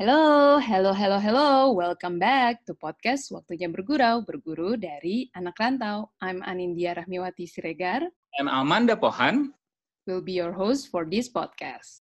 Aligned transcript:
Hello, 0.00 0.56
hello, 0.56 0.96
hello, 0.96 1.20
hello. 1.20 1.76
Welcome 1.76 2.16
back 2.16 2.64
to 2.64 2.72
podcast 2.72 3.28
Waktunya 3.36 3.68
Bergurau, 3.68 4.24
berguru 4.24 4.72
dari 4.72 5.28
anak 5.36 5.60
rantau. 5.60 6.08
I'm 6.24 6.40
Anindya 6.40 7.04
Rahmiwati 7.04 7.44
Siregar. 7.44 8.08
And 8.40 8.48
Amanda 8.48 8.96
Pohan 8.96 9.52
will 10.08 10.24
be 10.24 10.40
your 10.40 10.56
host 10.56 10.88
for 10.88 11.04
this 11.04 11.28
podcast. 11.28 12.00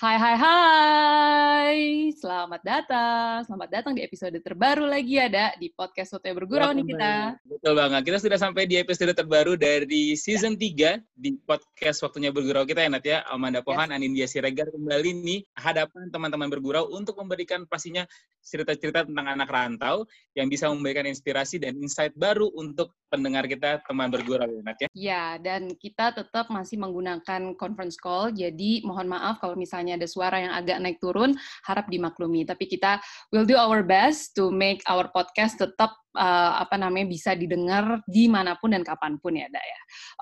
Hai 0.00 0.16
hai 0.16 0.36
hai, 0.40 1.76
selamat 2.16 2.64
datang, 2.64 3.44
selamat 3.44 3.68
datang 3.68 3.92
di 3.92 4.00
episode 4.00 4.32
terbaru 4.40 4.88
lagi 4.88 5.20
ada 5.20 5.52
di 5.60 5.68
podcast 5.68 6.16
Soto 6.16 6.24
Bergurau 6.24 6.72
nih 6.72 6.88
kita. 6.88 7.36
Betul 7.44 7.76
banget, 7.76 8.08
kita 8.08 8.16
sudah 8.16 8.40
sampai 8.40 8.64
di 8.64 8.80
episode 8.80 9.12
terbaru 9.12 9.60
dari 9.60 10.16
season 10.16 10.56
3 10.56 11.04
di 11.12 11.36
podcast 11.44 12.00
Waktunya 12.00 12.32
Bergurau 12.32 12.64
kita 12.64 12.80
ya 12.80 12.88
Nat 12.88 13.04
ya. 13.04 13.28
Amanda 13.28 13.60
Pohan, 13.60 13.92
yes. 13.92 13.96
Anindya 14.00 14.24
Siregar 14.24 14.72
kembali 14.72 15.20
nih 15.20 15.44
hadapan 15.60 16.08
teman-teman 16.08 16.48
bergurau 16.48 16.88
untuk 16.96 17.20
memberikan 17.20 17.68
pastinya 17.68 18.08
cerita-cerita 18.40 19.04
tentang 19.04 19.36
anak 19.36 19.52
rantau 19.52 20.08
yang 20.32 20.48
bisa 20.48 20.72
memberikan 20.72 21.04
inspirasi 21.04 21.60
dan 21.60 21.76
insight 21.76 22.16
baru 22.16 22.48
untuk 22.56 22.96
pendengar 23.10 23.44
kita 23.50 23.82
teman 23.82 24.06
bergurau 24.08 24.46
ya 24.46 24.62
Nat 24.62 24.78
ya. 24.78 24.88
Ya, 24.94 25.24
dan 25.42 25.74
kita 25.74 26.14
tetap 26.14 26.46
masih 26.48 26.78
menggunakan 26.78 27.58
conference 27.58 27.98
call, 27.98 28.30
jadi 28.30 28.86
mohon 28.86 29.10
maaf 29.10 29.42
kalau 29.42 29.58
misalnya 29.58 29.98
ada 29.98 30.06
suara 30.06 30.38
yang 30.38 30.54
agak 30.54 30.78
naik 30.78 31.02
turun, 31.02 31.34
harap 31.66 31.90
dimaklumi. 31.90 32.46
Tapi 32.46 32.70
kita 32.70 33.02
will 33.34 33.44
do 33.44 33.58
our 33.58 33.82
best 33.82 34.38
to 34.38 34.54
make 34.54 34.80
our 34.86 35.10
podcast 35.10 35.58
tetap 35.58 35.98
uh, 36.14 36.62
apa 36.62 36.78
namanya 36.78 37.10
bisa 37.10 37.34
didengar 37.34 37.98
di 38.06 38.30
mana 38.30 38.54
pun 38.54 38.70
dan 38.70 38.86
kapan 38.86 39.18
pun 39.18 39.34
ya, 39.34 39.50
Dak 39.50 39.66
ya. 39.66 39.80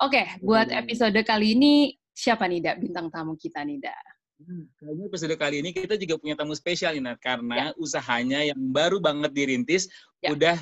Oke, 0.08 0.24
okay, 0.24 0.24
buat 0.40 0.72
episode 0.72 1.20
kali 1.28 1.52
ini 1.52 1.92
siapa 2.16 2.48
nih 2.48 2.64
Dak 2.64 2.76
bintang 2.80 3.12
tamu 3.12 3.36
kita 3.36 3.60
nih 3.62 3.78
Dak? 3.84 4.16
Hmm, 4.38 4.70
kayaknya 4.78 5.04
episode 5.10 5.34
kali 5.34 5.56
ini 5.58 5.70
kita 5.74 5.98
juga 5.98 6.14
punya 6.14 6.38
tamu 6.38 6.54
spesial 6.54 6.94
nih, 6.94 7.02
Nat, 7.04 7.18
karena 7.20 7.70
ya. 7.70 7.76
usahanya 7.76 8.40
yang 8.46 8.60
baru 8.70 9.02
banget 9.02 9.34
dirintis 9.34 9.90
ya. 10.22 10.30
udah 10.30 10.56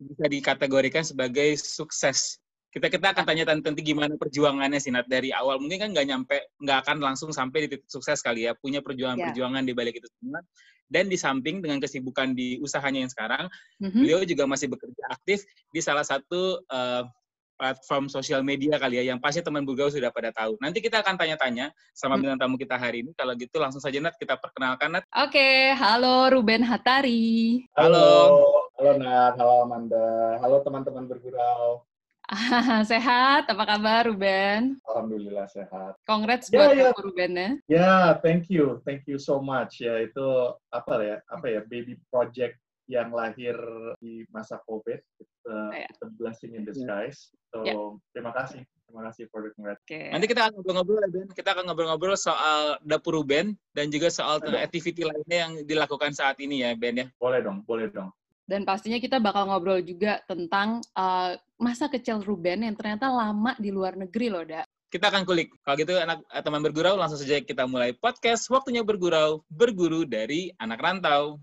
bisa 0.00 0.24
dikategorikan 0.26 1.04
sebagai 1.04 1.60
sukses 1.60 2.40
kita 2.70 2.86
kita 2.86 3.10
akan 3.10 3.24
tanya 3.26 3.44
tentang 3.50 3.74
gimana 3.74 4.14
perjuangannya 4.14 4.78
sih 4.78 4.94
Nat 4.94 5.10
dari 5.10 5.34
awal 5.34 5.58
mungkin 5.58 5.82
kan 5.82 5.90
nggak 5.90 6.06
nyampe 6.06 6.36
nggak 6.62 6.78
akan 6.86 6.96
langsung 7.02 7.34
sampai 7.34 7.66
di 7.66 7.76
titik 7.76 7.90
sukses 7.90 8.22
kali 8.22 8.46
ya 8.46 8.54
punya 8.54 8.78
perjuangan-perjuangan 8.78 9.62
yeah. 9.66 9.68
di 9.68 9.74
balik 9.74 9.98
itu 9.98 10.06
semua 10.06 10.38
dan 10.86 11.10
di 11.10 11.18
samping 11.18 11.58
dengan 11.58 11.82
kesibukan 11.82 12.30
di 12.34 12.62
usahanya 12.62 13.06
yang 13.06 13.12
sekarang 13.12 13.44
mm-hmm. 13.82 14.00
beliau 14.00 14.20
juga 14.22 14.46
masih 14.46 14.70
bekerja 14.70 15.02
aktif 15.10 15.42
di 15.74 15.82
salah 15.82 16.06
satu 16.06 16.62
uh, 16.70 17.02
platform 17.58 18.08
sosial 18.08 18.40
media 18.40 18.80
kali 18.80 19.02
ya 19.02 19.12
yang 19.12 19.20
pasti 19.20 19.44
teman 19.44 19.68
Bugau 19.68 19.92
sudah 19.92 20.08
pada 20.08 20.32
tahu. 20.32 20.56
Nanti 20.64 20.80
kita 20.80 21.04
akan 21.04 21.20
tanya-tanya 21.20 21.68
sama 21.92 22.16
hmm. 22.16 22.24
bintang 22.24 22.40
tamu 22.40 22.56
kita 22.56 22.80
hari 22.80 23.04
ini. 23.04 23.12
Kalau 23.12 23.36
gitu 23.36 23.60
langsung 23.60 23.84
saja 23.84 24.00
Nat 24.00 24.16
kita 24.16 24.40
perkenalkan 24.40 24.96
Nat. 24.96 25.04
Oke, 25.12 25.36
okay. 25.36 25.76
halo 25.76 26.32
Ruben 26.32 26.64
Hatari. 26.64 27.60
Halo. 27.76 28.00
Halo 28.00 28.69
Nat, 28.80 29.36
halo 29.36 29.68
Amanda. 29.68 30.40
Halo 30.40 30.64
teman-teman 30.64 31.04
bergurau. 31.04 31.84
sehat, 32.88 33.44
apa 33.52 33.76
kabar 33.76 34.08
Ruben? 34.08 34.80
Alhamdulillah 34.88 35.44
sehat. 35.52 36.00
Congrats 36.08 36.48
yeah, 36.48 36.56
buat 36.56 36.72
yeah. 36.72 36.92
Ruben 36.96 37.30
ya. 37.36 37.36
Ya, 37.36 37.52
yeah, 37.68 38.04
thank 38.24 38.48
you. 38.48 38.80
Thank 38.88 39.04
you 39.04 39.20
so 39.20 39.36
much. 39.36 39.84
Ya, 39.84 40.00
itu 40.00 40.56
apa 40.72 40.96
ya? 41.04 41.16
Apa 41.28 41.52
ya? 41.52 41.60
Baby 41.68 42.00
project 42.08 42.56
yang 42.88 43.12
lahir 43.12 43.52
di 44.00 44.24
masa 44.32 44.56
COVID. 44.64 44.96
It's, 44.96 45.36
uh, 45.44 45.76
yeah. 45.76 45.84
it's 45.84 46.00
a 46.00 46.08
blessing 46.16 46.56
in 46.56 46.64
disguise. 46.64 47.36
So, 47.52 47.60
yeah. 47.68 47.76
terima 48.16 48.32
kasih. 48.32 48.64
Terima 48.64 49.12
kasih 49.12 49.28
for 49.28 49.44
the 49.44 49.52
congrats. 49.60 49.84
Okay. 49.84 50.08
Nanti 50.08 50.24
kita 50.24 50.48
akan 50.48 50.56
ngobrol-ngobrol 50.56 51.04
ya, 51.04 51.10
Ben. 51.12 51.28
Kita 51.36 51.52
akan 51.52 51.68
ngobrol-ngobrol 51.68 52.16
soal 52.16 52.80
dapur 52.80 53.20
Ruben 53.20 53.60
dan 53.76 53.92
juga 53.92 54.08
soal 54.08 54.40
activity 54.56 55.04
lainnya 55.04 55.38
yang 55.44 55.52
dilakukan 55.68 56.16
saat 56.16 56.40
ini 56.40 56.64
ya, 56.64 56.72
Ben 56.72 56.96
ya. 56.96 57.06
Boleh 57.20 57.44
dong, 57.44 57.60
boleh 57.68 57.92
dong. 57.92 58.08
Dan 58.50 58.66
pastinya 58.66 58.98
kita 58.98 59.22
bakal 59.22 59.46
ngobrol 59.46 59.78
juga 59.78 60.18
tentang 60.26 60.82
uh, 60.98 61.38
masa 61.54 61.86
kecil 61.86 62.18
Ruben 62.18 62.66
yang 62.66 62.74
ternyata 62.74 63.06
lama 63.06 63.54
di 63.62 63.70
luar 63.70 63.94
negeri 63.94 64.26
loh, 64.26 64.42
Da. 64.42 64.66
Kita 64.90 65.06
akan 65.06 65.22
kulik. 65.22 65.54
Kalau 65.62 65.78
gitu 65.78 65.94
anak 65.94 66.18
eh, 66.26 66.42
teman 66.42 66.58
bergurau 66.58 66.98
langsung 66.98 67.22
saja 67.22 67.38
kita 67.38 67.70
mulai 67.70 67.94
podcast 67.94 68.50
Waktunya 68.50 68.82
Bergurau, 68.82 69.46
berguru 69.46 70.02
dari 70.02 70.50
anak 70.58 70.82
rantau. 70.82 71.38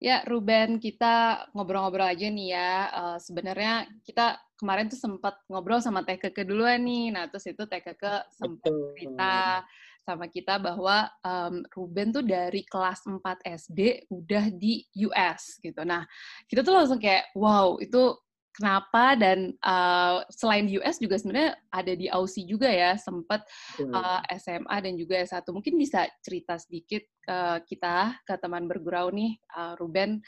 Ya, 0.00 0.24
Ruben, 0.24 0.80
kita 0.80 1.44
ngobrol-ngobrol 1.52 2.16
aja 2.16 2.32
nih 2.32 2.56
ya. 2.56 2.72
Uh, 2.96 3.18
Sebenarnya 3.20 3.84
kita 4.08 4.40
kemarin 4.56 4.88
tuh 4.88 4.96
sempat 4.96 5.36
ngobrol 5.52 5.84
sama 5.84 6.00
Teh 6.00 6.16
Keke 6.16 6.48
duluan 6.48 6.80
nih. 6.80 7.12
Nah, 7.12 7.28
terus 7.28 7.44
itu 7.44 7.68
Teh 7.68 7.84
Keke 7.84 8.24
sempat 8.32 8.72
cerita 8.96 9.68
sama 10.10 10.26
kita 10.26 10.58
bahwa 10.58 11.06
um, 11.22 11.62
Ruben 11.70 12.10
tuh 12.10 12.26
dari 12.26 12.66
kelas 12.66 13.06
4 13.06 13.22
SD 13.46 14.10
udah 14.10 14.50
di 14.50 14.82
US 15.06 15.62
gitu. 15.62 15.86
Nah, 15.86 16.02
kita 16.50 16.66
tuh 16.66 16.74
langsung 16.74 16.98
kayak 16.98 17.30
wow, 17.38 17.78
itu 17.78 18.18
kenapa 18.50 19.14
dan 19.14 19.54
uh, 19.62 20.26
selain 20.28 20.66
di 20.66 20.76
US 20.82 20.98
juga 20.98 21.16
sebenarnya 21.16 21.54
ada 21.70 21.92
di 21.94 22.10
Aussie 22.10 22.44
juga 22.44 22.66
ya, 22.66 22.98
sempat 22.98 23.46
uh, 23.78 24.20
SMA 24.36 24.76
dan 24.82 24.94
juga 24.98 25.22
S1. 25.22 25.46
Mungkin 25.48 25.78
bisa 25.78 26.10
cerita 26.20 26.58
sedikit 26.58 27.06
ke 27.22 27.38
kita 27.70 28.18
ke 28.26 28.34
teman 28.42 28.66
bergurau 28.66 29.14
nih 29.14 29.38
uh, 29.54 29.78
Ruben 29.78 30.18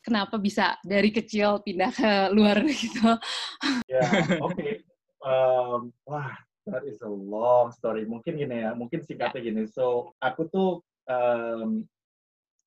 kenapa 0.00 0.38
bisa 0.38 0.78
dari 0.86 1.10
kecil 1.10 1.60
pindah 1.66 1.90
ke 1.90 2.12
luar 2.30 2.62
gitu. 2.82 3.10
Ya, 3.90 4.00
yeah, 4.00 4.38
oke. 4.38 4.54
Okay. 4.54 4.72
Um, 5.26 5.90
wah, 6.06 6.38
That 6.66 6.82
is 6.82 6.98
a 7.02 7.10
long 7.10 7.70
story. 7.70 8.02
Mungkin 8.04 8.42
gini 8.42 8.66
ya, 8.66 8.74
mungkin 8.74 9.06
singkatnya 9.06 9.38
gini. 9.38 9.70
So, 9.70 10.14
aku 10.18 10.50
tuh 10.50 10.82
um, 11.06 11.86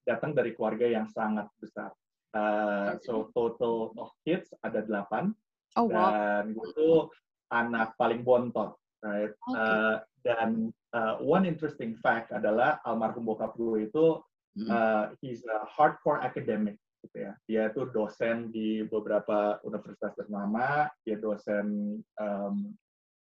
datang 0.08 0.32
dari 0.32 0.56
keluarga 0.56 0.88
yang 0.88 1.12
sangat 1.12 1.52
besar. 1.60 1.92
Uh, 2.32 2.96
so, 3.04 3.28
total 3.36 3.92
of 4.00 4.09
kids 4.24 4.56
ada 4.64 4.80
delapan. 4.80 5.36
Oh, 5.76 5.92
wow. 5.92 6.16
Dan 6.16 6.56
gue 6.56 6.68
tuh 6.74 7.12
anak 7.52 8.00
paling 8.00 8.24
bontot. 8.24 8.80
Right? 9.04 9.32
Okay. 9.32 9.56
Uh, 9.56 9.96
dan 10.24 10.72
uh, 10.96 11.20
one 11.20 11.48
interesting 11.48 11.96
fact 12.00 12.32
adalah 12.36 12.80
almarhum 12.84 13.28
bokap 13.28 13.56
gue 13.56 13.88
itu, 13.88 14.20
uh, 14.68 15.12
he's 15.24 15.44
a 15.48 15.64
hardcore 15.68 16.20
academic 16.20 16.76
gitu 17.00 17.32
ya. 17.32 17.34
Dia 17.48 17.64
tuh 17.72 17.88
dosen 17.96 18.52
di 18.52 18.84
beberapa 18.84 19.59
universitas 19.64 20.12
ternama, 20.20 20.92
dia 21.08 21.16
dosen 21.16 22.00
um, 22.20 22.76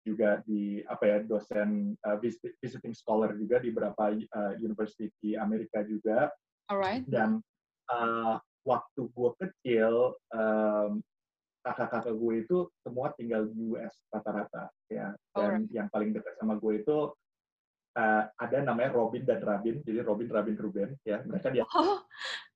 juga 0.08 0.40
di 0.48 0.80
apa 0.88 1.04
ya 1.04 1.18
dosen 1.20 1.92
uh, 2.00 2.16
visiting 2.60 2.96
scholar 2.96 3.36
juga 3.36 3.60
di 3.60 3.68
beberapa 3.68 4.08
uh, 4.16 4.54
university 4.56 5.12
di 5.20 5.36
Amerika 5.36 5.84
juga. 5.84 6.32
Alright. 6.72 7.04
Dan 7.04 7.44
uh, 7.92 8.40
waktu 8.64 9.02
gue 9.12 9.30
kecil 9.36 10.16
um, 10.32 11.04
kakak-kakak 11.60 12.16
gue 12.16 12.34
itu 12.48 12.58
semua 12.80 13.12
tinggal 13.12 13.44
di 13.52 13.76
US 13.76 13.94
rata-rata 14.08 14.72
ya. 14.88 15.12
Dan 15.36 15.68
Alright. 15.68 15.68
yang 15.68 15.88
paling 15.92 16.16
dekat 16.16 16.34
sama 16.40 16.56
gue 16.56 16.80
itu 16.80 17.12
uh, 17.98 18.22
ada 18.32 18.58
namanya 18.64 18.96
Robin 18.96 19.24
dan 19.28 19.44
Rabin. 19.44 19.84
Jadi 19.84 20.00
Robin, 20.00 20.28
Rabin, 20.32 20.56
Ruben 20.56 20.90
ya. 21.04 21.20
Mereka 21.24 21.52
dia 21.52 21.68
oh, 21.68 22.00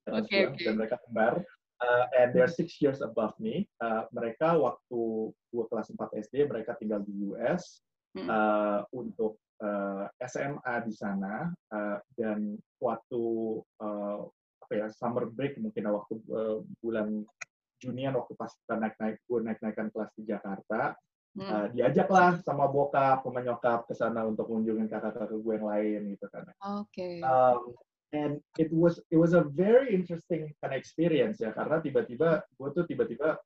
okay, 0.09 0.49
okay. 0.49 0.65
dan 0.65 0.73
mereka 0.81 0.97
kembar 1.05 1.45
uh, 1.83 2.05
and 2.15 2.31
they're 2.31 2.51
six 2.51 2.79
years 2.79 3.03
above 3.03 3.35
me. 3.37 3.67
Uh, 3.83 4.07
mereka 4.15 4.55
waktu 4.55 5.31
gue 5.51 5.65
kelas 5.67 5.91
4 5.91 6.23
SD, 6.23 6.47
mereka 6.47 6.79
tinggal 6.79 7.03
di 7.03 7.11
US 7.35 7.83
uh, 8.15 8.23
hmm. 8.23 8.95
untuk 8.95 9.35
uh, 9.59 10.07
SMA 10.23 10.75
di 10.87 10.93
sana 10.95 11.51
uh, 11.75 11.99
dan 12.15 12.55
waktu 12.79 13.23
uh, 13.83 14.23
apa 14.63 14.73
ya 14.79 14.87
summer 14.95 15.27
break 15.27 15.59
mungkin 15.59 15.91
waktu 15.91 16.15
uh, 16.31 16.63
bulan 16.79 17.27
Junian 17.83 18.15
waktu 18.15 18.33
pas 18.39 18.47
kita 18.47 18.79
naik 18.79 18.95
naik 18.95 19.17
gue 19.27 19.39
naik 19.43 19.59
naikkan 19.59 19.91
kelas 19.91 20.11
di 20.15 20.23
Jakarta 20.23 20.95
hmm. 21.35 21.43
uh, 21.51 21.67
diajaklah 21.75 22.39
sama 22.47 22.71
bokap 22.71 23.27
sama 23.27 23.43
nyokap 23.43 23.83
ke 23.83 23.93
sana 23.93 24.23
untuk 24.23 24.47
kunjungin 24.47 24.87
kakak-kakak 24.87 25.35
gue 25.35 25.53
yang 25.53 25.67
lain 25.67 26.01
gitu 26.15 26.25
kan. 26.31 26.47
Oke. 26.79 26.87
Okay. 26.87 27.15
Um, 27.19 27.75
and 28.13 28.39
it 28.61 28.69
was 28.69 29.01
it 29.09 29.17
was 29.17 29.33
a 29.33 29.43
very 29.51 29.91
interesting 29.91 30.53
kind 30.61 30.71
of 30.71 30.79
experience 30.79 31.41
ya 31.41 31.49
karena 31.51 31.81
tiba-tiba 31.81 32.45
gue 32.45 32.69
tuh 32.71 32.85
tiba-tiba 32.85 33.41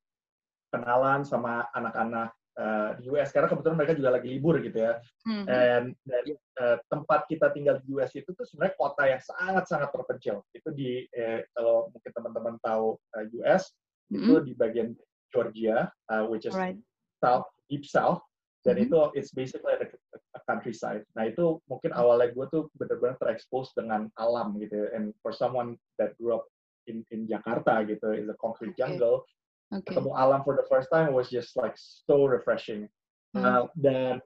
kenalan 0.69 1.23
sama 1.23 1.63
anak-anak 1.71 2.35
uh, 2.59 2.89
di 2.99 3.07
US 3.15 3.31
karena 3.31 3.47
kebetulan 3.47 3.77
mereka 3.79 3.95
juga 3.95 4.09
lagi 4.19 4.27
libur 4.27 4.59
gitu 4.59 4.77
ya 4.83 4.99
mm-hmm. 5.23 5.45
and 5.47 5.85
dari 6.03 6.35
uh, 6.59 6.77
tempat 6.91 7.23
kita 7.31 7.55
tinggal 7.55 7.79
di 7.79 7.95
US 7.95 8.11
itu 8.11 8.27
tuh 8.35 8.43
sebenarnya 8.43 8.75
kota 8.75 9.03
yang 9.07 9.21
sangat-sangat 9.23 9.89
terpencil 9.95 10.43
itu 10.51 10.69
di 10.75 10.89
eh, 11.15 11.47
kalau 11.55 11.87
mungkin 11.95 12.11
teman-teman 12.11 12.55
tahu 12.59 12.99
uh, 12.99 13.25
US 13.43 13.71
mm-hmm. 14.11 14.19
itu 14.19 14.33
di 14.43 14.53
bagian 14.59 14.91
Georgia 15.31 15.87
uh, 16.11 16.27
which 16.27 16.43
is 16.43 16.53
right. 16.53 16.75
south 17.23 17.47
deep 17.71 17.87
south 17.87 18.19
dan 18.67 18.75
mm-hmm. 18.75 18.91
itu 18.91 18.99
it's 19.15 19.31
basically 19.31 19.79
a, 19.79 19.87
a 20.35 20.41
countryside. 20.43 21.07
Nah 21.15 21.31
itu 21.31 21.63
mungkin 21.71 21.95
awalnya 21.95 22.35
gue 22.35 22.45
tuh 22.51 22.67
benar-benar 22.75 23.15
terekspos 23.15 23.71
dengan 23.71 24.11
alam 24.19 24.59
gitu. 24.59 24.83
Ya. 24.83 24.99
And 24.99 25.15
for 25.23 25.31
someone 25.31 25.79
that 25.95 26.19
grew 26.19 26.35
up 26.35 26.51
in 26.91 27.07
in 27.15 27.31
Jakarta 27.31 27.87
gitu, 27.87 28.11
in 28.11 28.27
the 28.27 28.35
concrete 28.43 28.75
okay. 28.75 28.83
jungle. 28.83 29.23
Okay. 29.71 29.95
Ketemu 29.95 30.11
alam 30.11 30.43
for 30.43 30.59
the 30.59 30.67
first 30.67 30.91
time 30.91 31.15
was 31.15 31.31
just 31.31 31.55
like 31.55 31.79
so 31.79 32.27
refreshing. 32.27 32.91
Hmm. 33.31 33.43
Uh, 33.47 33.63
dan 33.79 34.19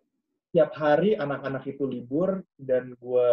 tiap 0.49 0.73
hari 0.73 1.13
anak-anak 1.13 1.61
itu 1.69 1.85
libur 1.85 2.41
dan 2.57 2.97
gue 2.97 3.29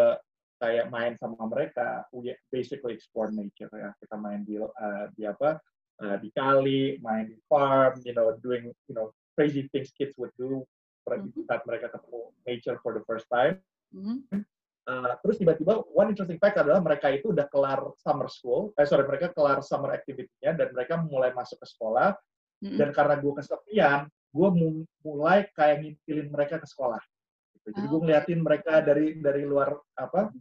kayak 0.61 0.93
main 0.93 1.17
sama 1.17 1.41
mereka, 1.49 2.05
we 2.13 2.35
basically 2.53 2.93
explore 2.93 3.33
nature 3.33 3.73
ya. 3.73 3.97
Kita 3.97 4.17
main 4.21 4.45
di 4.45 4.61
uh, 4.61 5.07
di 5.17 5.25
apa 5.25 5.57
uh, 6.05 6.17
di 6.21 6.29
kali, 6.37 7.01
main 7.01 7.33
di 7.33 7.37
farm, 7.49 7.97
you 8.05 8.13
know, 8.13 8.37
doing 8.45 8.69
you 8.89 8.95
know 8.97 9.09
crazy 9.33 9.73
things 9.73 9.89
kids 9.97 10.13
would 10.21 10.35
do 10.37 10.69
mm-hmm. 11.17 11.49
saat 11.49 11.63
mereka 11.65 11.89
ketemu 11.89 12.21
nature 12.45 12.79
for 12.85 12.93
the 12.93 13.03
first 13.09 13.25
time. 13.33 13.57
Mm-hmm. 13.97 14.45
Uh, 14.89 15.13
terus 15.21 15.37
tiba-tiba 15.37 15.85
one 15.93 16.13
interesting 16.13 16.41
fact 16.41 16.57
adalah 16.57 16.81
mereka 16.81 17.13
itu 17.13 17.33
udah 17.33 17.45
kelar 17.53 17.81
summer 18.01 18.29
school, 18.29 18.73
eh 18.81 18.89
sorry 18.89 19.05
mereka 19.05 19.33
kelar 19.37 19.61
summer 19.61 19.93
activity-nya 19.93 20.57
dan 20.57 20.73
mereka 20.73 20.97
mulai 21.01 21.33
masuk 21.37 21.61
ke 21.61 21.67
sekolah. 21.69 22.17
Mm-hmm. 22.65 22.79
Dan 22.81 22.89
karena 22.97 23.15
gue 23.21 23.33
kesepian, 23.37 24.01
gue 24.09 24.49
mulai 25.05 25.49
kayak 25.53 25.85
ngintilin 25.85 26.29
mereka 26.33 26.57
ke 26.61 26.67
sekolah. 26.67 27.01
Gitu. 27.55 27.69
Jadi 27.77 27.87
oh. 27.87 27.91
gue 27.93 28.01
ngeliatin 28.09 28.41
mereka 28.41 28.73
dari 28.81 29.07
dari 29.21 29.43
luar 29.45 29.77
apa 29.97 30.33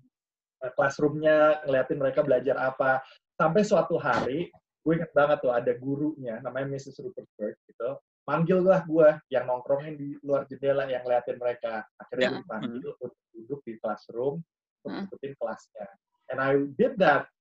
uh, 0.63 0.71
classroomnya, 0.75 1.67
ngeliatin 1.67 1.99
mereka 1.99 2.23
belajar 2.23 2.55
apa. 2.55 3.03
Sampai 3.37 3.61
suatu 3.61 4.01
hari, 4.01 4.49
gue 4.81 4.93
inget 4.95 5.11
banget 5.13 5.43
tuh 5.43 5.53
ada 5.53 5.69
gurunya, 5.77 6.41
namanya 6.41 6.73
Mrs. 6.73 7.03
Rupert 7.03 7.27
gitu 7.67 7.99
manggil 8.27 8.59
lah 8.59 8.83
gue 8.83 9.09
yang 9.31 9.47
nongkrongin 9.47 9.95
di 9.95 10.19
luar 10.19 10.43
jendela 10.51 10.83
yang 10.83 11.01
ngeliatin 11.07 11.39
mereka 11.39 11.87
akhirnya 11.95 12.27
yeah. 12.27 12.37
dipanggil 12.43 12.91
hmm. 12.91 13.03
untuk 13.07 13.23
duduk 13.31 13.59
di 13.63 13.73
classroom 13.79 14.43
untuk 14.83 14.91
hmm. 14.91 15.05
ikutin 15.07 15.33
kelasnya 15.39 15.87
and 16.35 16.39
I 16.43 16.51
did 16.75 16.99
that 16.99 17.31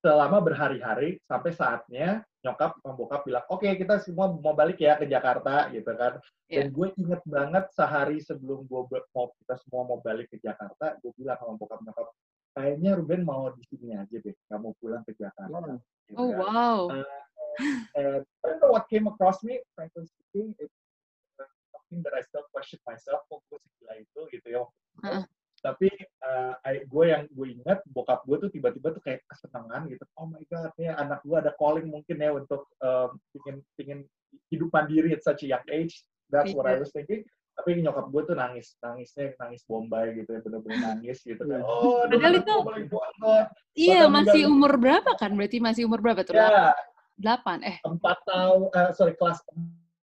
selama 0.00 0.40
berhari-hari 0.40 1.20
sampai 1.28 1.52
saatnya 1.52 2.24
nyokap 2.40 2.80
membokap 2.80 3.20
bilang 3.28 3.44
oke 3.52 3.60
okay, 3.60 3.76
kita 3.76 4.00
semua 4.00 4.32
mau 4.32 4.56
balik 4.56 4.80
ya 4.80 4.96
ke 4.96 5.04
Jakarta 5.04 5.68
gitu 5.68 5.92
kan 5.92 6.16
yeah. 6.48 6.64
dan 6.64 6.72
gue 6.72 6.88
inget 6.96 7.22
banget 7.28 7.64
sehari 7.76 8.16
sebelum 8.24 8.64
gue 8.64 8.80
mau 9.12 9.28
kita 9.36 9.54
semua 9.68 9.82
mau 9.84 9.98
balik 10.00 10.32
ke 10.32 10.40
Jakarta 10.40 10.96
gue 10.96 11.12
bilang 11.20 11.36
sama 11.36 11.60
bokap 11.60 11.84
nyokap 11.84 12.08
kayaknya 12.56 12.96
Ruben 12.96 13.22
mau 13.28 13.52
di 13.52 13.62
sini 13.68 13.92
aja 13.92 14.16
deh 14.16 14.32
nggak 14.32 14.60
mau 14.64 14.72
pulang 14.80 15.04
ke 15.04 15.12
Jakarta 15.12 15.52
oh, 15.52 15.76
gitu 16.08 16.16
oh 16.16 16.30
kan. 16.32 16.40
wow 16.40 16.80
uh, 16.88 17.04
and 17.96 18.22
I 18.44 18.44
don't 18.44 18.60
know 18.60 18.72
what 18.72 18.88
came 18.88 19.06
across 19.06 19.42
me, 19.42 19.60
frankly 19.74 20.04
speaking, 20.06 20.54
it's 20.58 20.72
something 21.72 22.02
that 22.04 22.12
I 22.16 22.22
still 22.22 22.44
question 22.52 22.78
myself, 22.86 23.24
kok 23.28 23.40
gue 23.48 23.58
segila 23.60 23.94
itu 23.96 24.20
gitu 24.32 24.48
ya. 24.48 24.64
Uh. 25.04 25.24
Tapi 25.64 25.88
uh, 26.22 26.54
I, 26.62 26.84
gue 26.84 27.04
yang 27.10 27.24
gue 27.32 27.46
ingat, 27.58 27.80
bokap 27.90 28.22
gue 28.28 28.36
tuh 28.46 28.50
tiba-tiba 28.52 28.92
tuh 28.92 29.02
kayak 29.02 29.24
kesenangan 29.26 29.88
gitu. 29.88 30.04
Oh 30.20 30.28
my 30.28 30.44
God, 30.52 30.70
nih 30.76 30.92
anak 30.92 31.24
gue 31.24 31.36
ada 31.36 31.52
calling 31.56 31.88
mungkin 31.88 32.16
ya 32.20 32.30
untuk 32.36 32.68
um, 32.84 33.16
ingin, 33.34 33.56
ingin 33.80 33.98
hidup 34.52 34.70
mandiri 34.70 35.16
at 35.16 35.24
such 35.24 35.42
a 35.42 35.56
young 35.56 35.66
age. 35.72 36.04
That's 36.28 36.50
what 36.52 36.66
I 36.66 36.76
iya. 36.76 36.82
was 36.82 36.90
thinking 36.90 37.22
tapi 37.56 37.80
nyokap 37.80 38.06
gue 38.12 38.22
tuh 38.28 38.36
nangis 38.36 38.76
nangisnya 38.84 39.32
nangis 39.40 39.64
bombay 39.64 40.12
gitu 40.12 40.28
ya 40.28 40.40
bener-bener 40.44 40.78
nangis 40.84 41.24
gitu 41.24 41.40
kan. 41.40 41.64
Oh 41.64 42.04
padahal 42.04 42.36
itu 42.36 42.54
iya 43.72 44.04
masih 44.12 44.52
umur 44.52 44.76
berapa 44.76 45.16
kan? 45.16 45.32
Berarti 45.32 45.56
masih 45.64 45.88
umur 45.88 46.04
berapa 46.04 46.20
tuh? 46.20 46.36
Ya, 46.36 46.76
delapan 47.16 47.64
eh. 47.64 47.76
Empat 47.80 48.20
tahun 48.28 48.68
uh, 48.68 48.92
sorry 48.92 49.16
kelas 49.16 49.40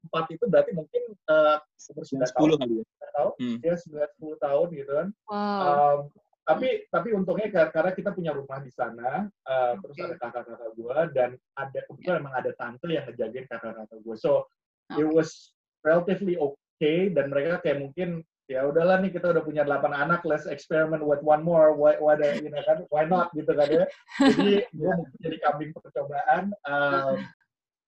empat 0.07 0.25
itu 0.31 0.43
berarti 0.47 0.71
mungkin 0.71 1.03
uh, 1.27 1.59
umur 1.91 2.03
sembilan 2.07 2.31
tahun. 2.31 2.59
Kali 2.63 2.75
ya? 2.79 3.07
Tahun. 3.13 3.31
Hmm. 3.37 3.57
ya 3.61 3.75
sembilan 3.77 4.09
sepuluh 4.15 4.37
tahun 4.39 4.67
gitu 4.73 4.91
kan. 4.95 5.07
Wow. 5.27 5.61
um, 5.67 5.99
tapi 6.43 6.67
tapi 6.91 7.15
untungnya 7.15 7.47
karena 7.71 7.91
kita 7.95 8.11
punya 8.11 8.35
rumah 8.35 8.59
di 8.59 8.67
sana 8.67 9.31
uh, 9.47 9.79
okay. 9.79 9.79
terus 9.79 9.97
ada 10.03 10.15
kakak-kakak 10.19 10.71
gue 10.75 10.97
dan 11.15 11.29
ada 11.55 11.79
kebetulan 11.87 12.19
yeah. 12.19 12.23
emang 12.23 12.35
ada 12.35 12.51
tante 12.59 12.87
yang 12.91 13.07
ngejagain 13.07 13.47
kakak-kakak 13.47 13.99
gue 14.03 14.15
so 14.19 14.43
okay. 14.91 14.99
it 14.99 15.07
was 15.07 15.55
relatively 15.87 16.35
okay 16.83 17.07
dan 17.15 17.31
mereka 17.31 17.63
kayak 17.63 17.80
mungkin 17.80 18.09
ya 18.51 18.68
udahlah 18.68 19.00
nih 19.00 19.15
kita 19.15 19.31
udah 19.31 19.39
punya 19.39 19.63
delapan 19.63 19.95
anak 19.95 20.19
let's 20.27 20.44
experiment 20.51 21.00
with 21.00 21.24
one 21.24 21.39
more 21.39 21.71
why 21.71 21.95
why 21.95 22.19
the, 22.19 22.44
you 22.44 22.51
know 22.51 22.59
kan? 22.68 22.83
Why 22.91 23.07
not 23.07 23.31
gitu 23.31 23.56
kan 23.56 23.68
ya? 23.71 23.85
Jadi 24.19 24.68
gue 24.77 24.91
mau 24.91 25.07
jadi 25.24 25.38
kambing 25.39 25.71
percobaan 25.71 26.51
um, 26.68 27.24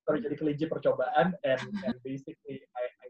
sorry 0.08 0.24
jadi 0.24 0.36
kelinci 0.40 0.66
percobaan 0.72 1.36
and 1.44 1.62
and 1.84 1.98
basically 2.08 2.64
I, 2.72 2.88
I 2.88 3.08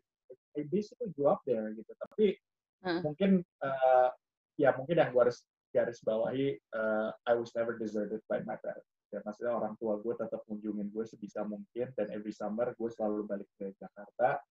I 0.58 0.60
basically 0.74 1.14
grew 1.14 1.30
up 1.30 1.46
there 1.46 1.70
gitu. 1.78 1.92
Tapi 2.10 2.34
hmm. 2.82 3.06
mungkin 3.06 3.46
uh, 3.62 4.10
ya 4.58 4.74
mungkin 4.74 4.98
yang 4.98 5.14
gue 5.14 5.22
harus 5.22 5.46
garis 5.70 6.02
bawahi 6.02 6.58
uh, 6.74 7.14
I 7.30 7.38
was 7.38 7.54
never 7.54 7.78
deserted 7.78 8.26
by 8.26 8.42
my 8.42 8.58
parents. 8.58 8.90
Ya 9.14 9.22
maksudnya 9.22 9.54
orang 9.54 9.78
tua 9.78 10.02
gue 10.02 10.18
tetap 10.18 10.42
kunjungin 10.50 10.90
gue 10.90 11.06
sebisa 11.06 11.46
mungkin 11.46 11.94
dan 11.94 12.10
every 12.10 12.34
summer 12.34 12.74
gue 12.74 12.90
selalu 12.90 13.30
balik 13.30 13.48
ke 13.62 13.70
Jakarta 13.78 14.42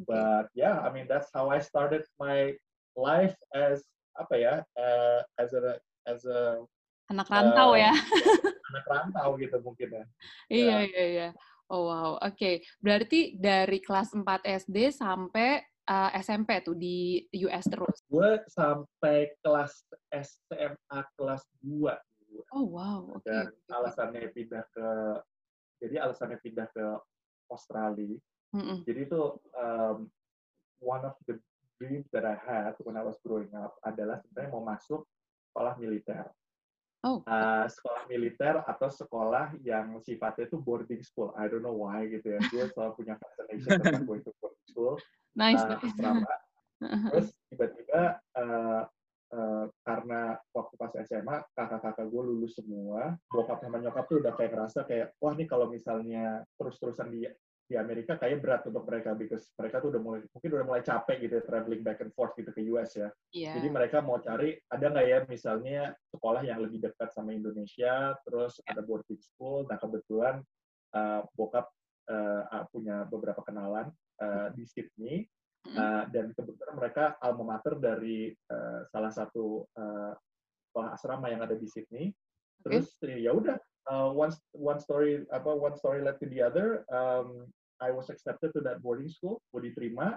But 0.00 0.48
yeah, 0.56 0.80
I 0.80 0.92
mean 0.92 1.06
that's 1.08 1.28
how 1.34 1.52
I 1.52 1.60
started 1.60 2.02
my 2.16 2.56
life 2.96 3.36
as 3.52 3.84
apa 4.16 4.34
ya, 4.36 4.54
uh, 4.76 5.20
as 5.40 5.52
a 5.52 5.80
as 6.08 6.24
a 6.24 6.64
anak 7.12 7.28
rantau 7.28 7.76
uh, 7.76 7.80
ya. 7.80 7.92
anak 8.72 8.86
rantau 8.88 9.36
gitu 9.36 9.56
mungkin 9.60 9.88
ya. 9.92 10.04
Iya 10.48 10.76
iya 10.88 11.04
iya. 11.04 11.28
Oh 11.72 11.88
wow, 11.88 12.20
oke. 12.20 12.36
Okay. 12.36 12.60
Berarti 12.84 13.36
dari 13.40 13.80
kelas 13.80 14.12
4 14.12 14.44
SD 14.44 14.92
sampai 14.92 15.64
uh, 15.88 16.10
SMP 16.20 16.60
tuh 16.60 16.76
di 16.76 17.24
US 17.48 17.64
terus? 17.64 17.96
Gue 18.12 18.44
sampai 18.52 19.32
kelas 19.40 19.72
SMA 20.12 21.00
kelas 21.16 21.42
2. 21.64 22.52
Oh 22.52 22.66
wow, 22.68 23.08
oke. 23.16 23.24
Okay. 23.24 23.32
Dan 23.32 23.72
alasannya 23.72 24.28
pindah 24.36 24.64
ke, 24.68 24.88
jadi 25.80 26.04
alasannya 26.04 26.38
pindah 26.44 26.68
ke 26.76 26.86
Australia 27.48 28.20
Mm-mm. 28.52 28.84
Jadi 28.84 29.00
itu 29.08 29.22
um, 29.56 30.12
one 30.84 31.02
of 31.08 31.16
the 31.24 31.40
dreams 31.80 32.06
that 32.12 32.28
I 32.28 32.36
had 32.36 32.76
when 32.84 33.00
I 33.00 33.02
was 33.02 33.16
growing 33.24 33.50
up 33.56 33.80
adalah 33.82 34.20
sebenarnya 34.22 34.50
mau 34.52 34.64
masuk 34.64 35.08
sekolah 35.50 35.74
militer. 35.80 36.28
Oh. 37.02 37.18
Uh, 37.26 37.66
sekolah 37.66 38.06
militer 38.06 38.62
atau 38.62 38.86
sekolah 38.86 39.58
yang 39.66 39.98
sifatnya 40.06 40.46
itu 40.46 40.54
boarding 40.62 41.02
school. 41.02 41.34
I 41.34 41.50
don't 41.50 41.66
know 41.66 41.74
why 41.74 42.06
gitu 42.06 42.38
ya. 42.38 42.40
Gue 42.46 42.70
selalu 42.70 42.92
punya 42.94 43.14
fascination 43.18 43.82
tentang 43.82 44.06
going 44.06 44.22
to 44.26 44.30
boarding 44.38 44.66
school. 44.70 44.94
Nice. 45.34 45.58
Uh, 45.66 45.82
Terus 47.10 47.28
tiba-tiba 47.50 48.22
uh, 48.38 48.82
uh, 49.34 49.64
karena 49.82 50.38
waktu 50.54 50.74
pas 50.78 50.94
SMA 51.02 51.36
kakak-kakak 51.58 52.06
gue 52.06 52.22
lulus 52.22 52.54
semua, 52.54 53.18
bokap 53.34 53.58
sama 53.58 53.82
nyokap 53.82 54.06
tuh 54.06 54.22
udah 54.22 54.32
kayak 54.38 54.54
ngerasa 54.54 54.86
kayak 54.86 55.10
wah 55.18 55.34
nih 55.34 55.50
kalau 55.50 55.66
misalnya 55.66 56.46
terus-terusan 56.54 57.10
di 57.10 57.26
di 57.72 57.80
Amerika 57.80 58.20
kayak 58.20 58.44
berat 58.44 58.62
untuk 58.68 58.84
mereka 58.84 59.16
because 59.16 59.48
mereka 59.56 59.80
tuh 59.80 59.96
udah 59.96 60.02
mulai 60.04 60.20
mungkin 60.28 60.50
udah 60.60 60.66
mulai 60.68 60.82
capek 60.84 61.24
gitu 61.24 61.40
ya, 61.40 61.44
traveling 61.48 61.80
back 61.80 62.04
and 62.04 62.12
forth 62.12 62.36
gitu 62.36 62.52
ke 62.52 62.60
US 62.76 62.92
ya. 62.92 63.08
Yeah. 63.32 63.56
Jadi 63.56 63.72
mereka 63.72 64.04
mau 64.04 64.20
cari 64.20 64.60
ada 64.68 64.92
nggak 64.92 65.06
ya 65.08 65.18
misalnya 65.24 65.96
sekolah 66.12 66.44
yang 66.44 66.60
lebih 66.60 66.84
dekat 66.84 67.08
sama 67.16 67.32
Indonesia, 67.32 68.12
terus 68.28 68.60
yeah. 68.60 68.76
ada 68.76 68.84
boarding 68.84 69.16
school. 69.24 69.64
Nah 69.64 69.80
kebetulan 69.80 70.44
uh, 70.92 71.24
bokap 71.32 71.72
uh, 72.12 72.68
punya 72.68 73.08
beberapa 73.08 73.40
kenalan 73.40 73.88
uh, 74.20 74.52
di 74.52 74.68
Sydney 74.68 75.24
uh, 75.72 76.04
dan 76.12 76.36
kebetulan 76.36 76.74
mereka 76.76 77.16
alma 77.24 77.56
mater 77.56 77.80
dari 77.80 78.36
uh, 78.52 78.84
salah 78.92 79.12
satu 79.12 79.64
uh, 79.72 80.12
sekolah 80.68 80.92
asrama 80.92 81.32
yang 81.32 81.40
ada 81.40 81.56
di 81.56 81.64
Sydney. 81.64 82.12
Terus 82.62 82.94
okay. 83.00 83.24
ya 83.24 83.32
udah 83.34 83.56
uh, 83.90 84.10
one 84.14 84.32
one 84.54 84.78
story 84.78 85.26
apa 85.30 85.50
one 85.50 85.74
story 85.78 86.02
led 86.02 86.18
to 86.22 86.26
the 86.30 86.42
other. 86.42 86.86
Um, 86.90 87.50
I 87.82 87.90
was 87.90 88.06
accepted 88.14 88.54
to 88.54 88.62
that 88.62 88.78
boarding 88.78 89.10
school, 89.10 89.42
gue 89.50 89.74
diterima, 89.74 90.14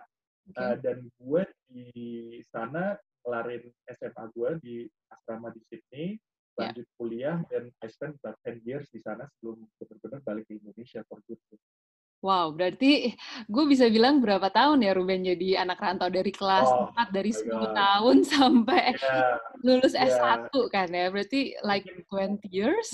okay. 0.54 0.62
uh, 0.62 0.76
dan 0.78 1.10
gue 1.18 1.44
di 1.66 2.38
sana 2.46 2.94
kelarin 3.26 3.66
SMA 3.90 4.24
gue 4.38 4.50
di 4.62 4.76
asrama 5.10 5.50
di 5.50 5.62
Sydney, 5.66 6.08
ya. 6.14 6.70
lanjut 6.70 6.86
yeah. 6.86 6.96
kuliah, 7.02 7.38
dan 7.50 7.74
I 7.82 7.90
spent 7.90 8.22
about 8.22 8.38
10 8.46 8.62
years 8.62 8.86
di 8.94 9.02
sana 9.02 9.26
sebelum 9.26 9.66
benar-benar 9.82 10.22
balik 10.22 10.46
ke 10.46 10.62
Indonesia 10.62 11.02
for 11.10 11.18
good. 11.26 11.42
Wow, 12.26 12.58
berarti 12.58 13.14
gue 13.46 13.66
bisa 13.70 13.86
bilang 13.86 14.18
berapa 14.18 14.50
tahun 14.50 14.82
ya 14.82 14.98
Ruben 14.98 15.22
jadi 15.22 15.62
anak 15.62 15.78
rantau 15.78 16.10
dari 16.10 16.34
kelas 16.34 16.66
oh, 16.66 16.90
4 16.98 17.14
dari 17.14 17.30
10 17.30 17.50
God. 17.54 17.74
tahun 17.78 18.18
sampai 18.34 18.86
yeah. 18.98 19.38
lulus 19.62 19.94
yeah. 19.94 20.10
S1 20.10 20.50
kan 20.74 20.90
ya. 20.90 21.14
Berarti 21.14 21.54
like 21.62 21.86
20 22.10 22.42
years? 22.50 22.90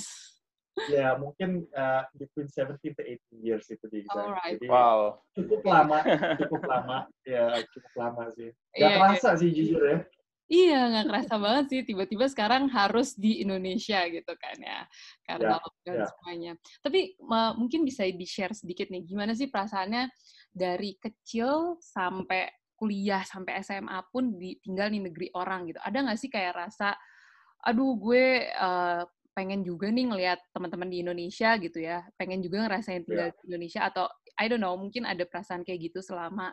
Ya 0.88 1.20
mungkin 1.20 1.68
uh, 1.76 2.08
between 2.16 2.48
17 2.48 2.80
to 2.96 3.04
18 3.04 3.20
years 3.44 3.68
itu 3.68 3.86
di 3.92 4.08
Alright. 4.08 4.58
Jadi 4.58 4.68
wow. 4.72 5.20
cukup 5.36 5.62
lama, 5.68 6.00
cukup 6.40 6.64
lama, 6.64 6.98
ya 7.28 7.60
cukup 7.76 7.94
lama 8.00 8.24
sih. 8.34 8.50
Gak 8.76 8.80
yeah, 8.80 8.96
kerasa 8.98 9.30
yeah. 9.36 9.40
sih 9.40 9.50
jujur 9.52 9.84
ya. 9.84 10.00
Iya, 10.52 10.80
nggak 10.92 11.08
kerasa 11.08 11.34
banget 11.40 11.66
sih. 11.72 11.82
Tiba-tiba 11.88 12.28
sekarang 12.28 12.68
harus 12.68 13.16
di 13.16 13.40
Indonesia 13.40 14.04
gitu 14.12 14.34
kan 14.36 14.58
ya, 14.60 14.84
karena 15.24 15.56
yeah, 15.56 15.64
lockdown 15.64 15.96
yeah. 15.96 16.10
semuanya. 16.12 16.52
Tapi 16.84 17.00
uh, 17.24 17.56
mungkin 17.56 17.88
bisa 17.88 18.04
di-share 18.04 18.52
sedikit 18.52 18.92
nih, 18.92 19.08
gimana 19.08 19.32
sih 19.32 19.48
perasaannya 19.48 20.12
dari 20.52 21.00
kecil 21.00 21.80
sampai 21.80 22.52
kuliah 22.76 23.24
sampai 23.24 23.64
SMA 23.64 23.96
pun 24.12 24.36
di, 24.36 24.60
tinggal 24.60 24.92
di 24.92 25.00
negeri 25.00 25.32
orang 25.38 25.72
gitu. 25.72 25.80
Ada 25.80 25.98
nggak 26.04 26.20
sih 26.20 26.28
kayak 26.28 26.68
rasa, 26.68 27.00
aduh 27.64 27.96
gue 27.96 28.52
uh, 28.52 29.08
pengen 29.32 29.64
juga 29.64 29.88
nih 29.88 30.12
ngelihat 30.12 30.40
teman-teman 30.52 30.90
di 30.92 31.04
Indonesia 31.04 31.56
gitu 31.56 31.80
ya, 31.80 32.04
pengen 32.20 32.44
juga 32.44 32.68
ngerasain 32.68 33.08
tinggal 33.08 33.32
yeah. 33.32 33.38
di 33.40 33.44
Indonesia 33.48 33.82
atau 33.88 34.06
I 34.40 34.46
don't 34.52 34.60
know, 34.64 34.76
mungkin 34.76 35.08
ada 35.08 35.24
perasaan 35.24 35.64
kayak 35.64 35.92
gitu 35.92 36.04
selama 36.04 36.52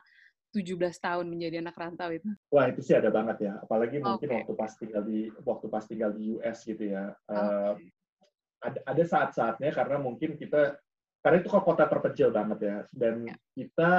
17 0.54 0.78
tahun 0.78 1.26
menjadi 1.28 1.60
anak 1.60 1.76
rantau 1.76 2.08
itu? 2.14 2.30
Wah 2.48 2.70
itu 2.70 2.80
sih 2.80 2.96
ada 2.96 3.12
banget 3.12 3.50
ya, 3.50 3.60
apalagi 3.60 4.00
mungkin 4.00 4.28
waktu 4.32 4.52
pas 4.56 4.72
tinggal 4.78 5.02
di 5.04 5.28
waktu 5.44 5.66
pas 5.68 5.84
tinggal 5.84 6.10
di 6.14 6.38
US 6.38 6.58
gitu 6.64 6.84
ya. 6.88 7.12
Okay. 7.28 7.36
Uh, 7.36 7.74
ada 8.58 8.80
ada 8.90 9.04
saat-saatnya 9.06 9.70
karena 9.70 9.96
mungkin 10.02 10.34
kita 10.34 10.74
karena 11.22 11.36
itu 11.42 11.50
kota 11.50 11.84
terpencil 11.86 12.30
banget 12.30 12.58
ya, 12.62 12.76
dan 12.94 13.14
yeah. 13.26 13.38
kita 13.58 13.90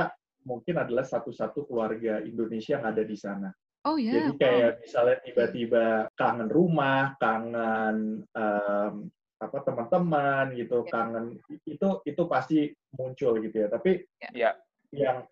mungkin 0.47 0.75
adalah 0.79 1.03
satu-satu 1.03 1.67
keluarga 1.67 2.23
Indonesia 2.23 2.79
yang 2.79 2.87
ada 2.87 3.03
di 3.03 3.17
sana. 3.19 3.51
Oh 3.87 3.95
ya. 3.95 4.11
Yeah. 4.11 4.15
Jadi 4.15 4.31
kayak 4.39 4.71
wow. 4.75 4.79
misalnya 4.83 5.17
tiba-tiba 5.23 5.85
kangen 6.19 6.49
rumah, 6.51 7.15
kangen 7.21 8.27
um, 8.35 8.93
apa 9.39 9.57
teman-teman 9.63 10.45
gitu, 10.59 10.83
yeah. 10.83 10.91
kangen 10.91 11.25
itu 11.63 11.87
itu 12.03 12.21
pasti 12.27 12.59
muncul 12.99 13.39
gitu 13.39 13.55
ya. 13.55 13.67
Tapi 13.71 14.03
yeah. 14.35 14.53
yang 14.91 15.23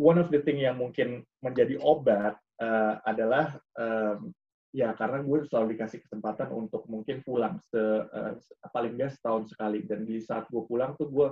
one 0.00 0.16
of 0.16 0.32
the 0.32 0.40
thing 0.40 0.60
yang 0.64 0.80
mungkin 0.80 1.20
menjadi 1.44 1.76
obat 1.84 2.40
uh, 2.64 2.96
adalah 3.04 3.60
um, 3.76 4.32
ya 4.72 4.96
karena 4.96 5.20
gue 5.20 5.44
selalu 5.44 5.76
dikasih 5.76 6.00
kesempatan 6.08 6.48
untuk 6.48 6.88
mungkin 6.88 7.20
pulang 7.20 7.60
se, 7.60 7.76
uh, 8.08 8.32
paling 8.72 8.96
nggak 8.96 9.20
setahun 9.20 9.52
sekali 9.52 9.84
dan 9.84 10.08
di 10.08 10.16
saat 10.16 10.48
gue 10.48 10.64
pulang 10.64 10.96
tuh 10.96 11.12
gue 11.12 11.28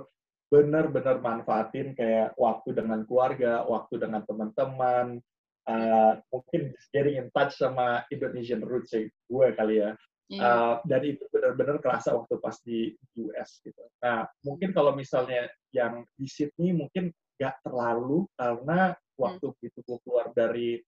benar-benar 0.51 1.23
manfaatin 1.23 1.95
kayak 1.95 2.35
waktu 2.35 2.75
dengan 2.75 3.07
keluarga, 3.07 3.63
waktu 3.63 4.03
dengan 4.03 4.21
teman-teman, 4.27 5.23
uh, 5.67 6.13
mungkin 6.31 6.73
getting 6.93 7.21
in 7.21 7.27
touch 7.35 7.57
sama 7.57 8.05
Indonesian 8.09 8.63
roots 8.63 8.95
gue 8.95 9.47
kali 9.53 9.83
ya. 9.83 9.91
Yeah. 10.31 10.47
Uh, 10.47 10.75
dan 10.87 11.03
itu 11.03 11.27
benar-benar 11.27 11.83
kerasa 11.83 12.15
waktu 12.15 12.39
pas 12.39 12.55
di 12.63 12.95
US 13.19 13.59
gitu. 13.67 13.83
Nah, 13.99 14.23
mungkin 14.47 14.71
kalau 14.71 14.95
misalnya 14.95 15.51
yang 15.75 16.07
di 16.15 16.23
Sydney 16.23 16.71
mungkin 16.71 17.11
nggak 17.35 17.67
terlalu 17.67 18.23
karena 18.39 18.95
waktu 19.19 19.47
hmm. 19.51 19.67
itu 19.67 19.79
gue 19.83 19.97
keluar 20.07 20.31
dari 20.31 20.79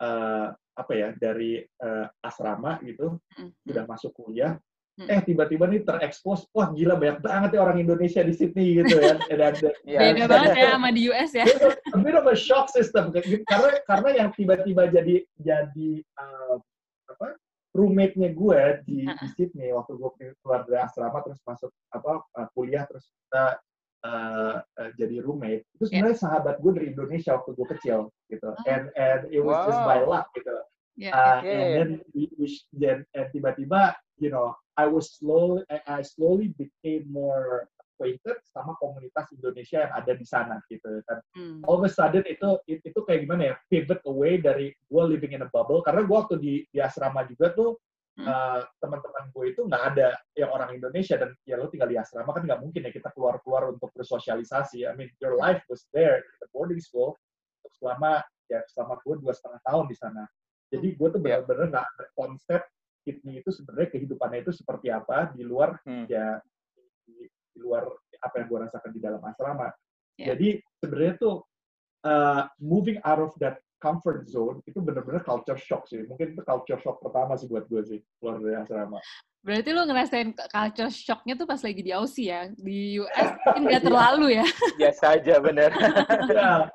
uh, 0.00 0.48
apa 0.76 0.92
ya 0.92 1.08
dari 1.16 1.60
uh, 1.82 2.06
asrama 2.22 2.78
gitu 2.86 3.18
hmm. 3.36 3.50
sudah 3.66 3.84
masuk 3.90 4.12
kuliah 4.14 4.54
hmm. 4.54 4.64
Eh 4.96 5.20
tiba-tiba 5.28 5.68
nih 5.68 5.84
terekspos 5.84 6.48
wah 6.56 6.72
gila 6.72 6.96
banyak 6.96 7.20
banget 7.20 7.50
ya 7.52 7.60
orang 7.60 7.84
Indonesia 7.84 8.24
di 8.24 8.32
Sydney 8.32 8.80
gitu 8.80 8.96
ya 8.96 9.20
dan, 9.28 9.52
dan 9.52 9.74
ya, 9.84 9.98
beda 10.00 10.24
banget 10.24 10.52
ya 10.56 10.66
sama 10.72 10.88
di 10.88 11.00
US 11.12 11.30
ya 11.36 11.44
a 11.92 11.98
bit 12.00 12.16
of 12.16 12.24
a 12.24 12.32
shock 12.32 12.72
system 12.72 13.12
karena 13.12 13.70
karena 13.84 14.08
yang 14.24 14.28
tiba-tiba 14.32 14.88
jadi 14.88 15.20
jadi 15.36 15.90
uh, 16.16 16.56
apa 17.12 17.36
roommate-nya 17.76 18.32
gue 18.32 18.60
di, 18.88 19.04
di 19.04 19.26
Sydney 19.36 19.68
waktu 19.76 20.00
gue 20.00 20.10
keluar 20.40 20.64
dari 20.64 20.80
asrama 20.80 21.20
terus 21.20 21.44
masuk 21.44 21.68
apa 21.92 22.24
uh, 22.32 22.48
kuliah 22.56 22.88
terus 22.88 23.12
kita 23.12 23.60
uh, 24.08 24.56
uh, 24.64 24.90
jadi 24.96 25.20
roommate 25.20 25.68
itu 25.76 25.92
sebenarnya 25.92 26.16
yeah. 26.16 26.24
sahabat 26.24 26.56
gue 26.64 26.72
dari 26.72 26.86
Indonesia 26.96 27.36
waktu 27.36 27.52
gue 27.52 27.66
kecil 27.76 28.08
gitu 28.32 28.48
oh. 28.48 28.64
and 28.72 28.88
and 28.96 29.28
it 29.28 29.44
was 29.44 29.60
wow. 29.60 29.68
just 29.68 29.82
by 29.84 30.00
luck 30.00 30.32
gitu 30.32 30.56
yeah. 30.96 31.12
uh, 31.12 31.36
okay. 31.44 31.52
and 31.52 31.68
then 31.76 31.88
we, 32.16 32.32
we 32.40 32.48
then 32.72 33.04
and 33.12 33.28
tiba-tiba 33.36 33.92
you 34.18 34.30
know 34.32 34.54
I 34.76 34.86
was 34.86 35.16
slowly 35.16 35.64
I, 35.68 36.04
slowly 36.04 36.52
became 36.56 37.08
more 37.08 37.68
acquainted 37.80 38.36
sama 38.44 38.76
komunitas 38.76 39.32
Indonesia 39.32 39.88
yang 39.88 39.92
ada 39.96 40.12
di 40.12 40.26
sana 40.28 40.60
gitu 40.68 41.00
kan 41.08 41.18
hmm. 41.36 41.64
all 41.64 41.80
of 41.80 41.84
a 41.84 41.90
sudden 41.90 42.24
itu 42.28 42.60
itu 42.68 43.00
kayak 43.08 43.24
gimana 43.24 43.42
ya 43.52 43.54
pivot 43.72 44.00
away 44.04 44.36
dari 44.36 44.72
gue 44.72 45.02
living 45.04 45.32
in 45.32 45.44
a 45.44 45.48
bubble 45.48 45.80
karena 45.80 46.04
gue 46.04 46.16
waktu 46.16 46.36
di 46.36 46.54
di 46.68 46.78
asrama 46.80 47.24
juga 47.24 47.56
tuh 47.56 47.80
uh, 48.24 48.60
teman-teman 48.80 49.24
gue 49.34 49.44
itu 49.52 49.60
nggak 49.68 49.84
ada 49.92 50.16
yang 50.32 50.48
orang 50.48 50.72
Indonesia 50.72 51.20
dan 51.20 51.36
ya 51.44 51.60
lo 51.60 51.68
tinggal 51.68 51.90
di 51.90 52.00
asrama 52.00 52.32
kan 52.32 52.48
nggak 52.48 52.60
mungkin 52.64 52.88
ya 52.88 52.92
kita 52.92 53.12
keluar-keluar 53.12 53.68
untuk 53.68 53.92
bersosialisasi. 53.92 54.88
I 54.88 54.96
mean 54.96 55.12
your 55.20 55.36
life 55.36 55.60
was 55.68 55.84
there 55.92 56.24
in 56.24 56.34
the 56.40 56.48
boarding 56.56 56.80
school 56.80 57.20
selama 57.76 58.24
ya 58.48 58.64
selama 58.72 58.96
gue 59.04 59.20
dua 59.20 59.32
setengah 59.36 59.60
tahun 59.66 59.84
di 59.90 59.96
sana. 59.98 60.22
Jadi 60.72 60.88
gue 60.96 61.08
tuh 61.12 61.20
ya. 61.20 61.42
benar-benar 61.44 61.66
nggak 61.68 61.86
ada 61.86 62.04
konsep 62.16 62.60
Sydney 63.06 63.38
itu 63.38 63.54
sebenarnya 63.54 63.94
kehidupannya 63.94 64.42
itu 64.42 64.50
seperti 64.50 64.90
apa 64.90 65.30
di 65.30 65.46
luar 65.46 65.78
hmm. 65.86 66.10
ya 66.10 66.42
di, 67.06 67.30
di 67.30 67.58
luar 67.62 67.86
apa 68.18 68.34
yang 68.42 68.46
gue 68.50 68.58
rasakan 68.66 68.90
di 68.90 68.98
dalam 68.98 69.22
asrama. 69.22 69.70
Yeah. 70.18 70.34
Jadi 70.34 70.58
sebenarnya 70.82 71.14
tuh 71.22 71.36
uh, 72.02 72.50
moving 72.58 72.98
out 73.06 73.22
of 73.22 73.30
that 73.38 73.62
comfort 73.78 74.26
zone 74.26 74.58
itu 74.66 74.82
bener-bener 74.82 75.22
culture 75.22 75.60
shock 75.60 75.86
sih. 75.86 76.02
Mungkin 76.10 76.34
itu 76.34 76.42
culture 76.42 76.80
shock 76.82 76.98
pertama 76.98 77.38
sih 77.38 77.46
buat 77.46 77.70
gue 77.70 77.82
sih, 77.86 77.98
keluar 78.18 78.42
dari 78.42 78.56
asrama. 78.58 78.98
Berarti 79.46 79.70
lo 79.70 79.86
ngerasain 79.86 80.34
culture 80.34 80.90
shocknya 80.90 81.38
tuh 81.38 81.46
pas 81.46 81.60
lagi 81.62 81.80
di 81.84 81.92
Aussie 81.94 82.34
ya? 82.34 82.50
Di 82.50 82.98
US 82.98 83.14
mungkin 83.46 83.62
nggak 83.70 83.82
iya. 83.84 83.86
terlalu 83.86 84.26
ya? 84.42 84.46
Biasa 84.80 85.04
aja, 85.20 85.34
bener. 85.38 85.70
ya, 86.34 86.66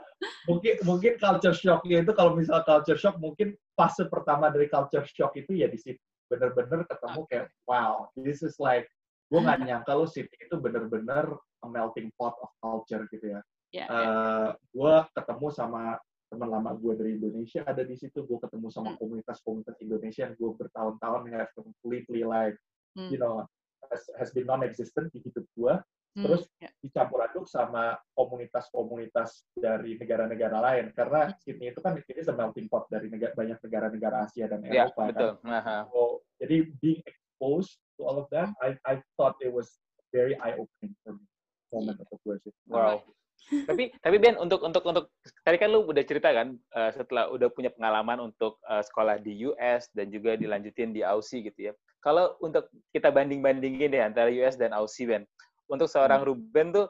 mungkin 0.46 0.74
mungkin 0.86 1.14
culture 1.18 1.58
shocknya 1.58 2.06
itu 2.06 2.14
kalau 2.14 2.38
misal 2.38 2.62
culture 2.64 2.96
shock 2.96 3.18
mungkin 3.18 3.58
fase 3.74 4.06
pertama 4.08 4.54
dari 4.54 4.70
culture 4.70 5.04
shock 5.10 5.34
itu 5.36 5.58
ya 5.58 5.68
di 5.68 5.82
situ 5.82 6.00
bener-bener 6.32 6.88
ketemu 6.88 7.22
kayak 7.28 7.48
wow 7.68 8.08
this 8.16 8.40
is 8.40 8.56
like 8.64 8.88
gue 9.32 9.40
nggak 9.40 9.64
nyangka 9.64 9.92
lo 9.96 10.08
Sydney 10.08 10.40
itu 10.48 10.56
bener-bener 10.60 11.36
a 11.64 11.68
melting 11.68 12.12
pot 12.20 12.36
of 12.44 12.52
culture 12.60 13.08
gitu 13.08 13.38
ya. 13.38 13.42
Yeah, 13.72 13.88
uh, 13.88 13.96
yeah. 13.96 14.48
Gue 14.76 14.96
ketemu 15.16 15.48
sama 15.56 15.96
teman 16.28 16.48
lama 16.52 16.76
gue 16.76 16.94
dari 16.96 17.12
Indonesia 17.20 17.64
ada 17.68 17.84
di 17.84 17.96
situ 17.96 18.24
gue 18.24 18.40
ketemu 18.40 18.68
sama 18.72 18.96
hmm. 18.96 19.00
komunitas-komunitas 19.00 19.76
Indonesia 19.84 20.32
yang 20.32 20.36
gue 20.40 20.52
bertahun-tahun 20.56 21.28
have 21.36 21.52
completely 21.56 22.24
like 22.24 22.56
hmm. 22.96 23.12
you 23.12 23.20
know 23.20 23.44
has, 23.92 24.08
has 24.16 24.30
been 24.32 24.48
non-existent 24.48 25.12
di 25.16 25.24
hidup 25.24 25.48
gue. 25.56 25.74
Terus 26.12 26.44
yeah. 26.60 26.72
dicampur 26.84 27.24
aduk 27.24 27.48
sama 27.48 27.96
komunitas-komunitas 28.20 29.48
dari 29.56 29.96
negara-negara 29.96 30.58
lain 30.60 30.86
karena 30.92 31.32
hmm. 31.32 31.36
Sydney 31.40 31.72
itu 31.72 31.80
kan 31.80 31.96
ini 31.96 32.22
melting 32.36 32.68
pot 32.68 32.84
dari 32.92 33.08
negara, 33.08 33.32
banyak 33.32 33.58
negara-negara 33.64 34.28
Asia 34.28 34.46
dan 34.52 34.60
ya, 34.68 34.92
Eropa 34.92 35.02
yeah, 35.08 35.08
betul. 35.08 35.32
kan 35.40 35.52
uh-huh. 35.56 35.82
so, 35.88 36.02
jadi 36.44 36.58
being 36.84 37.02
exposed 37.08 37.80
to 37.96 38.04
all 38.04 38.20
of 38.20 38.28
them 38.28 38.52
I 38.60 38.76
I 38.84 39.00
thought 39.16 39.40
it 39.40 39.56
was 39.56 39.80
very 40.12 40.36
eye-opening 40.36 40.94
for 41.08 41.16
me 41.16 41.24
moment 41.72 41.96
yeah. 41.96 42.04
untuk 42.04 42.20
gue 42.28 42.36
sih 42.44 42.54
wow 42.68 43.00
tapi 43.70 43.92
tapi 44.00 44.18
Ben 44.22 44.38
untuk 44.38 44.62
untuk 44.62 44.84
untuk 44.86 45.06
tadi 45.44 45.58
kan 45.58 45.72
lu 45.74 45.84
udah 45.84 46.04
cerita 46.06 46.32
kan 46.32 46.56
uh, 46.76 46.92
setelah 46.94 47.32
udah 47.32 47.50
punya 47.50 47.74
pengalaman 47.74 48.32
untuk 48.32 48.62
uh, 48.70 48.84
sekolah 48.84 49.20
di 49.20 49.44
US 49.50 49.90
dan 49.92 50.08
juga 50.14 50.38
dilanjutin 50.38 50.94
di 50.94 51.02
Aussie 51.02 51.44
gitu 51.44 51.72
ya. 51.72 51.74
Kalau 52.02 52.38
untuk 52.42 52.70
kita 52.96 53.14
banding-bandingin 53.14 53.92
deh 53.94 54.02
antara 54.02 54.30
US 54.42 54.58
dan 54.58 54.74
Aussie 54.74 55.10
Ben. 55.10 55.26
Untuk 55.72 55.88
seorang 55.88 56.22
hmm. 56.22 56.28
Ruben 56.28 56.68
tuh 56.76 56.88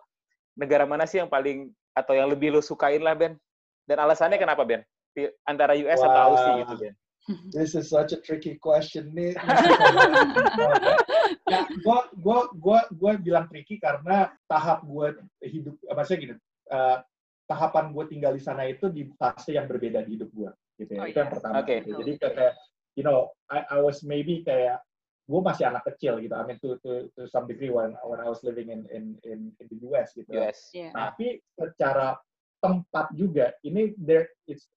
negara 0.58 0.90
mana 0.90 1.06
sih 1.06 1.22
yang 1.22 1.30
paling 1.30 1.70
atau 1.94 2.18
yang 2.18 2.34
lebih 2.34 2.58
lu 2.58 2.62
sukain 2.66 3.06
lah 3.06 3.14
Ben? 3.14 3.38
Dan 3.86 4.02
alasannya 4.02 4.42
kenapa 4.42 4.66
Ben? 4.66 4.82
Antara 5.46 5.78
US 5.78 6.02
wow. 6.02 6.08
atau 6.10 6.22
Aussie 6.34 6.54
gitu 6.66 6.76
Ben? 6.82 6.94
This 7.54 7.78
is 7.78 7.94
such 7.94 8.18
a 8.18 8.20
tricky 8.20 8.58
question 8.58 9.14
nih. 9.14 9.38
nah, 11.52 11.64
gua, 11.86 12.10
gua, 12.18 12.50
gua, 12.58 12.80
gua 12.98 13.12
bilang 13.22 13.46
tricky 13.46 13.78
karena 13.78 14.34
tahap 14.50 14.82
gue 14.82 15.22
hidup, 15.46 15.78
maksudnya 15.94 16.18
gini, 16.18 16.34
uh, 16.74 16.98
tahapan 17.46 17.94
gue 17.94 18.06
tinggal 18.10 18.34
di 18.34 18.42
sana 18.42 18.66
itu 18.66 18.90
di 18.90 19.06
fase 19.22 19.54
yang 19.54 19.70
berbeda 19.70 20.02
di 20.08 20.18
hidup 20.18 20.34
gue, 20.34 20.50
gitu 20.82 20.92
ya. 20.98 21.02
Oh, 21.04 21.06
itu 21.06 21.14
yeah. 21.14 21.22
yang 21.22 21.32
pertama. 21.32 21.54
Okay. 21.62 21.78
Gitu. 21.86 21.94
Jadi 22.02 22.12
kayak, 22.18 22.54
you 22.98 23.04
know, 23.06 23.30
I, 23.54 23.60
I 23.70 23.78
was 23.84 24.02
maybe 24.02 24.42
kayak 24.42 24.82
gue 25.32 25.42
masih 25.42 25.64
anak 25.72 25.88
kecil 25.88 26.20
gitu. 26.20 26.36
I 26.36 26.44
mean 26.44 26.60
to 26.60 26.76
to 26.84 27.08
to 27.16 27.22
some 27.32 27.48
degree 27.48 27.72
when 27.72 27.96
when 28.04 28.20
I 28.20 28.28
was 28.28 28.44
living 28.44 28.68
in 28.68 28.84
in 28.92 29.16
in, 29.24 29.40
in 29.56 29.66
the 29.72 29.78
US 29.88 30.12
gitu. 30.12 30.28
US. 30.36 30.60
Yeah. 30.76 30.92
Tapi 30.92 31.40
secara 31.56 32.20
tempat 32.60 33.16
juga 33.16 33.56
ini 33.64 33.96
there 33.96 34.28
it's 34.46 34.68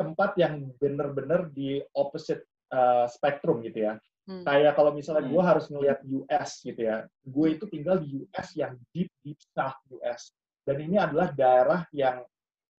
tempat 0.00 0.32
yang 0.40 0.72
benar-benar 0.80 1.52
di 1.52 1.82
opposite 1.92 2.46
uh, 2.72 3.04
spectrum 3.10 3.60
gitu 3.60 3.90
ya. 3.90 3.94
Hmm. 4.24 4.46
Kayak 4.46 4.78
kalau 4.78 4.94
misalnya 4.94 5.28
gue 5.28 5.42
hmm. 5.42 5.50
harus 5.50 5.66
ngelihat 5.68 6.00
US 6.06 6.50
gitu 6.64 6.80
ya, 6.80 7.04
gue 7.26 7.46
itu 7.50 7.64
tinggal 7.68 8.00
di 8.00 8.24
US 8.24 8.48
yang 8.56 8.78
deep 8.94 9.10
deep 9.20 9.36
south 9.52 9.76
US, 10.00 10.32
dan 10.64 10.80
ini 10.80 10.96
adalah 10.96 11.34
daerah 11.36 11.80
yang 11.92 12.24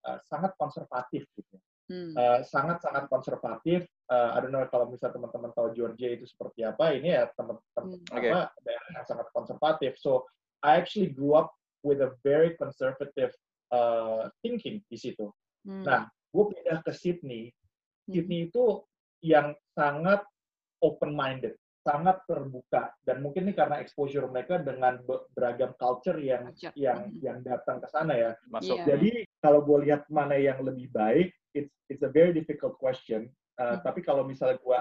uh, 0.08 0.18
sangat 0.26 0.56
konservatif 0.58 1.22
gitu. 1.38 1.56
Hmm. 1.92 2.16
Uh, 2.16 2.40
sangat-sangat 2.48 3.04
konservatif. 3.12 3.84
Uh, 4.08 4.32
I 4.32 4.40
don't 4.40 4.48
know 4.48 4.64
kalau 4.72 4.88
misalnya 4.88 5.20
teman-teman 5.20 5.52
tahu 5.52 5.76
Georgia 5.76 6.08
itu 6.08 6.24
seperti 6.24 6.64
apa, 6.64 6.96
ini 6.96 7.12
ya 7.12 7.28
teman-teman 7.36 8.00
hmm. 8.00 8.16
okay. 8.16 8.32
daerah 8.64 8.88
yang 8.96 9.04
sangat 9.04 9.28
konservatif. 9.36 10.00
So 10.00 10.24
I 10.64 10.80
actually 10.80 11.12
grew 11.12 11.36
up 11.36 11.52
with 11.84 12.00
a 12.00 12.16
very 12.24 12.56
conservative 12.56 13.36
uh, 13.68 14.32
thinking 14.40 14.80
di 14.88 14.96
situ. 14.96 15.28
Hmm. 15.68 15.84
Nah, 15.84 16.00
gue 16.08 16.44
pindah 16.48 16.80
ke 16.80 16.96
Sydney, 16.96 17.52
hmm. 17.52 18.08
Sydney 18.08 18.48
itu 18.48 18.80
yang 19.20 19.52
sangat 19.76 20.24
open 20.80 21.12
minded, 21.12 21.60
sangat 21.84 22.24
terbuka 22.24 22.88
dan 23.04 23.20
mungkin 23.20 23.50
ini 23.50 23.54
karena 23.54 23.84
exposure 23.84 24.26
mereka 24.32 24.64
dengan 24.64 24.96
beragam 25.36 25.76
culture 25.76 26.16
yang 26.16 26.48
culture. 26.56 26.72
yang 26.72 27.12
hmm. 27.12 27.20
yang 27.20 27.38
datang 27.44 27.84
ke 27.84 27.88
sana 27.92 28.16
ya. 28.16 28.30
Masuk. 28.48 28.80
Yeah. 28.80 28.96
Jadi 28.96 29.12
kalau 29.42 29.60
gue 29.66 29.90
lihat 29.90 30.06
mana 30.06 30.38
yang 30.38 30.62
lebih 30.62 30.88
baik, 30.94 31.34
it's 31.52 31.74
it's 31.90 32.06
a 32.06 32.10
very 32.10 32.30
difficult 32.30 32.78
question. 32.78 33.26
Uh, 33.58 33.76
hmm. 33.76 33.80
Tapi 33.84 34.00
kalau 34.00 34.22
misalnya 34.24 34.56
gue 34.62 34.78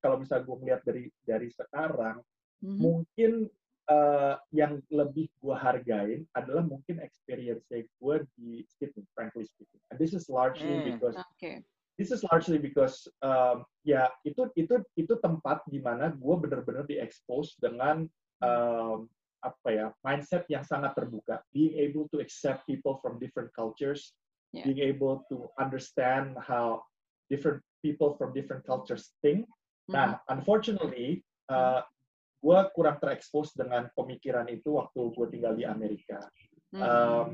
kalau 0.00 0.16
misalnya 0.18 0.44
gue 0.48 0.56
melihat 0.60 0.82
dari 0.82 1.04
dari 1.22 1.48
sekarang, 1.52 2.24
mm-hmm. 2.64 2.78
mungkin 2.80 3.32
uh, 3.92 4.34
yang 4.50 4.80
lebih 4.88 5.28
gue 5.38 5.56
hargain 5.56 6.24
adalah 6.32 6.64
mungkin 6.64 6.98
experience 7.04 7.68
gue 7.68 8.16
di 8.34 8.64
Sydney, 8.66 9.04
frankly 9.12 9.44
speaking. 9.44 9.80
And 9.92 10.00
this 10.00 10.16
is 10.16 10.32
largely 10.32 10.80
mm. 10.80 10.84
because 10.96 11.20
okay. 11.36 11.60
this 12.00 12.10
is 12.10 12.24
largely 12.32 12.56
because 12.56 13.04
um, 13.20 13.68
ya 13.84 14.08
itu 14.24 14.48
itu 14.56 14.80
itu 14.96 15.14
tempat 15.20 15.62
di 15.68 15.84
mana 15.84 16.16
gue 16.16 16.34
benar-benar 16.40 16.88
diekspos 16.88 17.60
dengan 17.60 18.08
um, 18.40 19.06
apa 19.40 19.68
ya 19.72 19.86
mindset 20.04 20.44
yang 20.52 20.64
sangat 20.64 20.92
terbuka, 20.92 21.40
being 21.52 21.76
able 21.80 22.04
to 22.12 22.20
accept 22.20 22.64
people 22.68 23.00
from 23.00 23.16
different 23.16 23.48
cultures, 23.56 24.12
yeah. 24.52 24.64
being 24.66 24.80
able 24.80 25.24
to 25.32 25.48
understand 25.56 26.36
how 26.40 26.84
different 27.30 27.62
people 27.80 28.18
from 28.18 28.34
different 28.34 28.66
cultures 28.66 29.14
think. 29.24 29.46
Mm-hmm. 29.88 29.94
Nah, 29.96 30.08
unfortunately, 30.28 31.24
uh, 31.48 31.82
gue 32.40 32.58
kurang 32.72 32.96
terekspos 32.98 33.52
dengan 33.52 33.88
pemikiran 33.94 34.48
itu 34.48 34.76
waktu 34.76 35.00
gue 35.12 35.26
tinggal 35.30 35.54
di 35.56 35.64
Amerika. 35.64 36.20
Mm-hmm. 36.74 36.82
Um, 36.82 37.28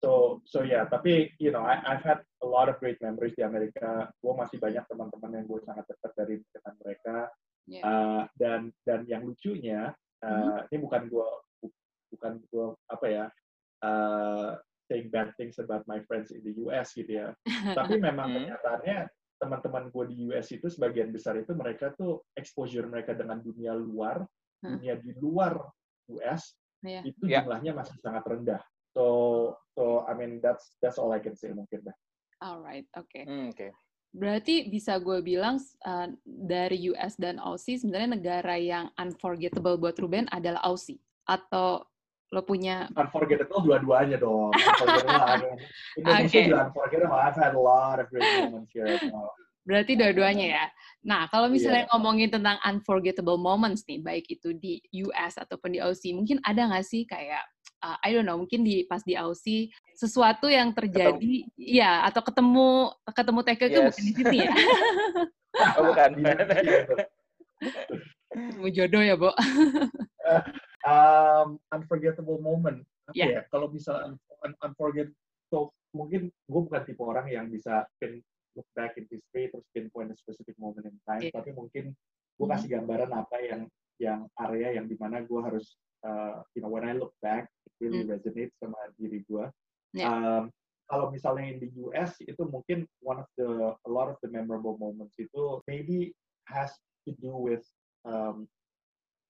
so 0.00 0.40
so 0.48 0.64
ya, 0.64 0.80
yeah, 0.80 0.84
tapi 0.88 1.34
you 1.36 1.52
know, 1.52 1.60
I, 1.60 1.80
I've 1.84 2.04
had 2.04 2.24
a 2.40 2.48
lot 2.48 2.72
of 2.72 2.80
great 2.80 2.96
memories 3.04 3.36
di 3.36 3.44
Amerika. 3.44 4.08
Gue 4.22 4.32
masih 4.32 4.56
banyak 4.56 4.84
teman-teman 4.88 5.42
yang 5.42 5.46
gue 5.46 5.60
sangat 5.66 5.84
dekat 5.90 6.12
dari 6.16 6.34
dengan 6.40 6.74
mereka. 6.80 7.16
Yeah. 7.68 7.84
Uh, 7.86 8.22
dan 8.40 8.60
dan 8.82 9.06
yang 9.06 9.22
lucunya, 9.26 9.92
uh, 10.24 10.30
mm-hmm. 10.30 10.70
ini 10.72 10.78
bukan 10.80 11.02
gue 11.10 11.28
bukan 12.10 12.42
gue 12.50 12.66
apa 12.90 13.06
ya 13.08 13.24
uh, 13.86 14.58
saying 14.90 15.08
bad 15.14 15.30
things 15.38 15.62
about 15.62 15.86
my 15.86 16.02
friends 16.10 16.34
in 16.34 16.42
the 16.42 16.54
US 16.66 16.90
gitu 16.98 17.22
ya. 17.22 17.30
Tapi 17.78 18.02
memang 18.02 18.26
hmm. 18.26 18.36
kenyataannya 18.42 18.98
teman-teman 19.40 19.88
gue 19.88 20.04
di 20.10 20.16
US 20.28 20.52
itu 20.52 20.66
sebagian 20.68 21.14
besar 21.14 21.38
itu 21.38 21.54
mereka 21.56 21.94
tuh 21.96 22.26
exposure 22.36 22.84
mereka 22.90 23.16
dengan 23.16 23.40
dunia 23.40 23.72
luar, 23.72 24.20
hmm. 24.66 24.70
dunia 24.76 24.94
di 24.98 25.14
luar 25.16 25.56
US 26.18 26.58
yeah. 26.82 27.06
itu 27.06 27.24
yeah. 27.24 27.40
jumlahnya 27.46 27.72
masih 27.72 27.96
sangat 28.02 28.26
rendah. 28.26 28.60
So 28.90 29.54
so 29.78 30.02
I 30.10 30.18
mean 30.18 30.42
that's 30.42 30.74
that's 30.82 30.98
all 30.98 31.14
I 31.14 31.22
can 31.22 31.38
say 31.38 31.54
mungkin 31.54 31.86
dah. 31.86 31.96
Alright, 32.40 32.88
oke. 32.96 33.06
Okay. 33.06 33.24
Hmm, 33.28 33.52
Oke. 33.52 33.56
Okay. 33.56 33.70
Berarti 34.10 34.66
bisa 34.66 34.98
gue 34.98 35.22
bilang 35.22 35.62
uh, 35.86 36.08
dari 36.26 36.90
US 36.90 37.14
dan 37.14 37.38
Aussie 37.38 37.78
sebenarnya 37.78 38.18
negara 38.18 38.58
yang 38.58 38.90
unforgettable 38.98 39.78
buat 39.78 39.94
Ruben 40.02 40.26
adalah 40.34 40.58
Aussie 40.66 40.98
atau 41.30 41.86
lo 42.30 42.46
punya 42.46 42.86
unforgettable 42.94 43.62
dua-duanya 43.66 44.16
dong. 44.22 44.54
Unforgettable 44.54 45.58
Indonesia 45.98 46.30
okay. 46.30 46.46
juga 46.46 46.58
unforgettable. 46.70 47.18
I've 47.18 47.38
had 47.38 47.54
a 47.58 47.62
lot 47.62 47.98
of 47.98 48.06
great 48.10 48.26
moments 48.46 48.70
here 48.70 48.98
berarti 49.70 49.92
dua-duanya 49.94 50.46
ya? 50.58 50.64
Nah 51.06 51.28
kalau 51.28 51.46
misalnya 51.46 51.86
yeah. 51.86 51.90
ngomongin 51.94 52.28
tentang 52.32 52.56
unforgettable 52.64 53.38
moments 53.38 53.84
nih 53.86 54.00
baik 54.00 54.26
itu 54.28 54.56
di 54.56 54.80
US 55.06 55.36
ataupun 55.36 55.76
di 55.76 55.80
Aussie 55.80 56.16
mungkin 56.16 56.40
ada 56.44 56.66
nggak 56.66 56.84
sih 56.84 57.04
kayak 57.04 57.44
uh, 57.84 57.96
I 58.02 58.10
don't 58.10 58.24
know 58.24 58.40
mungkin 58.40 58.64
di 58.64 58.84
pas 58.88 59.04
di 59.04 59.14
Aussie 59.14 59.70
sesuatu 59.94 60.48
yang 60.48 60.72
terjadi 60.72 61.46
ketemu. 61.46 61.54
ya 61.56 62.02
atau 62.08 62.20
ketemu 62.24 62.68
ketemu 63.12 63.40
TK 63.44 63.62
yes. 63.62 63.70
bukan 63.70 64.02
di 64.02 64.12
sini 64.16 64.38
ya? 64.42 64.52
Oh, 65.76 65.82
bukan 65.92 66.10
ketemu 68.30 68.66
jodoh 68.72 69.02
ya 69.04 69.14
Bo 69.14 69.30
um, 70.86 71.58
unforgettable 71.74 72.40
moment 72.40 72.84
apa 73.10 73.16
yeah. 73.16 73.30
ya 73.38 73.42
kalau 73.50 73.68
misalnya 73.72 74.14
un 74.46 74.52
unforgettable 74.62 75.18
so, 75.50 75.74
mungkin 75.90 76.30
gue 76.30 76.60
bukan 76.62 76.82
tipe 76.86 77.02
orang 77.02 77.26
yang 77.26 77.50
bisa 77.50 77.82
pin 77.98 78.22
look 78.54 78.66
back 78.74 78.94
in 78.98 79.06
history 79.10 79.50
terus 79.50 79.66
pinpoint 79.74 80.10
a 80.10 80.16
specific 80.16 80.54
moment 80.58 80.86
in 80.86 80.96
time 81.06 81.22
yeah. 81.22 81.34
tapi 81.34 81.50
mungkin 81.50 81.94
gue 82.38 82.46
kasih 82.46 82.68
gambaran 82.78 83.10
apa 83.10 83.36
yang 83.42 83.62
yang 84.00 84.20
area 84.40 84.80
yang 84.80 84.86
di 84.88 84.96
mana 84.96 85.20
gue 85.26 85.40
harus 85.42 85.76
uh, 86.06 86.40
you 86.56 86.62
know 86.64 86.72
when 86.72 86.86
I 86.86 86.96
look 86.96 87.12
back 87.20 87.50
it 87.68 87.72
really 87.82 88.06
mm. 88.06 88.16
resonates 88.16 88.56
sama 88.62 88.78
diri 88.96 89.20
gue 89.28 89.44
yeah. 89.92 90.08
um, 90.08 90.42
kalau 90.90 91.12
misalnya 91.14 91.46
in 91.54 91.58
the 91.62 91.70
US 91.86 92.18
itu 92.24 92.42
mungkin 92.48 92.88
one 93.04 93.22
of 93.22 93.28
the 93.38 93.74
a 93.74 93.90
lot 93.90 94.10
of 94.10 94.18
the 94.24 94.30
memorable 94.32 94.74
moments 94.80 95.14
itu 95.20 95.62
maybe 95.70 96.10
has 96.50 96.74
to 97.06 97.14
do 97.22 97.30
with 97.30 97.62
um, 98.02 98.48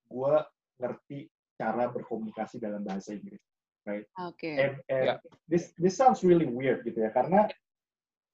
gue 0.09 0.35
ngerti 0.81 1.29
cara 1.61 1.93
berkomunikasi 1.93 2.57
dalam 2.57 2.81
bahasa 2.81 3.13
Inggris, 3.13 3.45
right? 3.85 4.09
Oke. 4.25 4.41
Okay. 4.41 4.55
And, 4.57 4.75
and 4.89 5.05
yeah. 5.05 5.19
this 5.45 5.77
this 5.77 5.93
sounds 5.93 6.25
really 6.25 6.49
weird 6.49 6.81
gitu 6.89 7.05
ya, 7.05 7.13
karena 7.13 7.53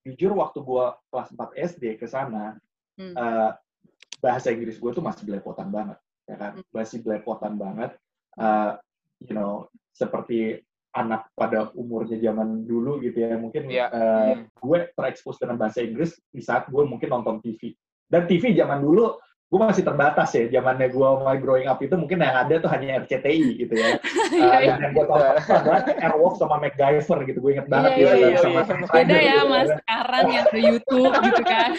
jujur 0.07 0.39
waktu 0.39 0.62
gue 0.62 0.87
kelas 1.11 1.35
4 1.35 1.67
SD 1.75 1.85
ke 1.99 2.07
sana, 2.07 2.55
hmm. 2.95 3.19
uh, 3.19 3.51
bahasa 4.23 4.55
Inggris 4.55 4.79
gue 4.79 4.91
tuh 4.95 5.03
masih 5.03 5.27
belepotan 5.27 5.75
banget, 5.75 5.99
ya 6.31 6.39
kan? 6.39 6.53
Hmm. 6.62 6.71
Masih 6.71 7.03
belepotan 7.03 7.59
banget. 7.59 7.99
Uh, 8.39 8.79
you 9.19 9.35
know, 9.35 9.67
seperti 9.91 10.62
anak 10.97 11.29
pada 11.37 11.69
umurnya 11.77 12.17
zaman 12.17 12.65
dulu 12.65 12.97
gitu 13.05 13.21
ya 13.21 13.37
mungkin 13.37 13.69
yeah. 13.69 13.93
uh, 13.93 14.33
hmm. 14.33 14.49
gue 14.49 14.79
terekspos 14.97 15.37
dengan 15.37 15.61
bahasa 15.61 15.85
Inggris 15.85 16.17
di 16.33 16.41
saat 16.41 16.73
gue 16.73 16.83
mungkin 16.89 17.12
nonton 17.12 17.45
TV 17.45 17.77
dan 18.09 18.25
TV 18.25 18.57
zaman 18.57 18.81
dulu 18.81 19.21
gue 19.46 19.62
masih 19.62 19.87
terbatas 19.87 20.35
ya 20.35 20.50
zamannya 20.59 20.90
gue 20.90 21.09
mulai 21.22 21.38
growing 21.38 21.70
up 21.70 21.78
itu 21.78 21.94
mungkin 21.94 22.18
yang 22.18 22.35
ada 22.35 22.59
tuh 22.59 22.66
hanya 22.66 22.98
RCTI 23.06 23.62
gitu 23.62 23.74
ya. 23.78 23.94
Uh, 24.35 24.59
dan 24.66 24.78
yang 24.82 24.90
gue 24.90 25.06
tahu 25.06 25.22
adalah 25.22 25.87
Airwolf 26.02 26.35
sama 26.35 26.59
MacGyver 26.59 27.18
gitu 27.30 27.38
gue 27.38 27.52
inget 27.54 27.68
banget 27.70 27.90
yeah, 27.94 28.11
gitu 28.11 28.14
yeah, 28.26 28.42
sama 28.42 28.59
yeah. 28.66 28.90
beda 28.90 29.14
ya 29.14 29.35
gitu, 29.38 29.46
mas 29.46 29.68
sekarang 29.70 30.26
yang 30.35 30.46
ke 30.50 30.59
YouTube 30.59 31.14
gitu 31.14 31.42
kan. 31.46 31.70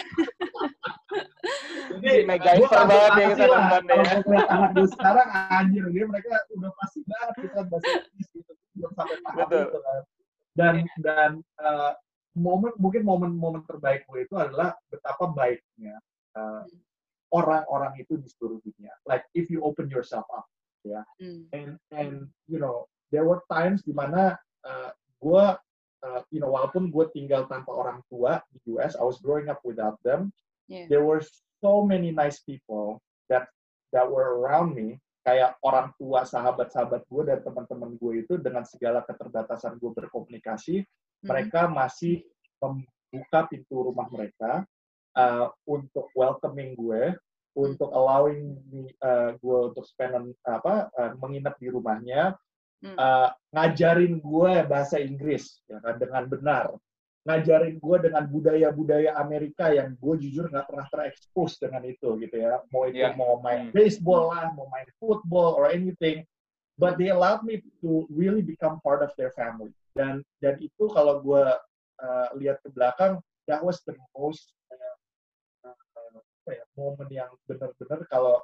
Jadi 1.92 2.10
MacGyver 2.24 2.80
banget 2.88 3.12
ya 3.12 3.26
kita 3.36 3.44
nonton 3.52 3.84
ya. 3.84 4.16
kalau 4.24 4.46
anak 4.48 4.70
gue 4.72 4.88
sekarang 4.96 5.28
anjir 5.28 5.84
dia 5.92 6.04
mereka 6.08 6.34
udah 6.56 6.72
pasti 6.72 6.98
banget 7.04 7.34
kita 7.36 7.60
bahasa 7.68 7.88
Inggris 8.00 8.28
gitu 8.32 8.52
belum 8.80 8.90
sampai 8.96 9.16
paham 9.20 9.48
gitu 9.52 9.78
kan. 9.84 10.00
Dan 10.56 10.74
dan 11.04 11.30
uh, 11.60 11.92
momen 12.32 12.72
mungkin 12.80 13.04
momen-momen 13.04 13.60
terbaik 13.68 14.08
gue 14.08 14.24
itu 14.24 14.34
adalah 14.40 14.72
betapa 14.88 15.28
baiknya 15.36 16.00
uh, 16.32 16.64
orang-orang 17.32 17.92
itu 18.00 18.16
di 18.16 18.28
seluruh 18.28 18.60
dunia. 18.64 18.92
Like 19.04 19.24
if 19.36 19.52
you 19.52 19.60
open 19.64 19.92
yourself 19.92 20.24
up, 20.32 20.48
ya. 20.84 21.00
Yeah. 21.00 21.04
Mm. 21.20 21.42
And 21.52 21.70
and 21.92 22.12
you 22.48 22.60
know 22.60 22.88
there 23.12 23.24
were 23.24 23.44
times 23.48 23.84
di 23.84 23.92
mana 23.92 24.36
uh, 24.64 24.90
gue, 25.20 25.44
uh, 26.04 26.20
you 26.32 26.40
know, 26.40 26.52
walaupun 26.52 26.92
gue 26.92 27.04
tinggal 27.12 27.48
tanpa 27.48 27.72
orang 27.72 28.00
tua 28.08 28.40
di 28.52 28.60
US, 28.76 28.96
I 28.96 29.04
was 29.04 29.20
growing 29.20 29.48
up 29.48 29.60
without 29.64 30.00
them. 30.04 30.32
Yeah. 30.68 30.88
There 30.88 31.04
were 31.04 31.24
so 31.60 31.84
many 31.84 32.12
nice 32.12 32.40
people 32.44 33.00
that 33.32 33.48
that 33.92 34.04
were 34.04 34.40
around 34.40 34.76
me. 34.76 35.00
Kayak 35.28 35.60
orang 35.60 35.92
tua, 36.00 36.24
sahabat-sahabat 36.24 37.04
gue 37.04 37.22
dan 37.28 37.44
teman-teman 37.44 38.00
gue 38.00 38.24
itu 38.24 38.40
dengan 38.40 38.64
segala 38.64 39.04
keterbatasan 39.04 39.76
gue 39.76 39.92
berkomunikasi, 39.92 40.80
mm. 40.80 41.26
mereka 41.28 41.68
masih 41.68 42.24
membuka 42.56 43.44
pintu 43.52 43.92
rumah 43.92 44.08
mereka 44.08 44.64
uh, 45.16 45.48
untuk 45.64 46.10
welcoming 46.12 46.76
gue, 46.76 47.14
hmm. 47.14 47.56
untuk 47.56 47.88
allowing 47.94 48.58
uh, 49.00 49.36
gue 49.38 49.58
untuk 49.72 49.84
spend 49.86 50.34
apa 50.44 50.90
uh, 50.92 51.12
menginap 51.22 51.56
di 51.62 51.72
rumahnya, 51.72 52.36
uh, 52.84 53.28
ngajarin 53.54 54.20
gue 54.20 54.52
bahasa 54.68 55.00
Inggris 55.00 55.64
ya 55.70 55.80
kan 55.80 55.96
dengan 55.96 56.24
benar, 56.28 56.64
ngajarin 57.24 57.80
gue 57.80 57.96
dengan 58.02 58.24
budaya-budaya 58.28 59.16
Amerika 59.16 59.72
yang 59.72 59.96
gue 59.96 60.14
jujur 60.28 60.48
nggak 60.52 60.66
pernah 60.68 60.86
terekspos 60.92 61.56
dengan 61.62 61.84
itu 61.88 62.18
gitu 62.20 62.36
ya, 62.36 62.60
mau 62.74 62.84
itu 62.84 63.04
yeah. 63.04 63.16
mau 63.16 63.40
main 63.40 63.70
hmm. 63.70 63.76
baseball 63.76 64.34
lah, 64.34 64.52
mau 64.52 64.68
main 64.68 64.88
football 65.00 65.56
or 65.56 65.68
anything, 65.72 66.24
but 66.76 67.00
they 67.00 67.08
allowed 67.08 67.46
me 67.46 67.64
to 67.80 68.04
really 68.12 68.40
become 68.44 68.82
part 68.84 69.00
of 69.00 69.10
their 69.16 69.32
family 69.32 69.72
dan 69.98 70.22
dan 70.38 70.54
itu 70.62 70.86
kalau 70.94 71.18
gue 71.18 71.44
uh, 71.98 72.28
lihat 72.38 72.62
ke 72.62 72.70
belakang 72.70 73.18
that 73.50 73.58
was 73.58 73.82
the 73.90 73.94
most 74.14 74.54
apa 76.48 76.56
ya 76.56 76.64
momen 76.80 77.08
yang 77.12 77.28
benar-benar 77.44 78.08
kalau 78.08 78.40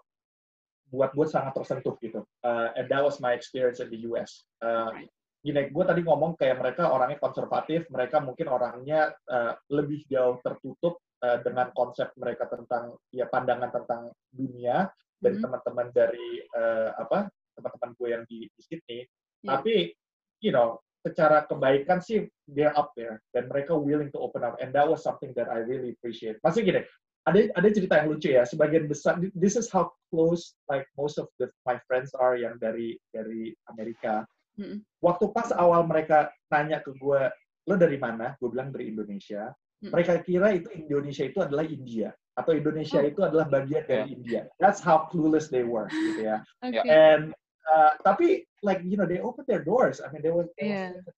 buat 0.93 1.17
gue 1.17 1.25
sangat 1.25 1.57
tersentuh 1.57 1.97
gitu. 2.05 2.21
Uh, 2.45 2.69
and 2.77 2.93
that 2.93 3.01
was 3.01 3.17
my 3.17 3.33
experience 3.33 3.81
in 3.81 3.89
the 3.89 4.05
US. 4.13 4.45
Uh, 4.61 4.93
gini, 5.41 5.73
gue 5.73 5.85
tadi 5.89 6.05
ngomong 6.05 6.37
kayak 6.37 6.61
mereka 6.61 6.93
orangnya 6.93 7.17
konservatif, 7.17 7.89
mereka 7.89 8.21
mungkin 8.21 8.53
orangnya 8.53 9.17
uh, 9.33 9.57
lebih 9.73 10.05
jauh 10.05 10.37
tertutup 10.45 11.01
uh, 11.25 11.41
dengan 11.41 11.73
konsep 11.73 12.13
mereka 12.21 12.45
tentang 12.53 12.93
ya 13.09 13.25
pandangan 13.25 13.73
tentang 13.73 14.13
dunia 14.29 14.93
dan 15.25 15.33
mm-hmm. 15.33 15.41
teman-teman 15.41 15.89
dari 15.97 16.45
uh, 16.53 16.93
apa 17.01 17.33
teman-teman 17.57 17.91
gue 17.97 18.09
yang 18.13 18.25
di, 18.29 18.39
di 18.53 18.61
Sydney. 18.61 19.01
Yeah. 19.41 19.57
Tapi 19.57 19.97
you 20.45 20.53
know 20.53 20.85
secara 21.01 21.49
kebaikan 21.49 22.01
sih 22.01 22.29
they're 22.49 22.73
up 22.77 22.93
there 22.97 23.21
dan 23.33 23.49
mereka 23.49 23.77
willing 23.77 24.09
to 24.13 24.21
open 24.21 24.41
up 24.41 24.57
and 24.61 24.73
that 24.73 24.85
was 24.85 25.01
something 25.01 25.33
that 25.33 25.49
I 25.49 25.65
really 25.65 25.97
appreciate. 25.97 26.41
Masih 26.45 26.65
gini, 26.65 26.85
ada 27.25 27.41
ada 27.57 27.69
cerita 27.73 28.01
yang 28.01 28.09
lucu 28.13 28.29
ya. 28.37 28.45
Sebagian 28.45 28.85
besar 28.89 29.17
this 29.33 29.57
is 29.57 29.73
how 29.73 29.89
close 30.13 30.57
like 30.69 30.85
most 30.97 31.17
of 31.17 31.29
the 31.41 31.49
my 31.65 31.81
friends 31.89 32.13
are 32.17 32.37
yang 32.37 32.61
dari 32.61 33.01
dari 33.17 33.57
Amerika. 33.73 34.29
Mm-hmm. 34.61 34.85
Waktu 35.03 35.25
pas 35.35 35.51
awal 35.57 35.83
mereka 35.89 36.31
tanya 36.53 36.79
ke 36.85 36.95
gue, 36.95 37.23
lo 37.67 37.75
dari 37.75 37.99
mana? 37.99 38.39
Gue 38.39 38.53
bilang 38.53 38.71
dari 38.71 38.93
Indonesia. 38.93 39.51
Mm-hmm. 39.51 39.91
Mereka 39.91 40.13
kira 40.23 40.49
itu 40.55 40.69
Indonesia 40.77 41.25
itu 41.27 41.39
adalah 41.43 41.65
India. 41.67 42.13
atau 42.35 42.51
Indonesia 42.51 42.99
Oh. 42.99 43.07
itu 43.07 43.21
adalah 43.23 43.47
bagian 43.47 43.87
dari 43.87 44.11
Yeah. 44.11 44.11
India. 44.11 44.43
That's 44.59 44.83
how 44.83 45.07
clueless 45.07 45.55
they 45.55 45.63
were, 45.63 45.87
gitu 45.87 46.27
ya. 46.35 46.43
Oke. 46.67 46.83
And 46.83 47.31
uh, 47.71 47.95
tapi 48.03 48.43
like 48.67 48.83
you 48.83 48.99
know 48.99 49.07
they 49.07 49.23
open 49.23 49.47
their 49.47 49.63
doors. 49.63 50.03
I 50.03 50.11
mean 50.11 50.19
they 50.19 50.35
was, 50.35 50.51
they 50.59 50.67
Iya. 50.67 50.99
was 50.99 51.15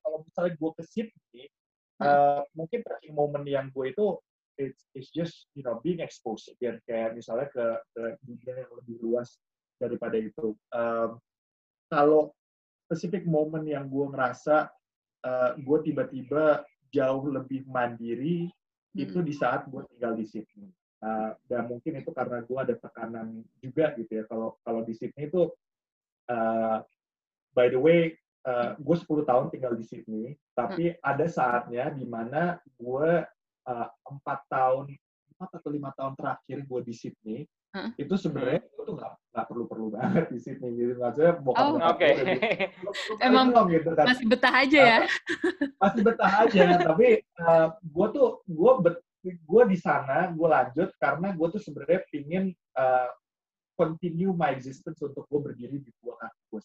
kalau 0.00 0.24
misalnya 0.24 0.56
gue 0.56 0.70
ke 0.80 0.82
Sydney, 0.88 1.44
uh, 2.00 2.40
mungkin 2.56 2.80
touching 2.88 3.12
moment 3.12 3.44
yang 3.44 3.68
gue 3.68 3.92
itu 3.92 4.16
it's, 4.60 4.84
it's 4.92 5.08
just 5.08 5.48
you 5.56 5.64
know 5.64 5.80
being 5.80 6.04
exposed 6.04 6.52
dan 6.60 6.76
kayak 6.84 7.16
misalnya 7.16 7.48
ke, 7.48 7.66
ke 7.96 8.02
dunia 8.28 8.68
yang 8.68 8.72
lebih 8.76 8.96
luas 9.00 9.40
daripada 9.80 10.20
itu. 10.20 10.52
Um, 10.76 11.16
kalau 11.88 12.36
specific 12.86 13.24
moment 13.24 13.64
yang 13.64 13.88
gue 13.88 14.06
ngerasa 14.12 14.68
uh, 15.24 15.50
gue 15.56 15.78
tiba-tiba 15.90 16.62
jauh 16.92 17.24
lebih 17.30 17.64
mandiri 17.70 18.50
itu 18.98 19.22
Hmm. 19.22 19.26
di 19.26 19.34
saat 19.34 19.70
gue 19.70 19.82
tinggal 19.94 20.18
di 20.18 20.26
Sydney. 20.26 20.70
Uh, 21.00 21.32
dan 21.48 21.64
mungkin 21.64 21.96
itu 21.96 22.12
karena 22.12 22.44
gue 22.44 22.58
ada 22.60 22.74
tekanan 22.76 23.40
juga 23.62 23.96
gitu 23.96 24.20
ya. 24.20 24.24
Kalau 24.28 24.60
kalau 24.60 24.84
di 24.84 24.92
Sydney 24.92 25.32
itu, 25.32 25.48
uh, 26.28 26.78
by 27.56 27.72
the 27.72 27.80
way, 27.80 28.18
uh, 28.44 28.76
gue 28.76 28.96
10 28.98 29.24
tahun 29.24 29.46
tinggal 29.48 29.72
di 29.78 29.84
Sydney, 29.86 30.36
tapi 30.52 30.92
ada 31.00 31.24
saatnya 31.24 31.88
di 31.94 32.04
mana 32.04 32.60
gue 32.76 33.24
uh, 33.70 33.86
empat 34.04 34.40
tahun, 34.50 34.90
empat 35.38 35.50
atau 35.62 35.70
lima 35.70 35.94
tahun 35.94 36.18
terakhir 36.18 36.58
gue 36.66 36.80
di 36.82 36.92
Sydney, 36.92 37.38
Hah? 37.70 37.94
itu 37.94 38.14
sebenarnya 38.18 38.66
gue 38.66 38.82
tuh 38.82 38.94
nggak 38.98 39.12
nggak 39.30 39.46
perlu-perlu 39.46 39.86
banget 39.94 40.26
di 40.34 40.38
Sydney 40.42 40.70
gitu. 40.74 40.98
Maksudnya 40.98 41.32
bokap 41.38 41.62
Oh. 41.62 41.70
bokap 41.78 41.94
Oke. 41.94 42.02
gue 42.02 42.10
udah 42.10 42.24
bilang, 42.26 42.42
"Lu- 42.82 42.90
lu 42.90 43.14
balik 43.14 43.22
Emang 43.22 43.46
dong," 43.54 43.66
gitu 43.70 43.90
kan 43.94 44.04
Masih 44.10 44.26
betah 44.26 44.54
aja 44.58 44.80
ya. 44.82 45.00
masih 45.78 46.00
betah 46.02 46.32
aja 46.42 46.62
tapi 46.90 47.08
uh, 47.38 47.68
gue 47.78 48.06
tuh 48.10 48.28
gue 48.44 48.70
gue 49.22 49.62
di 49.68 49.78
sana 49.78 50.32
gue 50.32 50.48
lanjut 50.48 50.88
karena 50.98 51.28
gue 51.30 51.46
tuh 51.52 51.60
sebenarnya 51.60 52.00
pingin 52.08 52.50
uh, 52.74 53.08
continue 53.76 54.32
my 54.32 54.52
existence 54.52 55.00
untuk 55.00 55.24
gue 55.28 55.40
berdiri 55.40 55.76
di 55.80 55.90
dua 56.00 56.16
kaki 56.18 56.40
gue 56.50 56.60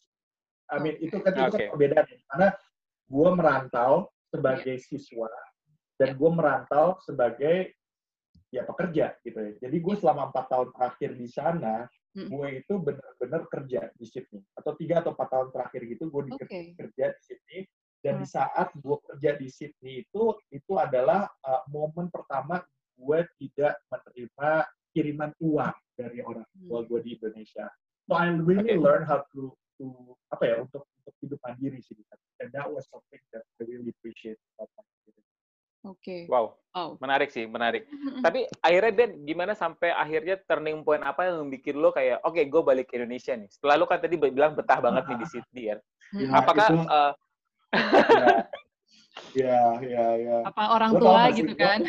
I 0.66 0.78
mean 0.82 0.96
itu 0.98 1.16
kan 1.22 1.32
itu 1.32 1.52
kan 1.54 1.70
perbedaan 1.70 2.06
karena 2.10 2.48
gue 3.06 3.30
merantau 3.36 3.92
sebagai 4.32 4.76
siswa 4.82 5.30
dan 5.96 6.16
gue 6.16 6.30
merantau 6.32 7.00
sebagai 7.04 7.76
ya 8.52 8.64
pekerja 8.64 9.16
gitu 9.24 9.38
ya 9.40 9.52
jadi 9.60 9.78
gue 9.80 9.96
selama 10.00 10.32
empat 10.32 10.46
tahun 10.52 10.70
terakhir 10.76 11.10
di 11.16 11.28
sana 11.28 11.88
Hmm. 12.16 12.32
gue 12.32 12.64
itu 12.64 12.80
benar-benar 12.80 13.44
kerja 13.52 13.92
di 14.00 14.08
Sydney 14.08 14.40
atau 14.56 14.72
tiga 14.80 15.04
atau 15.04 15.12
empat 15.12 15.30
tahun 15.36 15.50
terakhir 15.52 15.82
gitu 15.84 16.08
gue 16.08 16.32
di 16.32 16.34
Oke. 16.40 16.72
kerja 16.80 17.06
di 17.12 17.20
Sydney 17.20 17.62
dan 18.00 18.24
di 18.24 18.28
Hmm. 18.28 18.36
saat 18.40 18.72
gue 18.72 18.98
kerja 19.12 19.36
di 19.36 19.48
Sydney 19.52 20.08
itu 20.08 20.32
itu 20.48 20.74
adalah 20.80 21.28
uh, 21.44 21.68
momen 21.68 22.08
pertama 22.08 22.64
gue 22.96 23.20
tidak 23.36 23.76
menerima 23.92 24.50
kiriman 24.96 25.32
uang 25.44 25.76
dari 26.00 26.24
orang 26.24 26.48
tua 26.56 26.88
gue 26.88 27.00
di 27.04 27.20
Indonesia. 27.20 27.68
So 28.08 28.16
I 28.16 28.32
really 28.32 28.80
Oke. 28.80 28.88
learn 28.88 29.04
how 29.04 29.20
to 29.36 29.52
to 29.84 30.16
apa 30.32 30.44
ya 30.48 30.56
untuk 30.64 30.88
untuk 30.88 31.16
hidup 31.20 31.40
mandiri 31.44 31.84
sih. 31.84 32.00
And 32.40 32.48
that 32.56 32.72
was 32.72 32.88
something 32.88 33.20
that 33.36 33.44
I 33.60 33.68
really 33.68 33.92
appreciate 33.92 34.40
about 34.56 34.72
my 34.80 34.88
experience. 34.88 35.35
Oke. 35.86 36.26
Wow, 36.26 36.58
Oh. 36.72 36.98
menarik 36.98 37.30
sih, 37.30 37.46
menarik. 37.46 37.88
Tapi 38.20 38.50
akhirnya 38.60 38.92
Ben, 38.92 39.12
gimana 39.22 39.54
sampai 39.54 39.90
akhirnya 39.90 40.36
turning 40.44 40.82
point 40.82 41.00
apa 41.00 41.30
yang 41.30 41.48
bikin 41.48 41.78
lo 41.78 41.90
kayak, 41.90 42.20
oke, 42.22 42.42
gue 42.42 42.62
balik 42.62 42.90
ke 42.90 42.98
Indonesia 42.98 43.32
nih. 43.32 43.48
Setelah 43.48 43.76
lo 43.76 43.86
kan 43.86 43.98
tadi 43.98 44.16
bilang 44.16 44.54
betah 44.54 44.80
banget 44.80 45.06
nih 45.06 45.18
di 45.18 45.26
Sydney. 45.26 45.66
Mm-mm. 45.72 45.80
Ya, 46.20 46.30
Apakah 46.36 46.68
itu- 46.68 46.90
eh, 46.90 47.12
Ya, 49.32 49.80
ya, 49.80 50.06
ya. 50.16 50.38
Apa 50.44 50.76
orang 50.76 50.92
Gua 50.96 51.00
tua 51.00 51.22
gitu 51.32 51.54
gua- 51.56 51.64
kan? 51.64 51.80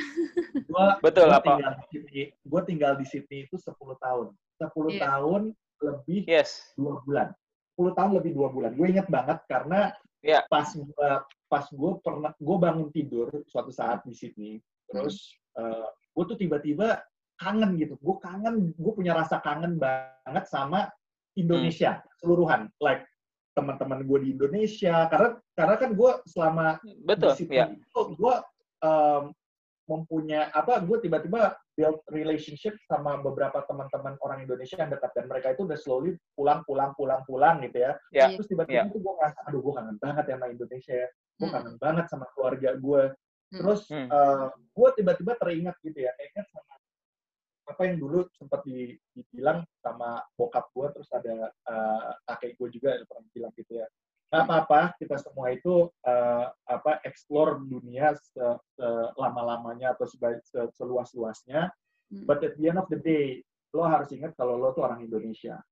Gua, 0.66 0.86
betul 1.04 1.26
gua 1.26 1.38
apa? 1.38 1.46
tinggal 1.50 1.72
di 1.74 1.84
Sydney, 1.90 2.24
gue 2.32 2.60
tinggal 2.62 2.92
di 2.94 3.04
Sydney 3.04 3.38
itu 3.46 3.56
10 3.58 3.74
tahun. 3.98 4.26
10 4.56 4.90
Iya. 4.94 5.00
tahun 5.10 5.42
lebih 5.76 6.20
Yes. 6.26 6.50
dua 6.74 7.02
bulan. 7.02 7.28
10 7.74 7.92
tahun 7.92 8.10
lebih 8.14 8.30
dua 8.32 8.48
bulan. 8.48 8.70
Gue 8.74 8.86
inget 8.88 9.06
banget 9.06 9.38
karena 9.46 9.90
Iya. 10.24 10.44
pas 10.48 10.68
gue 10.72 11.08
pas 11.46 11.64
gue 11.68 11.92
pernah 12.02 12.32
gue 12.34 12.56
bangun 12.58 12.88
tidur 12.90 13.30
suatu 13.46 13.70
saat 13.70 14.02
di 14.04 14.12
Sydney, 14.16 14.58
terus 14.90 15.36
Hmm. 15.56 15.88
gue 16.12 16.24
tuh 16.28 16.36
tiba-tiba 16.36 17.00
kangen 17.40 17.80
gitu. 17.80 17.96
Gue 17.96 18.16
kangen, 18.20 18.76
gue 18.76 18.92
punya 18.92 19.16
rasa 19.16 19.40
kangen 19.40 19.80
banget 19.80 20.44
sama 20.52 20.92
Indonesia 21.32 22.00
Hmm. 22.00 22.04
keseluruhan. 22.12 22.60
Like 22.80 23.08
teman-teman 23.56 24.04
gue 24.04 24.18
di 24.20 24.28
Indonesia. 24.36 25.08
Karena 25.08 25.40
karena 25.56 25.74
kan 25.80 25.90
gue 25.96 26.10
selama 26.28 26.76
Betul, 27.08 27.32
di 27.32 27.36
Sydney 27.40 27.56
ya. 27.56 27.66
itu 27.72 28.00
gue 28.20 28.34
um, 28.84 29.24
mempunyai 29.86 30.50
apa? 30.50 30.82
Gue 30.82 30.98
tiba-tiba 30.98 31.54
build 31.78 32.02
relationship 32.10 32.74
sama 32.90 33.22
beberapa 33.22 33.62
teman-teman 33.66 34.18
orang 34.20 34.42
Indonesia 34.42 34.76
yang 34.76 34.90
dekat 34.90 35.10
dan 35.14 35.26
mereka 35.30 35.54
itu 35.54 35.62
udah 35.66 35.78
slowly 35.78 36.18
pulang 36.34 36.66
pulang 36.66 36.92
pulang 36.98 37.22
pulang 37.24 37.62
gitu 37.62 37.86
ya. 37.86 37.92
Ya. 38.10 38.34
Terus 38.34 38.50
tiba-tiba 38.50 38.90
tuh 38.90 39.00
gue 39.00 39.12
ngerasa, 39.14 39.38
aduh 39.46 39.60
gue 39.62 39.74
kangen 39.74 39.96
banget 40.02 40.24
ya 40.26 40.34
sama 40.36 40.46
Indonesia 40.50 40.94
ya. 40.94 41.08
Gue 41.36 41.46
Hmm. 41.48 41.54
kangen 41.54 41.76
banget 41.78 42.06
sama 42.10 42.26
keluarga 42.34 42.70
gue. 42.74 43.02
Hmm. 43.46 43.58
Terus 43.62 43.80
Hmm. 43.88 44.08
uh, 44.10 44.46
gue 44.54 44.88
tiba-tiba 44.98 45.32
teringat 45.38 45.76
gitu 45.86 45.98
ya, 46.02 46.12
ingat 46.18 46.46
sama 46.50 46.74
apa 47.66 47.82
yang 47.82 47.98
dulu 47.98 48.30
sempat 48.38 48.62
di- 48.62 48.94
dibilang 49.10 49.66
sama 49.82 50.22
bokap 50.38 50.70
gue, 50.70 50.86
terus 50.94 51.10
ada 51.10 51.50
uh, 51.66 52.14
kakek 52.30 52.54
gue 52.62 52.68
juga 52.78 52.94
yang 52.94 53.06
pernah 53.10 53.26
bilang 53.34 53.52
gitu 53.58 53.72
ya. 53.82 53.86
Gak 54.26 54.42
apa-apa, 54.42 54.92
kita 54.98 55.22
semua 55.22 55.54
itu 55.54 55.86
uh, 55.86 56.46
apa 56.66 56.98
explore 57.06 57.62
dunia 57.62 58.10
se- 58.18 58.60
selama-lamanya 58.74 59.94
atau 59.94 60.06
seluas-luasnya. 60.74 61.70
Hmm. 62.10 62.24
But 62.26 62.42
at 62.42 62.58
the 62.58 62.70
end 62.70 62.78
of 62.82 62.90
the 62.90 62.98
day, 62.98 63.46
lo 63.70 63.86
harus 63.86 64.10
ingat 64.10 64.34
kalau 64.34 64.58
lo 64.58 64.74
tuh 64.74 64.82
orang 64.82 65.06
Indonesia. 65.06 65.62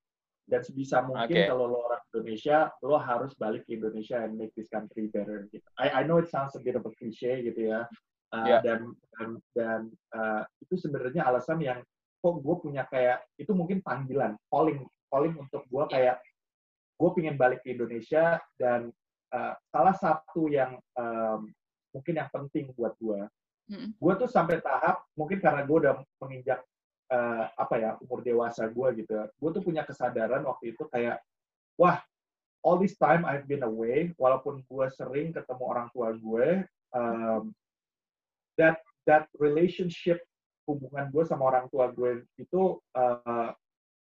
Dan 0.45 0.61
sebisa 0.61 1.01
mungkin 1.01 1.41
Oke. 1.41 1.49
kalau 1.51 1.67
lo 1.67 1.79
orang 1.89 2.03
Indonesia, 2.15 2.69
lo 2.85 3.01
harus 3.01 3.33
balik 3.35 3.65
ke 3.67 3.81
Indonesia 3.81 4.23
and 4.23 4.37
make 4.39 4.53
this 4.55 4.69
country 4.71 5.09
better. 5.11 5.49
Gitu. 5.51 5.65
I, 5.81 6.01
I 6.01 6.03
know 6.07 6.21
it 6.21 6.29
sounds 6.31 6.55
a 6.55 6.63
bit 6.63 6.77
of 6.79 6.85
a 6.87 6.93
cliche 6.95 7.43
gitu 7.43 7.75
ya. 7.75 7.89
Uh, 8.35 8.45
Yeah. 8.45 8.61
Dan 8.67 8.81
dan, 9.15 9.31
dan 9.55 9.81
uh, 10.11 10.43
itu 10.59 10.75
sebenarnya 10.75 11.23
alasan 11.27 11.63
yang 11.63 11.79
kok 12.19 12.35
gue 12.43 12.57
punya 12.59 12.83
kayak 12.91 13.23
itu 13.39 13.55
mungkin 13.55 13.79
panggilan, 13.79 14.35
calling, 14.51 14.83
calling 15.07 15.39
untuk 15.39 15.63
gue 15.71 15.85
kayak 15.87 16.19
gue 16.95 17.11
pengen 17.15 17.37
balik 17.37 17.61
ke 17.67 17.75
Indonesia 17.75 18.39
dan 18.59 18.91
uh, 19.35 19.55
salah 19.71 19.97
satu 19.99 20.47
yang 20.47 20.79
um, 20.95 21.51
mungkin 21.91 22.15
yang 22.19 22.31
penting 22.31 22.71
buat 22.75 22.95
gue, 22.99 23.27
Mm-mm. 23.71 23.91
gue 23.99 24.13
tuh 24.19 24.31
sampai 24.31 24.63
tahap 24.63 25.03
mungkin 25.15 25.39
karena 25.43 25.63
gue 25.67 25.77
udah 25.79 25.95
menginjak 26.23 26.63
uh, 27.11 27.51
apa 27.55 27.75
ya 27.79 27.91
umur 28.03 28.23
dewasa 28.23 28.67
gue 28.71 29.05
gitu, 29.05 29.15
gue 29.15 29.51
tuh 29.55 29.63
punya 29.63 29.83
kesadaran 29.83 30.43
waktu 30.47 30.75
itu 30.75 30.87
kayak 30.91 31.23
wah 31.79 31.99
all 32.65 32.81
this 32.81 32.97
time 32.97 33.29
I've 33.29 33.45
been 33.45 33.63
away, 33.63 34.17
walaupun 34.17 34.65
gue 34.65 34.87
sering 34.95 35.37
ketemu 35.37 35.65
orang 35.69 35.89
tua 35.93 36.17
gue, 36.17 36.65
um, 36.97 37.53
that 38.57 38.81
that 39.05 39.29
relationship 39.37 40.23
hubungan 40.65 41.13
gue 41.13 41.25
sama 41.29 41.45
orang 41.53 41.69
tua 41.69 41.93
gue 41.93 42.25
itu 42.41 42.81
uh, 42.97 43.53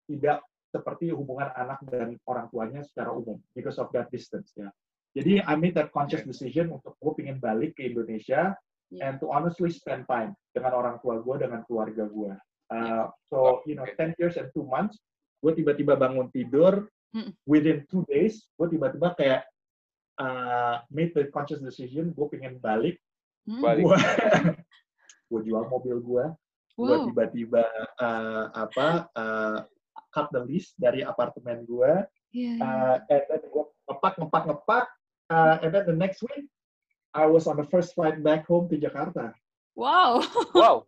tidak 0.05 0.45
seperti 0.73 1.13
hubungan 1.13 1.53
anak 1.53 1.85
dan 1.93 2.17
orang 2.25 2.49
tuanya 2.49 2.81
secara 2.81 3.13
umum 3.13 3.37
because 3.53 3.77
of 3.77 3.93
that 3.93 4.09
distance 4.09 4.57
ya. 4.57 4.73
Jadi 5.13 5.45
I 5.45 5.53
made 5.61 5.77
that 5.77 5.93
conscious 5.93 6.25
decision 6.25 6.73
untuk 6.73 6.97
gue 6.97 7.13
pengen 7.21 7.37
balik 7.37 7.77
ke 7.77 7.93
Indonesia 7.93 8.57
Yeah. 8.93 9.09
and 9.09 9.25
to 9.25 9.33
honestly 9.33 9.73
spend 9.73 10.05
time 10.05 10.37
dengan 10.53 10.77
orang 10.77 11.01
tua 11.01 11.17
gue 11.25 11.41
dengan 11.41 11.65
keluarga 11.65 12.05
gue. 12.05 12.33
Uh, 12.69 13.09
so 13.33 13.65
you 13.65 13.73
know 13.73 13.89
10 13.89 14.13
years 14.21 14.37
and 14.37 14.53
two 14.53 14.69
months, 14.69 15.01
gue 15.41 15.49
tiba-tiba 15.57 15.97
bangun 15.97 16.29
tidur 16.29 16.89
Mm. 17.13 17.33
within 17.45 17.85
two 17.89 18.05
days, 18.05 18.45
gue 18.57 18.69
tiba-tiba 18.73 19.13
kayak 19.17 19.45
uh, 20.21 20.81
made 20.89 21.13
the 21.13 21.29
conscious 21.33 21.61
decision 21.61 22.13
gue 22.13 22.27
pengen 22.29 22.61
balik 22.61 22.97
Hmm. 23.43 23.59
Balik. 23.65 23.85
gue 23.89 23.97
gue 25.33 25.41
jual 25.49 25.65
mobil 25.67 25.97
gue 25.99 26.25
gue 26.73 26.97
tiba-tiba 27.11 27.65
uh, 27.97 28.45
apa 28.55 29.09
uh, 29.13 29.59
cut 30.13 30.29
the 30.31 30.41
lease 30.45 30.77
dari 30.77 31.01
apartemen 31.03 31.65
gue 31.65 31.93
iya. 32.31 32.55
uh, 32.61 32.97
and 33.09 33.25
then 33.27 33.43
gue 33.43 33.65
ngepak 33.89 34.15
ngepak 34.17 34.43
ngepak 34.47 34.85
uh, 35.29 35.57
and 35.61 35.73
then 35.73 35.85
the 35.85 35.97
next 35.97 36.21
week 36.23 36.47
I 37.13 37.25
was 37.25 37.45
on 37.45 37.57
the 37.57 37.67
first 37.67 37.93
flight 37.93 38.21
back 38.21 38.45
home 38.45 38.69
to 38.69 38.77
Jakarta 38.77 39.33
Wow. 39.73 40.21
Wow. 40.53 40.85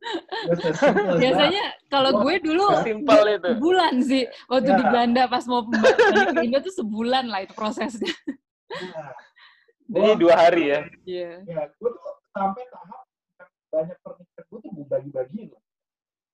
Biasanya 1.17 1.73
kalau 1.89 2.21
gue 2.21 2.37
dulu 2.45 2.69
simpel 2.85 3.25
itu. 3.33 3.49
sebulan 3.57 3.95
sih 4.05 4.29
waktu 4.45 4.77
di 4.77 4.85
Ya. 4.85 4.91
Belanda 4.93 5.23
pas 5.25 5.45
mau 5.49 5.65
balik 5.65 5.97
ke 6.37 6.41
Indo 6.45 6.61
tuh 6.61 6.75
sebulan 6.85 7.33
lah 7.33 7.49
itu 7.49 7.57
prosesnya. 7.57 8.13
Nah, 8.69 9.09
Jadi 9.89 10.05
gua- 10.05 10.21
dua 10.21 10.35
hari 10.37 10.65
ya. 10.69 10.81
Iya. 11.09 11.33
ya 11.49 11.63
gue 11.73 11.91
tuh 11.97 12.13
sampai 12.37 12.65
tahap 12.69 13.01
banyak 13.73 13.97
pernikahan 14.01 14.45
gue 14.45 14.59
tuh 14.61 14.71
gue 14.71 14.87
bagi-bagiin 14.87 15.49
loh 15.49 15.63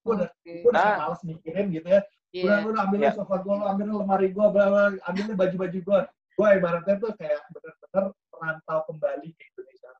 gue 0.00 0.12
udah 0.16 0.28
Oke. 0.28 0.52
gue 0.64 0.70
udah 0.74 0.82
Ah. 0.82 0.96
males 1.06 1.22
mikirin 1.22 1.66
gitu 1.70 1.86
ya 1.86 2.00
Iya. 2.30 2.44
udah 2.46 2.58
udah 2.70 2.80
ambil 2.86 3.00
Ya. 3.02 3.12
sofa 3.12 3.36
gue 3.42 3.54
lo 3.54 3.64
ambil 3.66 3.86
lemari 3.90 4.28
gue 4.30 4.46
bla 4.50 4.64
bla 4.70 4.84
ambil 5.04 5.34
baju-baju 5.34 5.78
gue 5.82 6.00
gue 6.10 6.48
ibaratnya 6.56 6.94
tuh 6.96 7.10
kayak 7.18 7.40
bener-bener 7.50 8.04
merantau 8.30 8.78
kembali 8.86 9.28
ke 9.34 9.42
Indonesia 9.50 9.90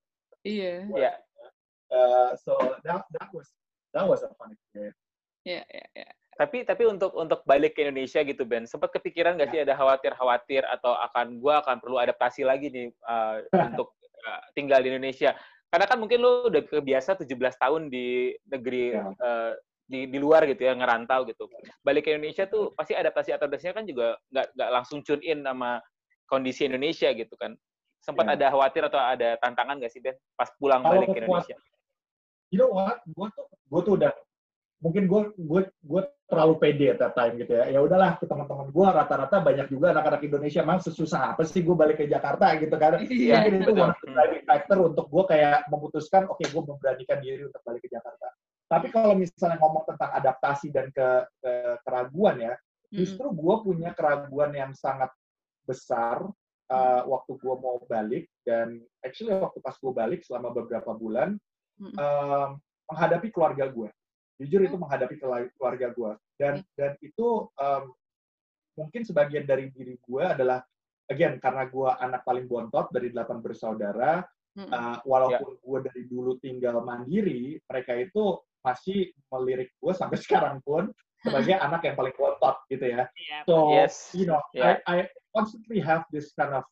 Iya. 0.41 0.75
Ya. 0.95 1.13
Uh, 1.91 2.33
so 2.39 2.55
that 2.87 3.03
that 3.13 3.29
was 3.35 3.51
that 3.91 4.07
was 4.07 4.23
a 4.23 4.31
fun 4.39 4.55
experience. 4.55 4.95
tapi 6.39 6.65
tapi 6.65 6.89
untuk 6.89 7.13
untuk 7.13 7.45
balik 7.45 7.77
ke 7.77 7.85
Indonesia 7.85 8.23
gitu 8.23 8.49
Ben, 8.49 8.65
sempat 8.65 8.95
kepikiran 8.95 9.37
nggak 9.37 9.51
ya. 9.51 9.53
sih 9.53 9.61
ada 9.67 9.75
khawatir-khawatir 9.77 10.65
atau 10.65 10.97
akan 10.97 11.37
gue 11.37 11.53
akan 11.53 11.77
perlu 11.77 12.01
adaptasi 12.01 12.47
lagi 12.47 12.73
nih 12.73 12.87
uh, 13.05 13.45
untuk 13.77 13.93
uh, 14.25 14.41
tinggal 14.57 14.81
di 14.81 14.89
Indonesia? 14.89 15.37
Karena 15.69 15.85
kan 15.85 16.01
mungkin 16.01 16.23
lu 16.23 16.49
udah 16.49 16.63
kebiasa 16.65 17.21
17 17.21 17.29
tahun 17.61 17.83
di 17.93 18.33
negeri 18.49 18.97
ya. 18.97 19.05
uh, 19.13 19.53
di 19.91 20.07
di 20.07 20.19
luar 20.23 20.47
gitu 20.47 20.63
ya 20.63 20.79
ngerantau 20.79 21.27
gitu. 21.27 21.51
Balik 21.83 22.07
ke 22.07 22.15
Indonesia 22.15 22.47
tuh 22.47 22.71
pasti 22.79 22.95
adaptasi 22.95 23.35
adaptasinya 23.35 23.83
kan 23.83 23.85
juga 23.91 24.15
nggak 24.31 24.47
nggak 24.55 24.71
langsung 24.71 25.03
tune 25.03 25.23
in 25.27 25.43
sama 25.43 25.83
kondisi 26.31 26.71
Indonesia 26.71 27.11
gitu 27.11 27.35
kan. 27.35 27.59
Sempat 27.99 28.31
ya. 28.31 28.33
ada 28.39 28.47
khawatir 28.55 28.87
atau 28.87 29.03
ada 29.03 29.35
tantangan 29.43 29.83
nggak 29.83 29.91
sih 29.91 29.99
Ben 29.99 30.15
pas 30.39 30.47
pulang 30.63 30.87
Kalau 30.87 30.95
balik 30.95 31.09
ke 31.11 31.19
Indonesia? 31.27 31.59
You 32.55 32.63
know 32.63 32.71
what? 32.71 33.03
Gue 33.11 33.27
tuh 33.35 33.47
gue 33.51 33.81
tuh 33.83 33.95
udah 33.99 34.13
mungkin 34.81 35.05
gue 35.05 35.23
gue 35.37 35.61
gue 35.69 36.03
terlalu 36.25 36.55
pede 36.57 36.87
at 36.97 36.99
that 37.03 37.13
time 37.13 37.37
gitu 37.37 37.53
ya 37.53 37.69
ya 37.69 37.85
udahlah 37.85 38.17
ke 38.17 38.25
teman-teman 38.25 38.73
gue 38.73 38.87
rata-rata 38.89 39.37
banyak 39.45 39.69
juga 39.69 39.93
anak-anak 39.93 40.25
Indonesia 40.25 40.65
mang 40.65 40.81
sesusah 40.81 41.37
apa 41.37 41.45
sih 41.45 41.61
gue 41.61 41.77
balik 41.77 42.01
ke 42.01 42.09
Jakarta 42.09 42.57
gitu 42.57 42.73
kan 42.81 42.97
iya, 43.05 43.45
mungkin 43.45 43.61
itu 43.61 43.73
one 43.77 43.93
of 43.93 44.01
the 44.01 44.09
driving 44.09 44.45
factor 44.49 44.79
untuk 44.81 45.07
gue 45.13 45.25
kayak 45.37 45.69
memutuskan 45.69 46.25
oke 46.33 46.41
okay, 46.41 46.49
gue 46.49 46.63
memberanikan 46.65 47.19
diri 47.21 47.45
untuk 47.45 47.61
balik 47.61 47.85
ke 47.85 47.93
Jakarta 47.93 48.40
tapi 48.71 48.87
kalau 48.95 49.19
misalnya 49.19 49.59
ngomong 49.59 49.83
tentang 49.83 50.15
adaptasi 50.15 50.71
dan 50.71 50.95
ke, 50.95 51.09
ke 51.43 51.53
keraguan 51.83 52.39
ya 52.39 52.55
justru 52.91 53.27
gue 53.35 53.55
punya 53.67 53.91
keraguan 53.95 54.55
yang 54.55 54.71
sangat 54.75 55.11
besar 55.67 56.23
uh, 56.71 57.03
waktu 57.07 57.33
gue 57.39 57.55
mau 57.59 57.83
balik 57.87 58.31
dan 58.47 58.79
actually 59.03 59.35
waktu 59.35 59.59
pas 59.59 59.75
gue 59.75 59.93
balik 59.95 60.21
selama 60.23 60.55
beberapa 60.55 60.95
bulan 60.95 61.35
uh, 61.99 62.55
menghadapi 62.91 63.31
keluarga 63.35 63.71
gue 63.71 63.91
jujur 64.43 64.63
itu 64.67 64.75
hmm. 64.75 64.83
menghadapi 64.87 65.15
keluarga 65.55 65.87
gue 65.95 66.13
dan 66.39 66.63
hmm. 66.63 66.69
dan 66.79 66.93
itu 67.03 67.47
um, 67.59 67.85
mungkin 68.79 69.03
sebagian 69.03 69.45
dari 69.45 69.69
diri 69.71 69.99
gue 69.99 70.23
adalah 70.25 70.63
again 71.11 71.43
karena 71.43 71.67
gue 71.67 71.91
anak 72.01 72.23
paling 72.23 72.47
bontot 72.47 72.89
dari 72.95 73.11
delapan 73.11 73.43
bersaudara 73.43 74.23
uh, 74.57 74.99
walaupun 75.05 75.53
yeah. 75.59 75.63
gue 75.63 75.79
dari 75.91 76.03
dulu 76.09 76.39
tinggal 76.41 76.81
mandiri 76.83 77.59
mereka 77.67 77.99
itu 77.99 78.39
masih 78.65 79.13
melirik 79.33 79.71
gue 79.81 79.93
sampai 79.93 80.19
sekarang 80.25 80.61
pun 80.65 80.89
sebagai 81.21 81.57
anak 81.61 81.85
yang 81.85 81.97
paling 81.97 82.17
bontot 82.17 82.57
gitu 82.73 82.85
ya 82.85 83.05
yeah. 83.05 83.43
so 83.45 83.77
yes. 83.77 84.09
you 84.17 84.25
know 84.25 84.41
yeah. 84.57 84.81
I, 84.89 85.05
I 85.05 85.13
constantly 85.37 85.81
have 85.85 86.09
this 86.09 86.33
kind 86.33 86.57
of 86.57 86.65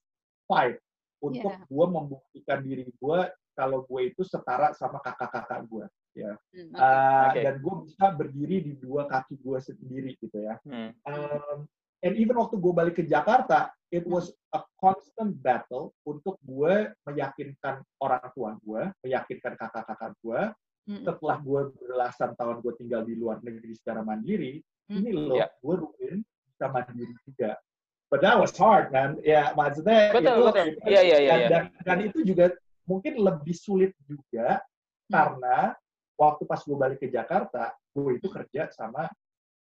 fight 0.48 0.81
untuk 1.20 1.53
yeah. 1.53 1.68
gue 1.68 1.87
membuktikan 1.87 2.64
diri 2.64 2.88
gue 2.88 3.18
kalau 3.59 3.85
gue 3.85 4.14
itu 4.14 4.22
setara 4.22 4.72
sama 4.72 5.03
kakak-kakak 5.03 5.66
gue 5.66 5.87
ya 6.16 6.33
hmm, 6.55 6.72
okay. 6.72 6.81
Uh, 6.81 7.27
okay. 7.31 7.42
dan 7.44 7.55
gue 7.61 7.74
bisa 7.87 8.05
berdiri 8.14 8.57
di 8.64 8.72
dua 8.79 9.03
kaki 9.07 9.35
gue 9.38 9.59
sendiri 9.61 10.11
gitu 10.16 10.38
ya 10.38 10.55
hmm. 10.64 10.90
um, 11.07 11.59
and 12.03 12.14
even 12.16 12.38
waktu 12.38 12.57
gue 12.57 12.72
balik 12.72 12.94
ke 12.96 13.05
Jakarta 13.05 13.70
it 13.90 14.07
hmm. 14.07 14.14
was 14.14 14.31
a 14.55 14.61
constant 14.79 15.37
battle 15.42 15.92
untuk 16.07 16.38
gue 16.42 16.90
meyakinkan 17.07 17.83
orang 18.01 18.24
tua 18.33 18.57
gue 18.62 18.83
meyakinkan 19.05 19.55
kakak-kakak 19.59 20.14
gue 20.22 20.40
hmm. 20.88 21.05
setelah 21.05 21.37
gue 21.44 21.61
belasan 21.77 22.33
tahun 22.35 22.57
gue 22.64 22.72
tinggal 22.81 23.05
di 23.05 23.14
luar 23.14 23.38
negeri 23.44 23.77
secara 23.77 24.01
mandiri 24.01 24.64
hmm. 24.88 24.96
ini 24.96 25.11
loh 25.12 25.37
yeah. 25.37 25.53
gue 25.61 25.74
rutin 25.77 26.16
bisa 26.24 26.66
mandiri 26.72 27.14
juga 27.29 27.61
but 28.09 28.24
that 28.24 28.40
was 28.40 28.57
hard 28.57 28.88
man 28.88 29.20
ya 29.20 29.53
maksudnya 29.53 30.11
betul, 30.16 30.24
itu, 30.24 30.42
betul. 30.48 30.66
itu 30.72 30.79
yeah, 30.88 31.05
yeah, 31.05 31.20
yeah, 31.20 31.38
dan, 31.46 31.62
yeah. 31.68 31.85
dan 31.85 31.98
itu 32.01 32.18
juga 32.24 32.44
mungkin 32.88 33.20
lebih 33.20 33.53
sulit 33.53 33.92
juga 34.09 34.59
hmm. 34.59 35.12
karena 35.12 35.77
waktu 36.18 36.42
pas 36.51 36.61
gue 36.66 36.74
balik 36.74 36.98
ke 36.98 37.09
Jakarta, 37.09 37.70
gue 37.94 38.18
itu 38.18 38.27
kerja 38.27 38.66
sama 38.74 39.07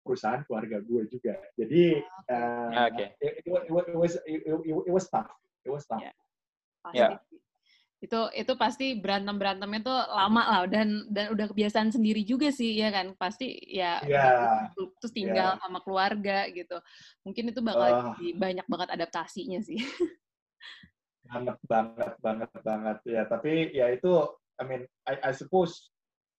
perusahaan 0.03 0.43
keluarga 0.43 0.83
gue 0.83 1.07
juga. 1.07 1.39
Jadi 1.55 2.03
uh, 2.27 2.91
okay. 2.91 3.15
it, 3.23 3.47
it, 3.47 3.71
it, 3.71 3.95
was 3.95 4.19
it, 4.27 4.43
it, 4.43 4.55
it 4.59 4.91
was 4.91 5.07
tough. 5.07 5.31
It 5.63 5.71
was 5.71 5.87
tough. 5.87 6.03
Yeah. 6.03 6.13
Yeah. 6.91 7.11
Itu 8.01 8.33
itu 8.33 8.53
pasti 8.57 8.97
berantem 8.97 9.37
berantemnya 9.37 9.81
tuh 9.85 9.99
lama 10.09 10.41
lah 10.41 10.61
dan 10.65 11.05
dan 11.13 11.29
udah 11.37 11.53
kebiasaan 11.53 11.93
sendiri 11.93 12.25
juga 12.25 12.49
sih 12.49 12.73
ya 12.73 12.89
kan 12.89 13.13
pasti 13.13 13.53
ya 13.69 14.01
yeah. 14.09 14.73
terus 14.73 15.13
tinggal 15.13 15.53
yeah. 15.55 15.61
sama 15.61 15.85
keluarga 15.85 16.49
gitu. 16.49 16.81
Mungkin 17.21 17.53
itu 17.53 17.61
bakal 17.61 18.11
uh, 18.11 18.17
banyak 18.17 18.65
banget 18.65 18.89
adaptasinya 18.89 19.61
sih. 19.61 19.77
banget 21.31 21.57
banget 21.63 22.13
banget 22.19 22.51
banget 22.59 22.97
ya 23.07 23.23
tapi 23.23 23.71
ya 23.71 23.87
itu 23.87 24.11
I 24.59 24.63
mean 24.67 24.83
I, 25.07 25.29
I 25.29 25.31
suppose 25.31 25.93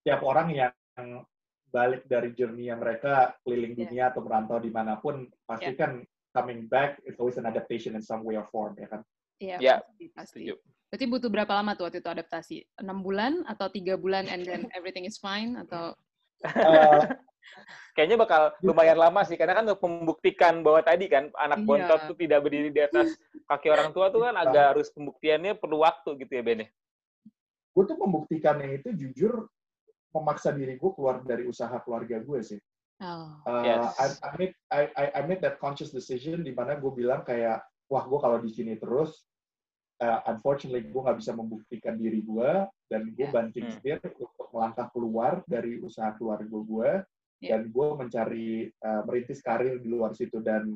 tiap 0.05 0.21
orang 0.21 0.53
yang 0.53 1.25
balik 1.73 2.05
dari 2.05 2.37
journey 2.37 2.69
yang 2.69 2.77
mereka 2.77 3.33
keliling 3.41 3.73
yeah. 3.73 3.81
dunia 3.87 4.03
atau 4.13 4.21
merantau 4.21 4.61
di 4.61 4.69
mana 4.69 5.01
pun 5.01 5.25
pasti 5.49 5.73
yeah. 5.73 5.79
kan 5.79 5.91
coming 6.35 6.69
back 6.69 7.01
it's 7.07 7.17
always 7.17 7.41
an 7.41 7.49
adaptation 7.49 7.97
in 7.97 8.05
some 8.05 8.21
way 8.21 8.37
or 8.37 8.45
form 8.53 8.77
ya 8.77 8.85
kan? 8.85 9.01
Iya 9.41 9.57
yeah, 9.57 9.79
yeah. 9.79 10.11
pasti. 10.13 10.45
pasti. 10.49 10.73
Berarti 10.93 11.05
butuh 11.09 11.29
berapa 11.33 11.53
lama 11.57 11.73
tuh 11.73 11.89
waktu 11.89 12.05
itu 12.05 12.09
adaptasi? 12.13 12.57
Enam 12.77 13.01
bulan 13.01 13.41
atau 13.49 13.65
tiga 13.73 13.97
bulan 13.97 14.29
and 14.29 14.45
then 14.45 14.69
everything 14.77 15.09
is 15.09 15.17
fine 15.17 15.57
atau? 15.57 15.97
Uh, 16.45 17.01
Kayaknya 17.97 18.17
bakal 18.17 18.41
lumayan 18.65 18.97
lama 18.97 19.21
sih, 19.21 19.37
karena 19.37 19.53
kan 19.57 19.65
untuk 19.69 19.85
membuktikan 19.85 20.65
bahwa 20.65 20.81
tadi 20.81 21.05
kan 21.05 21.29
anak 21.37 21.61
yeah. 21.61 21.67
bontot 21.67 21.99
tuh 22.09 22.17
tidak 22.17 22.39
berdiri 22.41 22.69
di 22.73 22.81
atas 22.81 23.13
kaki 23.49 23.69
orang 23.69 23.93
tua 23.93 24.09
tuh 24.09 24.25
kan 24.25 24.33
agak 24.37 24.77
harus 24.77 24.89
pembuktiannya 24.93 25.57
perlu 25.57 25.85
waktu 25.85 26.17
gitu 26.25 26.31
ya 26.33 26.41
Ben? 26.41 26.65
Ya? 26.65 26.67
Gue 27.73 27.83
tuh 27.85 27.97
membuktikannya 27.97 28.81
itu 28.81 28.89
jujur 28.93 29.49
memaksa 30.13 30.53
diri 30.53 30.77
gue 30.77 30.91
keluar 30.93 31.25
dari 31.25 31.49
usaha 31.49 31.73
keluarga 31.81 32.21
gue 32.21 32.39
sih. 32.41 32.61
Oh. 33.01 33.33
Uh, 33.49 33.65
yes. 33.65 33.85
I, 33.97 34.05
I 34.21 34.29
made 34.37 34.55
I, 34.69 34.81
I 35.17 35.21
made 35.25 35.41
that 35.41 35.57
conscious 35.57 35.89
decision 35.89 36.45
di 36.45 36.53
mana 36.53 36.77
gue 36.77 36.91
bilang 36.93 37.25
kayak 37.25 37.65
wah 37.89 38.03
gue 38.05 38.19
kalau 38.19 38.37
di 38.39 38.51
sini 38.51 38.75
terus 38.79 39.23
uh, 40.03 40.21
unfortunately 40.29 40.85
gue 40.87 41.01
nggak 41.01 41.19
bisa 41.19 41.31
membuktikan 41.35 41.95
diri 41.99 42.23
gue 42.23 42.51
dan 42.91 43.11
gue 43.13 43.27
yeah. 43.27 43.33
banting 43.33 43.65
hmm. 43.67 43.73
setir 43.79 43.97
untuk 44.03 44.47
melangkah 44.51 44.87
keluar 44.91 45.33
dari 45.49 45.79
usaha 45.81 46.13
keluarga 46.15 46.47
gue 46.51 46.91
yeah. 47.43 47.55
dan 47.55 47.61
gue 47.69 47.87
mencari 47.95 48.49
uh, 48.83 49.01
merintis 49.07 49.43
karir 49.43 49.79
di 49.79 49.87
luar 49.91 50.15
situ 50.15 50.39
dan 50.39 50.73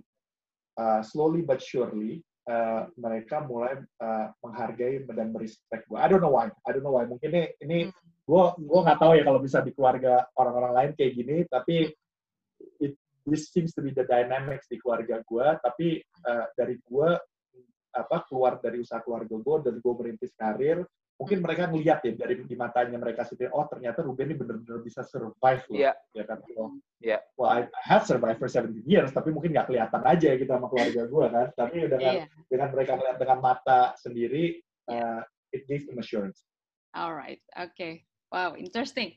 uh, 0.77 1.01
slowly 1.01 1.43
but 1.43 1.63
surely 1.63 2.23
uh, 2.49 2.87
mereka 2.99 3.43
mulai 3.43 3.81
uh, 4.01 4.31
menghargai 4.43 5.03
dan 5.07 5.31
merespek 5.35 5.83
gue. 5.87 5.97
I 5.99 6.07
don't 6.07 6.23
know 6.23 6.33
why. 6.33 6.51
I 6.65 6.69
don't 6.71 6.85
know 6.85 6.95
why. 6.95 7.07
Mungkin 7.07 7.29
ini 7.33 7.43
ini 7.63 7.77
hmm 7.89 8.15
gue 8.27 8.43
gue 8.59 8.79
nggak 8.83 8.99
tahu 8.99 9.11
ya 9.15 9.23
kalau 9.23 9.39
bisa 9.39 9.63
di 9.63 9.71
keluarga 9.71 10.27
orang-orang 10.35 10.73
lain 10.75 10.91
kayak 10.99 11.13
gini 11.15 11.37
tapi 11.47 11.95
it, 12.83 12.93
this 13.27 13.51
seems 13.51 13.75
to 13.75 13.83
be 13.83 13.91
the 13.91 14.07
dynamics 14.07 14.65
di 14.71 14.79
keluarga 14.79 15.19
gue 15.21 15.47
tapi 15.61 15.99
uh, 16.25 16.47
dari 16.55 16.79
gue 16.79 17.09
apa 17.97 18.17
keluar 18.29 18.61
dari 18.63 18.79
usaha 18.79 19.03
keluarga 19.03 19.35
gue 19.35 19.57
dan 19.67 19.75
gue 19.83 19.93
merintis 19.99 20.31
karir 20.33 20.81
mungkin 21.17 21.41
mereka 21.41 21.65
ngeliat 21.65 22.05
ya 22.05 22.13
dari 22.13 22.45
di 22.45 22.53
matanya 22.53 23.01
mereka 23.01 23.25
sendiri 23.25 23.49
oh 23.49 23.65
ternyata 23.65 24.05
Ruben 24.05 24.29
ini 24.29 24.37
benar-benar 24.37 24.85
bisa 24.85 25.01
survive 25.01 25.65
loh 25.73 25.81
yeah. 25.81 25.95
ya 26.13 26.23
kan 26.29 26.37
so, 26.45 26.77
yeah. 27.01 27.19
well 27.35 27.49
I 27.49 27.65
have 27.89 28.05
survived 28.05 28.37
for 28.37 28.45
17 28.45 28.85
years 28.85 29.09
tapi 29.09 29.33
mungkin 29.33 29.49
nggak 29.49 29.73
kelihatan 29.73 30.01
aja 30.05 30.29
gitu 30.37 30.49
sama 30.49 30.69
keluarga 30.69 31.09
gue 31.09 31.25
kan 31.33 31.47
tapi 31.57 31.89
dengan 31.89 32.13
yeah. 32.21 32.27
dengan 32.45 32.69
mereka 32.69 32.91
melihat 33.01 33.17
dengan 33.17 33.39
mata 33.41 33.97
sendiri 33.97 34.61
uh, 34.93 35.25
it 35.49 35.65
gives 35.65 35.89
them 35.89 35.97
assurance 35.97 36.45
alright 36.93 37.41
oke 37.57 37.73
okay. 37.73 38.05
Wow, 38.31 38.59
interesting. 38.59 39.15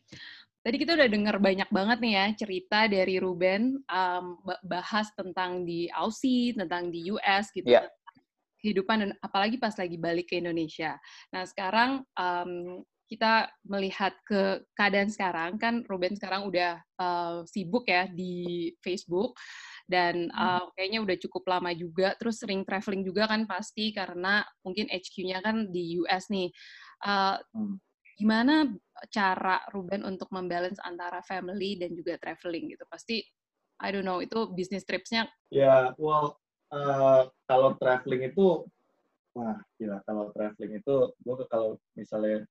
Tadi 0.61 0.77
kita 0.77 0.92
udah 0.92 1.09
dengar 1.09 1.37
banyak 1.40 1.73
banget 1.73 1.99
nih 2.05 2.12
ya 2.12 2.27
cerita 2.37 2.85
dari 2.85 3.16
Ruben 3.16 3.81
um, 3.88 4.25
bahas 4.61 5.09
tentang 5.16 5.64
di 5.64 5.88
Aussie, 5.88 6.53
tentang 6.53 6.92
di 6.92 7.09
US 7.16 7.49
gitu. 7.57 7.64
Yeah. 7.64 7.88
Kehidupan 8.61 9.01
dan 9.01 9.12
apalagi 9.25 9.57
pas 9.57 9.73
lagi 9.81 9.96
balik 9.96 10.29
ke 10.29 10.37
Indonesia. 10.37 11.01
Nah 11.33 11.49
sekarang 11.49 12.05
um, 12.12 12.85
kita 13.09 13.49
melihat 13.64 14.12
ke 14.23 14.61
keadaan 14.77 15.09
sekarang 15.09 15.57
kan 15.57 15.81
Ruben 15.88 16.12
sekarang 16.14 16.46
udah 16.46 16.79
uh, 17.01 17.40
sibuk 17.49 17.88
ya 17.88 18.05
di 18.07 18.68
Facebook 18.85 19.35
dan 19.90 20.31
uh, 20.31 20.68
kayaknya 20.79 21.03
udah 21.03 21.16
cukup 21.18 21.42
lama 21.51 21.75
juga 21.75 22.14
terus 22.20 22.38
sering 22.38 22.62
traveling 22.62 23.03
juga 23.03 23.27
kan 23.27 23.49
pasti 23.49 23.90
karena 23.90 24.46
mungkin 24.62 24.87
HQ-nya 24.92 25.40
kan 25.40 25.73
di 25.73 25.99
US 26.05 26.29
nih. 26.29 26.53
Uh, 27.01 27.40
gimana 28.20 28.68
cara 29.09 29.64
Ruben 29.72 30.04
untuk 30.04 30.28
membalance 30.28 30.76
antara 30.85 31.24
family 31.24 31.80
dan 31.80 31.96
juga 31.96 32.20
traveling 32.20 32.76
gitu? 32.76 32.85
Pasti 32.85 33.24
I 33.80 33.88
don't 33.88 34.04
know 34.04 34.20
itu 34.20 34.52
bisnis 34.52 34.85
tripsnya. 34.85 35.24
Ya, 35.48 35.64
yeah, 35.64 35.83
well 35.96 36.37
uh, 36.68 37.33
kalau 37.48 37.80
traveling 37.80 38.28
itu 38.28 38.68
wah 39.33 39.56
gila 39.80 40.04
kalau 40.04 40.28
traveling 40.37 40.83
itu 40.83 40.96
gue 41.16 41.35
kalau 41.48 41.80
misalnya 41.96 42.44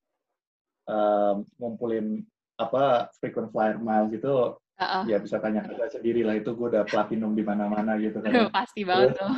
um, 0.90 1.46
ngumpulin 1.60 2.24
apa 2.60 3.12
frequent 3.20 3.52
flyer 3.52 3.80
miles 3.80 4.12
gitu 4.12 4.56
uh-uh. 4.58 5.04
ya 5.08 5.20
bisa 5.20 5.40
tanya 5.40 5.64
aja 5.68 5.92
sendiri 5.92 6.24
lah 6.24 6.40
itu 6.40 6.52
gue 6.56 6.68
udah 6.72 6.84
platinum 6.88 7.36
di 7.36 7.44
mana-mana 7.44 8.00
gitu 8.00 8.20
kan. 8.24 8.32
Aduh, 8.32 8.50
pasti 8.52 8.82
banget 8.88 9.16
tuh. 9.20 9.30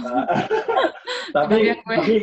tapi 1.35 1.75
tapi 1.81 2.15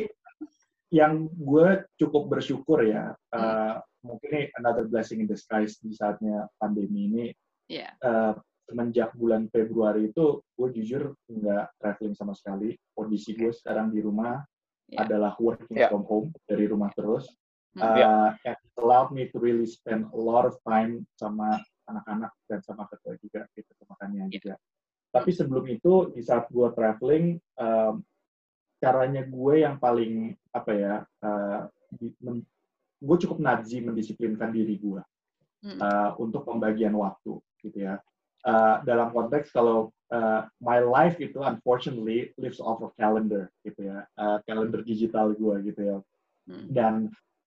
yang 0.88 1.28
gue 1.28 1.84
cukup 2.00 2.32
bersyukur 2.32 2.80
ya 2.86 3.12
uh, 3.36 3.76
mungkin 4.08 4.28
ini 4.32 4.42
another 4.56 4.88
blessing 4.88 5.20
in 5.20 5.28
disguise 5.28 5.76
di 5.78 5.92
saatnya 5.92 6.48
pandemi 6.56 7.12
ini. 7.12 7.24
Yeah. 7.68 7.92
Uh, 8.00 8.32
semenjak 8.68 9.12
bulan 9.16 9.48
Februari 9.48 10.12
itu 10.12 10.40
gue 10.56 10.68
jujur 10.76 11.16
nggak 11.28 11.76
traveling 11.80 12.16
sama 12.16 12.32
sekali. 12.32 12.76
Kondisi 12.96 13.36
gue 13.36 13.52
sekarang 13.52 13.92
di 13.92 14.00
rumah 14.00 14.40
yeah. 14.88 15.04
adalah 15.04 15.36
working 15.36 15.76
yeah. 15.76 15.92
from 15.92 16.08
home 16.08 16.32
dari 16.48 16.64
rumah 16.64 16.88
terus. 16.96 17.28
Uh, 17.76 17.96
yeah. 17.96 18.26
And 18.48 18.56
it 18.56 18.74
allowed 18.80 19.12
me 19.12 19.28
to 19.28 19.36
really 19.36 19.68
spend 19.68 20.08
a 20.10 20.18
lot 20.18 20.48
of 20.48 20.56
time 20.64 21.04
sama 21.20 21.60
anak-anak 21.88 22.32
dan 22.48 22.60
sama 22.64 22.84
ketua 22.88 23.16
juga 23.20 23.44
gitu 23.56 23.72
makanya 23.88 24.28
yeah. 24.28 24.32
juga. 24.32 24.54
Tapi 25.08 25.30
sebelum 25.32 25.64
itu 25.72 26.12
di 26.12 26.20
saat 26.20 26.52
gue 26.52 26.68
traveling, 26.76 27.40
um, 27.56 28.04
caranya 28.76 29.24
gue 29.24 29.54
yang 29.64 29.80
paling 29.80 30.36
apa 30.52 30.72
ya, 30.76 30.94
uh, 31.24 31.64
gue 32.98 33.16
cukup 33.26 33.38
nazi 33.38 33.78
mendisiplinkan 33.78 34.50
diri 34.50 34.78
gue 34.78 35.02
uh, 35.64 36.10
untuk 36.18 36.46
pembagian 36.46 36.94
waktu 36.94 37.38
gitu 37.62 37.78
ya. 37.78 37.98
Uh, 38.46 38.78
dalam 38.86 39.10
konteks 39.10 39.50
kalau 39.50 39.90
uh, 40.14 40.46
my 40.62 40.78
life 40.78 41.18
itu 41.18 41.42
unfortunately 41.42 42.30
lives 42.38 42.62
off 42.62 42.78
of 42.80 42.94
calendar 42.94 43.50
gitu 43.66 43.90
ya, 43.90 44.06
uh, 44.14 44.38
calendar 44.46 44.80
digital 44.86 45.34
gue 45.34 45.74
gitu 45.74 45.80
ya. 45.82 45.98
Hmm. 46.46 46.66
Dan 46.70 46.92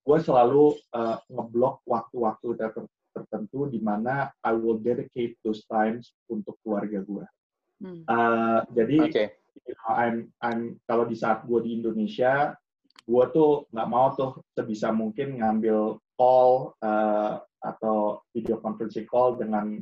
gue 0.04 0.18
selalu 0.20 0.76
uh, 0.92 1.18
ngeblok 1.32 1.82
waktu-waktu 1.88 2.48
ter 2.60 2.72
tertentu 3.12 3.68
di 3.68 3.80
mana 3.84 4.32
I 4.44 4.56
will 4.56 4.80
dedicate 4.80 5.36
those 5.44 5.64
times 5.68 6.16
untuk 6.32 6.60
keluarga 6.64 7.04
gue. 7.04 7.26
Hmm. 7.82 8.04
Uh, 8.06 8.60
jadi, 8.76 8.98
okay. 9.10 9.28
you 9.68 9.74
know, 9.74 9.92
I'm 9.92 10.18
I'm 10.44 10.62
kalau 10.86 11.08
di 11.08 11.16
saat 11.18 11.44
gue 11.48 11.60
di 11.66 11.82
Indonesia, 11.82 12.56
gue 13.02 13.26
tuh 13.34 13.66
nggak 13.74 13.90
mau 13.90 14.14
tuh 14.14 14.40
sebisa 14.56 14.94
mungkin 14.94 15.42
ngambil 15.42 16.00
call 16.16 16.78
uh, 16.86 17.42
atau 17.62 18.22
video 18.32 18.58
conferencing 18.62 19.10
call 19.10 19.38
dengan 19.38 19.82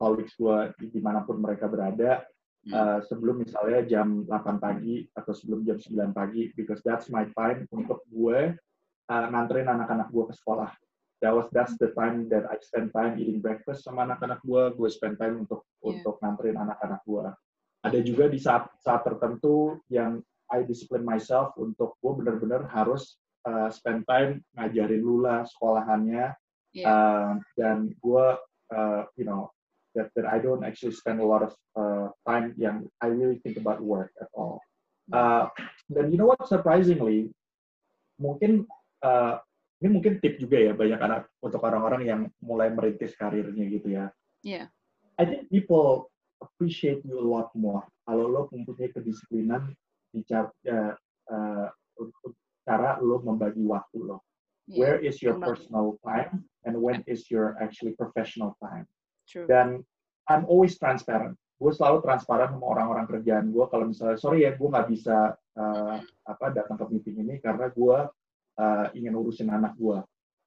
colleagues 0.00 0.34
gue 0.36 0.74
di 0.80 1.00
mana 1.00 1.22
pun 1.22 1.40
mereka 1.40 1.70
berada 1.70 2.24
uh, 2.72 2.98
sebelum 3.04 3.44
misalnya 3.44 3.84
jam 3.84 4.24
8 4.26 4.58
pagi 4.60 5.04
atau 5.12 5.32
sebelum 5.36 5.64
jam 5.68 5.76
9 5.76 6.16
pagi 6.16 6.48
because 6.56 6.80
that's 6.80 7.12
my 7.12 7.28
time 7.36 7.68
untuk 7.72 8.00
gue 8.08 8.56
uh, 9.10 9.26
nganterin 9.28 9.68
anak-anak 9.68 10.08
gue 10.08 10.24
ke 10.32 10.34
sekolah. 10.36 10.70
That 11.22 11.32
was 11.32 11.48
that's 11.56 11.72
the 11.80 11.92
time 11.96 12.28
that 12.28 12.44
I 12.52 12.60
spend 12.60 12.92
time 12.92 13.16
eating 13.16 13.40
breakfast 13.40 13.88
sama 13.88 14.04
anak-anak 14.04 14.44
gue. 14.44 14.62
Gue 14.76 14.88
spend 14.92 15.16
time 15.16 15.48
untuk 15.48 15.64
yeah. 15.80 15.96
untuk 15.96 16.20
nganterin 16.20 16.60
anak-anak 16.60 17.00
gue. 17.04 17.24
Ada 17.84 17.98
juga 18.04 18.24
di 18.28 18.40
saat 18.40 18.68
saat 18.80 19.04
tertentu 19.04 19.80
yang 19.88 20.20
I 20.52 20.64
discipline 20.64 21.06
myself 21.06 21.56
untuk 21.56 21.96
gue 22.00 22.12
benar-benar 22.20 22.68
harus 22.68 23.16
uh, 23.48 23.68
spend 23.72 24.04
time 24.08 24.44
ngajarin 24.56 25.00
Lula 25.00 25.44
sekolahannya 25.48 26.34
yeah. 26.76 26.86
uh, 26.88 27.30
dan 27.56 27.92
gue 28.00 28.26
uh, 28.74 29.02
you 29.16 29.24
know 29.24 29.52
that 29.94 30.10
that 30.18 30.26
I 30.26 30.42
don't 30.42 30.66
actually 30.66 30.92
spend 30.92 31.22
a 31.22 31.26
lot 31.26 31.46
of 31.46 31.52
uh, 31.78 32.10
time 32.26 32.52
yang 32.58 32.90
I 32.98 33.14
really 33.14 33.38
think 33.40 33.56
about 33.56 33.80
work 33.80 34.10
at 34.18 34.28
all. 34.34 34.60
Uh, 35.12 35.52
dan 35.92 36.08
you 36.08 36.16
know 36.16 36.32
what 36.32 36.40
surprisingly 36.48 37.28
mungkin 38.16 38.64
uh, 39.04 39.36
ini 39.84 39.88
mungkin 40.00 40.16
tip 40.18 40.40
juga 40.40 40.56
ya 40.56 40.72
banyak 40.72 40.96
anak 40.96 41.28
untuk 41.44 41.60
orang-orang 41.60 42.02
yang 42.08 42.20
mulai 42.40 42.72
merintis 42.72 43.12
karirnya 43.14 43.64
gitu 43.68 43.88
ya. 43.92 44.08
Yeah. 44.40 44.72
I 45.20 45.28
think 45.28 45.52
people 45.52 46.10
appreciate 46.40 47.04
you 47.06 47.20
a 47.20 47.26
lot 47.26 47.52
more 47.54 47.86
kalau 48.04 48.28
lo 48.28 48.40
mempunyai 48.50 48.90
kedisiplinan 48.90 49.76
di 50.14 50.22
cara, 50.22 50.46
uh, 51.28 51.66
cara 52.62 52.90
lo 53.02 53.18
membagi 53.26 53.66
waktu 53.66 53.98
lo. 53.98 54.22
Yeah. 54.70 54.78
Where 54.80 54.98
is 55.02 55.20
your 55.20 55.36
personal 55.42 56.00
time 56.00 56.48
and 56.64 56.78
when 56.80 57.04
is 57.04 57.28
your 57.28 57.58
actually 57.60 57.92
professional 57.98 58.56
time? 58.62 58.88
True. 59.28 59.44
Dan 59.44 59.84
I'm 60.30 60.48
always 60.48 60.80
transparent. 60.80 61.36
Gue 61.60 61.70
selalu 61.74 62.00
transparan 62.00 62.48
sama 62.54 62.66
orang-orang 62.72 63.04
kerjaan 63.04 63.52
gue. 63.52 63.64
Kalau 63.68 63.84
misalnya 63.92 64.16
sorry 64.16 64.48
ya, 64.48 64.56
gue 64.56 64.68
nggak 64.68 64.88
bisa 64.88 65.36
uh, 65.36 65.96
apa 66.24 66.46
datang 66.56 66.80
ke 66.80 66.84
meeting 66.88 67.20
ini 67.28 67.34
karena 67.44 67.68
gue 67.68 67.98
uh, 68.56 68.86
ingin 68.96 69.12
urusin 69.12 69.52
anak 69.52 69.76
gue. 69.76 70.00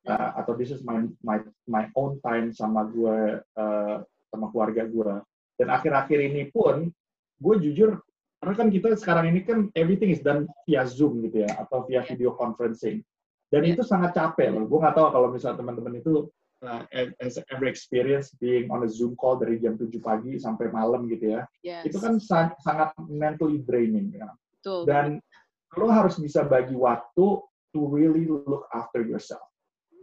Uh, 0.07 0.29
atau 0.39 0.55
this 0.55 0.71
is 0.71 0.81
my 0.87 1.03
my 1.19 1.43
my 1.67 1.91
own 1.99 2.17
time 2.23 2.49
sama 2.55 2.87
gue 2.89 3.37
uh, 3.43 3.95
sama 4.33 4.45
keluarga 4.49 4.87
gue. 4.87 5.13
Dan 5.57 5.67
akhir-akhir 5.73 6.19
ini 6.25 6.49
pun 6.49 6.89
gue 7.37 7.55
jujur 7.69 8.01
karena 8.37 8.53
kan 8.53 8.67
kita 8.69 8.87
sekarang 8.93 9.33
ini 9.33 9.41
kan 9.41 9.73
everything 9.73 10.13
is 10.13 10.21
done 10.21 10.45
via 10.69 10.85
Zoom 10.85 11.25
gitu 11.25 11.41
ya 11.41 11.51
atau 11.57 11.83
via 11.89 12.05
video 12.05 12.37
conferencing. 12.37 13.01
Dan 13.49 13.63
yeah. 13.65 13.73
itu 13.73 13.81
sangat 13.81 14.13
capek 14.13 14.53
loh. 14.53 14.69
Gue 14.69 14.77
nggak 14.77 14.93
tahu 14.93 15.07
kalau 15.09 15.27
misalnya 15.33 15.57
teman-teman 15.63 15.97
itu 15.97 16.29
uh, 16.61 16.83
as 17.17 17.41
ever 17.49 17.65
experience 17.65 18.29
being 18.37 18.69
on 18.69 18.85
a 18.85 18.89
Zoom 18.89 19.17
call 19.17 19.41
dari 19.41 19.57
jam 19.57 19.73
7 19.73 19.89
pagi 19.97 20.37
sampai 20.37 20.69
malam 20.69 21.09
gitu 21.09 21.33
ya. 21.33 21.41
Yes. 21.65 21.89
Itu 21.89 21.97
kan 21.97 22.21
sa 22.21 22.53
sangat 22.61 22.93
mentally 23.09 23.65
draining 23.65 24.13
ya. 24.13 24.29
Betul. 24.61 24.85
Dan 24.85 25.17
lo 25.73 25.87
harus 25.89 26.21
bisa 26.21 26.45
bagi 26.45 26.77
waktu 26.77 27.41
to 27.73 27.79
really 27.89 28.29
look 28.29 28.69
after 28.69 29.01
yourself. 29.01 29.43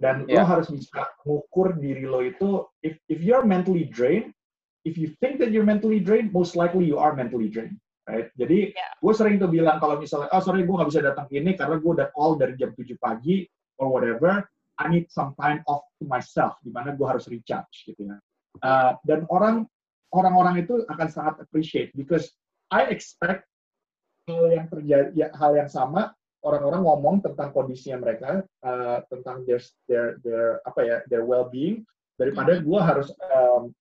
Dan 0.03 0.27
yeah. 0.27 0.42
lo 0.42 0.59
harus 0.59 0.75
bisa 0.75 1.07
mengukur 1.23 1.79
diri 1.79 2.03
lo 2.03 2.18
itu 2.18 2.66
if 2.83 2.99
if 3.07 3.23
you're 3.23 3.47
mentally 3.47 3.87
drained, 3.87 4.35
if 4.83 4.99
you 4.99 5.14
think 5.23 5.38
that 5.38 5.55
you're 5.55 5.66
mentally 5.66 6.03
drained, 6.03 6.35
most 6.35 6.59
likely 6.59 6.83
you 6.83 6.99
are 6.99 7.14
mentally 7.14 7.47
drained. 7.47 7.79
Right? 8.04 8.28
Jadi 8.36 8.76
yeah. 8.76 8.92
gue 9.00 9.12
sering 9.16 9.40
tuh 9.40 9.48
bilang 9.48 9.80
kalau 9.80 9.96
misalnya, 9.96 10.28
oh 10.32 10.42
sorry 10.44 10.68
gue 10.68 10.74
nggak 10.76 10.90
bisa 10.92 11.00
datang 11.00 11.24
ke 11.24 11.40
ini 11.40 11.56
karena 11.56 11.80
gue 11.80 11.90
udah 11.96 12.08
call 12.12 12.36
dari 12.36 12.52
jam 12.60 12.76
7 12.76 13.00
pagi 13.00 13.48
or 13.80 13.88
whatever, 13.88 14.44
I 14.76 14.92
need 14.92 15.08
some 15.08 15.32
time 15.40 15.64
off 15.64 15.88
to 16.02 16.04
myself, 16.04 16.60
di 16.60 16.68
mana 16.68 16.92
gue 16.92 17.06
harus 17.06 17.24
recharge 17.30 17.88
gitu 17.88 18.04
ya. 18.04 18.16
Uh, 18.60 18.92
dan 19.08 19.24
orang 19.32 19.64
orang-orang 20.14 20.62
itu 20.62 20.84
akan 20.86 21.08
sangat 21.10 21.34
appreciate 21.42 21.90
because 21.96 22.30
I 22.70 22.86
expect 22.92 23.48
hal 24.30 24.52
yang 24.52 24.66
terjadi 24.70 25.10
ya, 25.16 25.28
hal 25.34 25.56
yang 25.58 25.66
sama 25.66 26.14
orang-orang 26.44 26.84
ngomong 26.84 27.16
tentang 27.24 27.50
kondisinya 27.50 28.04
mereka 28.04 28.44
uh, 28.62 29.00
tentang 29.08 29.42
their 29.48 29.60
their 29.88 30.20
their 30.20 30.46
apa 30.68 30.80
ya 30.84 30.96
their 31.08 31.24
well 31.24 31.48
being 31.48 31.82
daripada 32.20 32.56
mm-hmm. 32.60 32.68
gue 32.68 32.80
harus 32.80 33.08
um, 33.32 33.72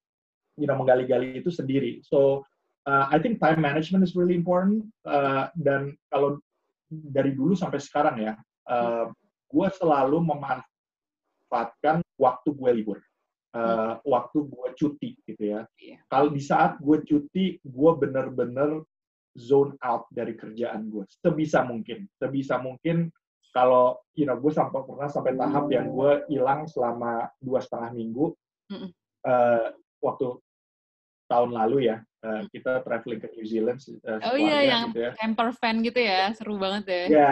you 0.57 0.65
know 0.65 0.79
menggali-gali 0.79 1.43
itu 1.43 1.51
sendiri 1.51 1.99
so 2.01 2.47
uh, 2.87 3.05
I 3.11 3.17
think 3.19 3.39
time 3.39 3.61
management 3.61 4.03
is 4.03 4.15
really 4.15 4.35
important. 4.35 4.87
Uh, 5.03 5.47
dan 5.59 5.95
kalau 6.11 6.39
dari 6.89 7.33
dulu 7.33 7.57
sampai 7.57 7.81
sekarang 7.81 8.21
ya 8.21 8.33
uh, 8.69 9.09
gue 9.49 9.67
selalu 9.77 10.21
memanfaatkan 10.23 12.01
waktu 12.19 12.49
gue 12.53 12.71
libur. 12.73 12.99
Uh, 13.53 14.01
waktu 14.01 14.49
gue 14.49 14.67
cuti 14.73 15.13
gitu 15.29 15.43
ya. 15.53 15.61
Yeah. 15.77 16.01
kalau 16.09 16.33
di 16.33 16.41
saat 16.41 16.81
gue 16.81 17.05
cuti 17.05 17.61
gue 17.61 17.91
bener-bener 18.01 18.81
zone 19.37 19.77
out 19.85 20.09
dari 20.09 20.33
kerjaan 20.33 20.89
gue 20.89 21.05
sebisa 21.21 21.61
mungkin. 21.61 22.09
Sebisa 22.17 22.57
mungkin 22.57 23.13
kalau 23.53 24.01
you 24.17 24.25
know 24.25 24.33
gue 24.41 24.49
sampai 24.49 24.81
pernah 24.81 25.05
sampai 25.05 25.37
tahap 25.37 25.69
yang 25.69 25.93
gue 25.93 26.25
hilang 26.33 26.65
selama 26.65 27.29
dua 27.37 27.61
setengah 27.61 27.93
minggu 27.93 28.33
mm 28.73 28.77
-mm. 28.77 28.89
Uh, 29.23 29.71
waktu 30.03 30.35
tahun 31.31 31.55
lalu 31.55 31.87
ya 31.87 32.03
uh, 32.23 32.41
kita 32.49 32.81
traveling 32.87 33.19
ke 33.21 33.27
New 33.35 33.45
Zealand 33.45 33.79
uh, 34.07 34.19
oh 34.31 34.37
iya 34.39 34.59
yang 34.65 34.89
gitu 34.95 34.99
ya. 35.05 35.11
camper 35.19 35.49
van 35.53 35.75
gitu 35.83 35.99
ya 35.99 36.31
seru 36.33 36.55
banget 36.57 36.83
ya 36.87 37.03
ya 37.11 37.31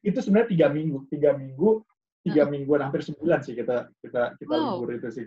itu 0.00 0.18
sebenarnya 0.22 0.48
tiga 0.54 0.66
minggu 0.70 0.98
tiga 1.10 1.30
minggu 1.36 1.82
tiga 2.22 2.46
hmm. 2.46 2.50
mingguan 2.54 2.80
hampir 2.86 3.02
sebulan 3.02 3.42
sih 3.42 3.58
kita 3.58 3.90
kita 3.98 4.38
kita 4.38 4.54
wow. 4.54 4.78
libur 4.78 4.94
itu 4.94 5.08
sih 5.10 5.24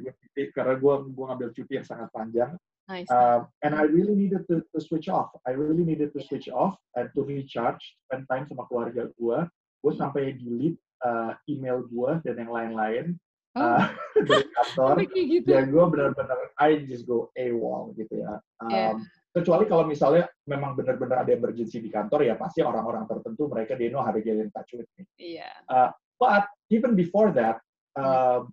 karena 0.56 0.80
gue 0.80 0.94
gue 1.12 1.26
ngambil 1.28 1.50
cuti 1.52 1.74
yang 1.76 1.88
sangat 1.88 2.10
panjang 2.16 2.56
nice. 2.88 3.12
uh, 3.12 3.44
and 3.68 3.76
I 3.76 3.84
really 3.84 4.16
needed 4.16 4.48
to, 4.48 4.64
to 4.64 4.80
switch 4.80 5.12
off 5.12 5.36
I 5.44 5.54
really 5.54 5.84
needed 5.84 6.16
to 6.16 6.20
switch 6.24 6.48
off 6.48 6.80
and 6.96 7.12
to 7.14 7.22
recharge 7.28 7.84
spend 8.08 8.26
time 8.32 8.48
sama 8.48 8.64
keluarga 8.72 9.12
gue 9.20 9.38
gue 9.84 9.94
sampai 9.94 10.40
delete 10.40 10.80
uh, 11.04 11.36
email 11.52 11.84
gue 11.84 12.12
dan 12.24 12.40
yang 12.40 12.52
lain-lain 12.56 13.20
oh. 13.56 13.62
uh, 13.64 13.84
dari 14.30 14.46
kantor 14.48 14.96
gitu. 15.12 15.48
dan 15.48 15.72
gue 15.72 15.86
benar-benar 15.92 16.40
I 16.60 16.84
just 16.86 17.08
go 17.08 17.32
AWOL 17.36 17.96
gitu 17.96 18.22
ya 18.22 18.40
um, 18.64 18.70
yeah. 18.72 18.94
kecuali 19.36 19.66
kalau 19.68 19.84
misalnya 19.88 20.28
memang 20.48 20.76
benar-benar 20.76 21.24
ada 21.28 21.32
emergency 21.36 21.80
di 21.80 21.92
kantor 21.92 22.28
ya 22.28 22.36
pasti 22.36 22.62
orang-orang 22.62 23.08
tertentu 23.08 23.48
mereka 23.48 23.76
dia 23.76 23.92
know 23.92 24.04
how 24.04 24.12
to 24.12 24.22
get 24.24 24.38
in 24.38 24.52
touch 24.52 24.76
with 24.76 24.88
me 25.00 25.08
yeah. 25.20 25.56
uh, 25.72 25.90
but 26.20 26.48
even 26.72 26.94
before 26.94 27.32
that 27.32 27.60
uh, 28.00 28.44
hmm. 28.44 28.52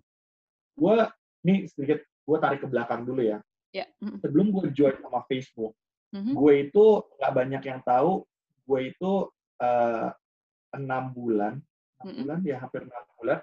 gue 0.79 0.95
ini 1.43 1.67
sedikit 1.67 1.99
gue 2.03 2.37
tarik 2.39 2.63
ke 2.63 2.67
belakang 2.71 3.03
dulu 3.03 3.21
ya 3.23 3.39
yeah. 3.75 3.89
mm 3.99 4.21
sebelum 4.23 4.53
gue 4.53 4.71
join 4.71 4.95
sama 5.01 5.25
Facebook 5.27 5.73
mm-hmm. 6.13 6.33
gue 6.37 6.53
itu 6.69 6.85
nggak 7.19 7.33
banyak 7.33 7.63
yang 7.65 7.81
tahu 7.83 8.23
gue 8.63 8.79
itu 8.87 9.11
uh, 9.59 10.07
enam 10.77 11.03
bulan 11.11 11.59
enam 11.59 12.05
mm-hmm. 12.05 12.21
bulan 12.23 12.39
ya 12.45 12.57
hampir 12.61 12.81
enam 12.85 13.03
bulan 13.19 13.39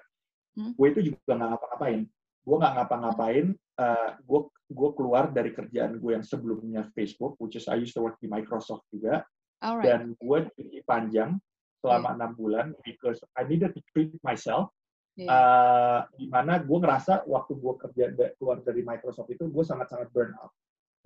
hmm? 0.60 0.72
gue 0.76 0.86
itu 0.92 1.00
juga 1.12 1.32
nggak 1.32 1.50
ngapa-ngapain 1.56 2.00
gue 2.40 2.56
nggak 2.56 2.74
ngapa-ngapain 2.76 3.46
uh, 3.80 4.10
gue 4.20 4.40
gue 4.70 4.90
keluar 4.94 5.24
dari 5.32 5.50
kerjaan 5.56 5.96
gue 5.96 6.10
yang 6.12 6.24
sebelumnya 6.24 6.84
Facebook 6.92 7.40
which 7.40 7.56
is 7.56 7.64
I 7.66 7.80
used 7.80 7.96
to 7.96 8.04
work 8.04 8.20
di 8.20 8.28
Microsoft 8.28 8.84
juga 8.92 9.24
Alright. 9.64 9.84
dan 9.88 10.00
gue 10.20 10.38
cuti 10.52 10.80
panjang 10.84 11.40
selama 11.80 12.12
enam 12.12 12.32
yeah. 12.36 12.38
bulan 12.38 12.66
because 12.84 13.18
I 13.32 13.48
needed 13.48 13.72
to 13.72 13.80
treat 13.96 14.12
myself 14.20 14.68
yeah. 15.16 15.32
Uh, 15.32 16.00
di 16.20 16.28
mana 16.28 16.60
gue 16.60 16.78
ngerasa 16.78 17.24
waktu 17.24 17.56
gue 17.56 17.74
kerja 17.88 18.04
keluar 18.36 18.60
dari 18.60 18.84
Microsoft 18.84 19.32
itu 19.32 19.48
gue 19.48 19.64
sangat-sangat 19.64 20.12
burn 20.12 20.36
out 20.36 20.52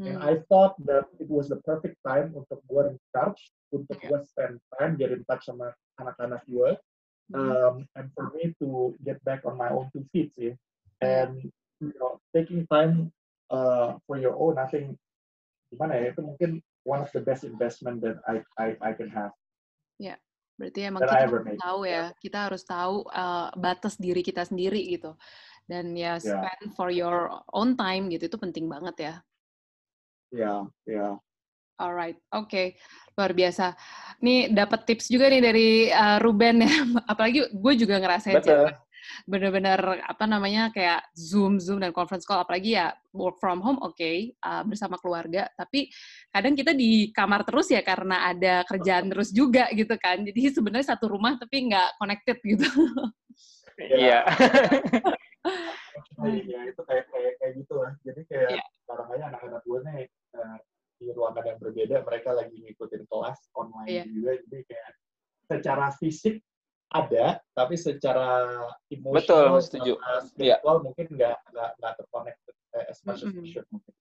And 0.03 0.19
I 0.19 0.43
thought 0.51 0.75
that 0.91 1.07
it 1.23 1.31
was 1.31 1.47
the 1.47 1.63
perfect 1.63 2.03
time 2.03 2.35
untuk 2.35 2.59
gue 2.67 2.99
recharge, 2.99 3.55
untuk 3.71 3.95
gue 4.03 4.19
spend 4.27 4.59
time, 4.75 4.99
get 4.99 5.15
in 5.15 5.23
touch 5.31 5.47
sama 5.47 5.71
anak-anak 6.03 6.43
gue, 6.51 6.75
um, 7.33 7.89
and 7.97 8.11
for 8.13 8.29
me 8.37 8.53
to 8.61 8.93
get 9.01 9.23
back 9.25 9.47
on 9.49 9.57
my 9.57 9.73
own 9.73 9.89
two 9.95 10.05
feet 10.13 10.35
sih. 10.37 10.53
And 11.01 11.49
you 11.81 11.93
know, 11.97 12.21
taking 12.37 12.69
time 12.69 13.13
uh, 13.49 13.97
for 14.05 14.21
your 14.21 14.37
own, 14.37 14.61
I 14.61 14.69
think 14.69 15.01
gimana 15.73 15.97
ya 15.97 16.13
itu 16.13 16.21
mungkin 16.21 16.51
one 16.85 17.01
of 17.01 17.11
the 17.17 17.25
best 17.25 17.43
investment 17.47 18.05
that 18.05 18.21
I 18.29 18.45
I, 18.61 18.77
I 18.81 18.93
can 18.93 19.09
have. 19.09 19.33
Ya, 19.97 20.15
yeah. 20.15 20.19
berarti 20.61 20.81
emang 20.85 21.01
kita 21.03 21.17
harus 21.17 21.45
tahu 21.59 21.81
ya, 21.87 21.93
yeah. 21.93 22.09
kita 22.21 22.39
harus 22.51 22.63
tahu 22.67 22.95
uh, 23.09 23.49
batas 23.57 23.95
diri 23.97 24.21
kita 24.21 24.45
sendiri 24.45 24.83
gitu. 24.93 25.17
Dan 25.65 25.97
ya 25.97 26.21
spend 26.21 26.69
yeah. 26.69 26.77
for 26.77 26.93
your 26.93 27.33
own 27.57 27.73
time 27.73 28.13
gitu 28.13 28.29
itu 28.29 28.37
penting 28.37 28.69
banget 28.69 28.97
ya. 29.01 29.15
Ya, 30.35 30.55
ya. 30.85 31.17
Alright, 31.75 32.19
oke, 32.31 32.47
okay. 32.47 32.67
luar 33.19 33.35
biasa. 33.35 33.75
Nih 34.23 34.51
dapat 34.51 34.87
tips 34.87 35.11
juga 35.11 35.27
nih 35.27 35.43
dari 35.43 35.69
uh, 35.91 36.23
Ruben 36.23 36.63
ya. 36.63 36.75
Apalagi 37.11 37.51
gue 37.51 37.73
juga 37.75 37.99
ngerasain 37.99 38.39
sih 38.43 38.55
bener-bener 39.25 40.01
apa 40.05 40.25
namanya 40.25 40.73
kayak 40.73 41.05
zoom 41.17 41.61
zoom 41.61 41.81
dan 41.81 41.93
conference 41.93 42.25
call 42.25 42.43
apalagi 42.43 42.77
ya 42.77 42.93
work 43.13 43.37
from 43.39 43.61
home 43.61 43.79
oke 43.81 43.97
okay, 43.97 44.33
uh, 44.45 44.65
bersama 44.65 44.97
keluarga 45.01 45.49
tapi 45.55 45.93
kadang 46.33 46.57
kita 46.57 46.73
di 46.73 47.13
kamar 47.13 47.45
terus 47.45 47.71
ya 47.71 47.85
karena 47.85 48.33
ada 48.33 48.65
kerjaan 48.67 49.13
terus 49.13 49.31
juga 49.31 49.69
gitu 49.73 49.95
kan 50.01 50.25
jadi 50.25 50.41
sebenarnya 50.57 50.97
satu 50.97 51.13
rumah 51.13 51.37
tapi 51.37 51.69
nggak 51.73 51.89
connected 52.01 52.37
gitu 52.43 52.69
iya 53.79 54.25
iya 56.25 56.61
itu 56.69 56.83
kayak 56.85 57.05
kayak 57.13 57.33
kayak 57.41 57.53
gitu 57.61 57.75
lah 57.77 57.93
jadi 58.03 58.21
kayak 58.29 58.51
yeah. 58.61 58.67
sekarang 58.85 59.09
aja 59.13 59.25
anak-anak 59.35 59.63
gue 59.65 59.79
nih 59.85 60.03
uh, 60.37 60.59
di 61.05 61.13
ruangan 61.13 61.45
yang 61.45 61.59
berbeda 61.61 61.97
mereka 62.01 62.33
lagi 62.33 62.57
ngikutin 62.57 63.05
kelas 63.05 63.39
online 63.53 63.89
yeah. 63.93 64.07
juga 64.09 64.41
jadi 64.49 64.61
kayak 64.65 64.91
secara 65.45 65.87
fisik 66.01 66.41
ada 66.95 67.43
tapi 67.53 67.75
secara 67.77 68.29
emosional 68.89 69.21
betul 69.21 69.45
setuju 69.61 69.93
spiritual 70.25 70.77
yeah. 70.81 70.85
mungkin 70.85 71.07
nggak 71.13 71.37
nggak 71.53 71.71
nggak 71.77 71.93
terkonek 72.01 72.37
as 72.89 72.99
much 73.05 73.21
as 73.21 73.31
it 73.37 73.47
should 73.53 73.69
mungkin 73.69 73.93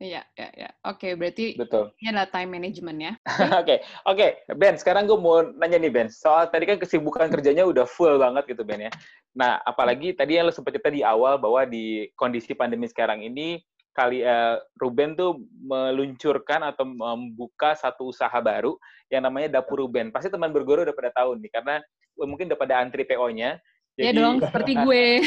Iya, 0.00 0.24
iya, 0.32 0.48
iya. 0.56 0.70
Oke, 0.88 1.12
berarti 1.12 1.60
Betul. 1.60 1.92
ini 2.00 2.08
adalah 2.08 2.32
time 2.32 2.56
management 2.56 2.98
ya. 3.04 3.12
Oke, 3.60 3.84
oke. 4.08 4.16
Okay. 4.16 4.30
Okay. 4.48 4.56
Ben, 4.56 4.74
sekarang 4.80 5.04
gue 5.04 5.20
mau 5.20 5.44
nanya 5.60 5.76
nih 5.76 5.92
Ben. 5.92 6.08
Soal 6.08 6.48
tadi 6.48 6.64
kan 6.64 6.80
kesibukan 6.80 7.28
kerjanya 7.28 7.68
udah 7.68 7.84
full 7.84 8.16
banget 8.16 8.48
gitu 8.48 8.64
Ben 8.64 8.88
ya. 8.88 8.92
Nah, 9.36 9.60
apalagi 9.60 10.16
tadi 10.16 10.40
yang 10.40 10.48
lo 10.48 10.56
sempat 10.56 10.72
cerita 10.72 10.88
di 10.88 11.04
awal 11.04 11.36
bahwa 11.36 11.68
di 11.68 12.08
kondisi 12.16 12.56
pandemi 12.56 12.88
sekarang 12.88 13.20
ini, 13.20 13.60
kali 14.00 14.24
uh, 14.24 14.56
Ruben 14.80 15.12
tuh 15.12 15.44
meluncurkan 15.60 16.64
atau 16.64 16.88
membuka 16.88 17.76
satu 17.76 18.08
usaha 18.08 18.32
baru 18.40 18.80
yang 19.12 19.28
namanya 19.28 19.60
Dapur 19.60 19.84
Ruben. 19.84 20.08
Pasti 20.08 20.32
teman 20.32 20.48
berguru 20.48 20.88
udah 20.88 20.96
pada 20.96 21.12
tahu 21.12 21.36
nih, 21.36 21.52
karena 21.52 21.84
mungkin 22.16 22.48
udah 22.48 22.56
pada 22.56 22.80
antri 22.80 23.04
PO-nya. 23.04 23.60
Ya 24.00 24.16
dong, 24.16 24.40
seperti 24.40 24.72
gue. 24.80 25.20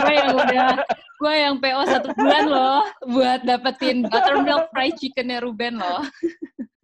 gue 0.00 0.12
yang 0.16 0.32
udah, 0.32 0.68
gue 1.20 1.34
yang 1.36 1.54
PO 1.60 1.80
satu 1.84 2.08
bulan 2.16 2.44
loh, 2.48 2.80
buat 3.04 3.44
dapetin 3.44 4.08
buttermilk 4.08 4.72
fried 4.72 4.96
chickennya 4.96 5.44
Ruben 5.44 5.76
loh. 5.76 6.00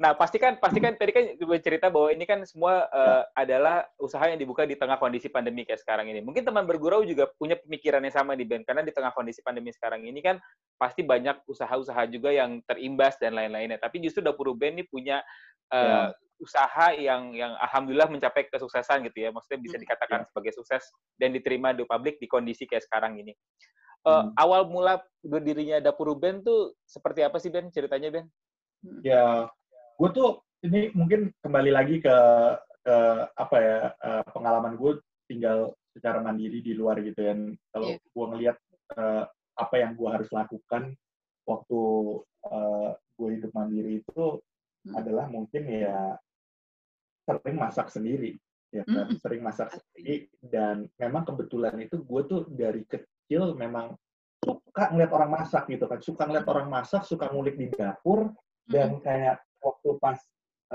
Nah, 0.03 0.19
pastikan 0.19 0.59
pastikan 0.59 0.99
tadi 0.99 1.15
kan 1.15 1.31
cerita 1.63 1.87
bahwa 1.87 2.11
ini 2.11 2.27
kan 2.27 2.43
semua 2.43 2.91
uh, 2.91 3.23
adalah 3.39 3.87
usaha 4.03 4.27
yang 4.27 4.35
dibuka 4.35 4.67
di 4.67 4.75
tengah 4.75 4.99
kondisi 4.99 5.31
pandemi 5.31 5.63
kayak 5.63 5.79
sekarang 5.79 6.11
ini. 6.11 6.19
Mungkin 6.19 6.43
teman 6.43 6.67
bergurau 6.67 7.07
juga 7.07 7.31
punya 7.39 7.55
pemikiran 7.55 8.03
yang 8.03 8.11
sama 8.11 8.35
di 8.35 8.43
band 8.43 8.67
karena 8.67 8.83
di 8.83 8.91
tengah 8.91 9.15
kondisi 9.15 9.47
pandemi 9.47 9.71
sekarang 9.71 10.03
ini 10.03 10.19
kan 10.19 10.43
pasti 10.75 11.07
banyak 11.07 11.47
usaha-usaha 11.47 12.11
juga 12.11 12.35
yang 12.35 12.59
terimbas 12.67 13.15
dan 13.23 13.39
lain-lainnya. 13.39 13.79
Tapi 13.79 14.03
justru 14.03 14.27
dapur 14.27 14.51
band 14.59 14.83
ini 14.83 14.85
punya 14.91 15.23
uh, 15.71 16.11
ya. 16.11 16.19
usaha 16.43 16.87
yang 16.99 17.39
yang 17.39 17.55
alhamdulillah 17.63 18.11
mencapai 18.11 18.51
kesuksesan 18.51 19.07
gitu 19.07 19.23
ya. 19.23 19.31
Maksudnya 19.31 19.63
bisa 19.63 19.79
dikatakan 19.79 20.27
ya. 20.27 20.35
sebagai 20.35 20.51
sukses 20.59 20.83
dan 21.15 21.31
diterima 21.31 21.71
di 21.71 21.87
publik 21.87 22.19
di 22.19 22.27
kondisi 22.27 22.67
kayak 22.67 22.83
sekarang 22.91 23.23
ini. 23.23 23.39
Uh, 24.03 24.27
hmm. 24.27 24.35
Awal 24.35 24.67
mula 24.67 24.99
berdirinya 25.23 25.79
dapur 25.79 26.11
band 26.19 26.43
tuh 26.43 26.75
seperti 26.91 27.23
apa 27.23 27.39
sih 27.39 27.55
Ben 27.55 27.71
ceritanya 27.71 28.11
Ben? 28.11 28.27
Ya 29.07 29.47
gue 30.03 30.11
tuh 30.11 30.43
ini 30.67 30.91
mungkin 30.99 31.31
kembali 31.39 31.71
lagi 31.71 32.03
ke 32.03 32.17
ke 32.83 32.97
apa 33.39 33.57
ya 33.63 33.79
uh, 34.03 34.27
pengalaman 34.35 34.75
gue 34.75 34.99
tinggal 35.31 35.79
secara 35.95 36.19
mandiri 36.19 36.59
di 36.59 36.75
luar 36.75 36.99
gitu 36.99 37.23
ya. 37.23 37.39
Kalau 37.71 37.95
yeah. 37.95 38.03
gue 38.03 38.27
ngelihat 38.35 38.57
uh, 38.99 39.31
apa 39.55 39.75
yang 39.79 39.95
gue 39.95 40.09
harus 40.11 40.27
lakukan 40.35 40.99
waktu 41.47 41.81
uh, 42.51 42.91
gue 42.99 43.29
hidup 43.39 43.55
mandiri 43.55 44.03
itu 44.03 44.43
hmm. 44.91 44.99
adalah 44.99 45.31
mungkin 45.31 45.71
ya 45.71 46.19
sering 47.23 47.55
masak 47.55 47.87
sendiri 47.87 48.35
ya 48.75 48.83
kan 48.83 49.07
hmm. 49.07 49.21
sering 49.23 49.47
masak 49.47 49.71
sendiri 49.71 50.27
dan 50.43 50.91
memang 50.99 51.23
kebetulan 51.23 51.79
itu 51.79 52.03
gue 52.03 52.23
tuh 52.27 52.43
dari 52.51 52.83
kecil 52.89 53.55
memang 53.55 53.95
suka 54.43 54.91
ngeliat 54.91 55.13
orang 55.15 55.31
masak 55.39 55.71
gitu 55.71 55.87
kan 55.87 56.01
suka 56.03 56.27
ngeliat 56.27 56.49
orang 56.51 56.67
masak 56.67 57.07
suka 57.07 57.31
ngulik 57.31 57.55
di 57.55 57.71
dapur 57.71 58.33
dan 58.67 58.99
kayak 58.99 59.39
waktu 59.63 59.89
pas 60.03 60.19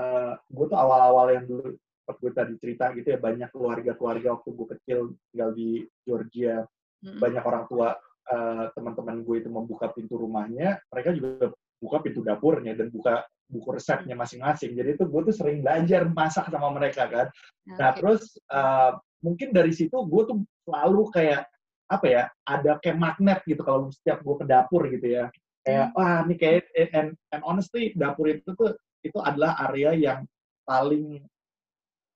uh, 0.00 0.34
gue 0.40 0.66
tuh 0.66 0.78
awal-awal 0.78 1.36
yang 1.36 1.44
dulu 1.44 1.76
gue 2.08 2.32
tadi 2.32 2.56
cerita 2.56 2.88
gitu 2.96 3.12
ya 3.12 3.18
banyak 3.20 3.52
keluarga-keluarga 3.52 4.40
waktu 4.40 4.48
gue 4.56 4.66
kecil 4.76 4.98
tinggal 5.28 5.50
di 5.52 5.84
Georgia 6.08 6.64
hmm. 7.04 7.20
banyak 7.20 7.44
orang 7.44 7.68
tua 7.68 7.92
uh, 8.32 8.64
teman-teman 8.72 9.20
gue 9.20 9.36
itu 9.44 9.48
membuka 9.52 9.92
pintu 9.92 10.16
rumahnya 10.16 10.80
mereka 10.88 11.12
juga 11.12 11.52
buka 11.78 11.96
pintu 12.00 12.24
dapurnya 12.24 12.72
dan 12.72 12.88
buka 12.88 13.28
buku 13.48 13.76
resepnya 13.76 14.16
masing-masing 14.16 14.72
jadi 14.72 14.96
itu 14.96 15.04
gue 15.04 15.20
tuh 15.28 15.34
sering 15.36 15.60
belajar 15.60 16.08
masak 16.08 16.48
sama 16.48 16.72
mereka 16.72 17.08
kan 17.08 17.26
okay. 17.28 17.76
nah 17.76 17.90
terus 17.92 18.40
uh, 18.52 18.96
mungkin 19.20 19.52
dari 19.52 19.72
situ 19.72 19.94
gue 19.94 20.22
tuh 20.28 20.38
selalu 20.64 21.12
kayak 21.12 21.48
apa 21.88 22.06
ya 22.06 22.22
ada 22.44 22.76
kayak 22.84 22.98
magnet 23.00 23.40
gitu 23.48 23.64
kalau 23.64 23.88
setiap 23.88 24.20
gue 24.20 24.34
ke 24.36 24.44
dapur 24.44 24.84
gitu 24.92 25.06
ya 25.08 25.32
kayak 25.68 25.92
wah 25.92 26.24
ini 26.24 26.34
kayak 26.40 26.64
and, 26.96 27.12
and 27.28 27.42
honestly 27.44 27.92
dapur 27.92 28.32
itu 28.32 28.56
tuh 28.56 28.72
itu 29.04 29.20
adalah 29.20 29.60
area 29.68 29.92
yang 29.92 30.24
paling 30.64 31.20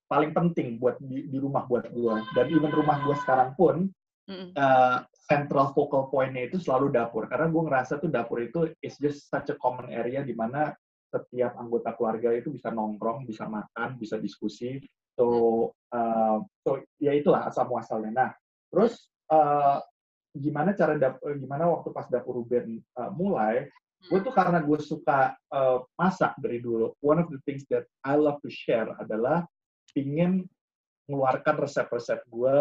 paling 0.09 0.33
penting 0.33 0.81
buat 0.81 0.97
di, 1.05 1.29
di 1.29 1.37
rumah 1.37 1.69
buat 1.69 1.93
gue 1.93 2.17
dan 2.33 2.47
even 2.49 2.73
rumah 2.73 3.05
gue 3.05 3.17
sekarang 3.21 3.53
pun 3.53 3.93
mm. 4.29 4.57
uh, 4.57 5.05
central 5.29 5.73
focal 5.73 6.13
pointnya 6.13 6.51
itu 6.51 6.61
selalu 6.61 6.93
dapur. 6.93 7.25
Karena 7.31 7.49
gue 7.49 7.63
ngerasa 7.65 8.03
tuh 8.03 8.11
dapur 8.13 8.43
itu 8.45 8.69
is 8.85 8.97
just 9.01 9.29
such 9.33 9.49
a 9.49 9.57
common 9.57 9.89
area 9.89 10.21
di 10.21 10.37
mana 10.37 10.73
setiap 11.13 11.57
anggota 11.61 11.93
keluarga 11.93 12.33
itu 12.33 12.53
bisa 12.53 12.73
nongkrong 12.73 13.29
bisa 13.29 13.49
makan 13.49 13.97
bisa 14.01 14.17
diskusi. 14.21 14.81
So 15.17 15.27
uh, 15.93 16.41
so 16.65 16.81
ya 16.97 17.13
itulah 17.13 17.49
asal 17.49 17.69
muasalnya 17.69 18.13
nah 18.13 18.31
terus 18.73 19.13
uh, 19.29 19.81
gimana 20.33 20.73
cara 20.73 20.97
dap 20.97 21.21
eh, 21.29 21.37
gimana 21.37 21.69
waktu 21.69 21.93
pas 21.93 22.09
dapur 22.09 22.41
Ruben 22.41 22.81
uh, 22.97 23.13
mulai 23.13 23.69
gue 24.03 24.19
tuh 24.19 24.35
karena 24.35 24.59
gue 24.59 24.79
suka 24.83 25.37
uh, 25.55 25.85
masak 25.95 26.35
dari 26.43 26.59
dulu 26.59 26.97
one 27.05 27.23
of 27.23 27.29
the 27.31 27.39
things 27.47 27.63
that 27.71 27.87
I 28.03 28.19
love 28.19 28.43
to 28.43 28.51
share 28.51 28.91
adalah 28.99 29.47
ingin 29.95 30.49
mengeluarkan 31.07 31.63
resep-resep 31.63 32.25
gue 32.27 32.57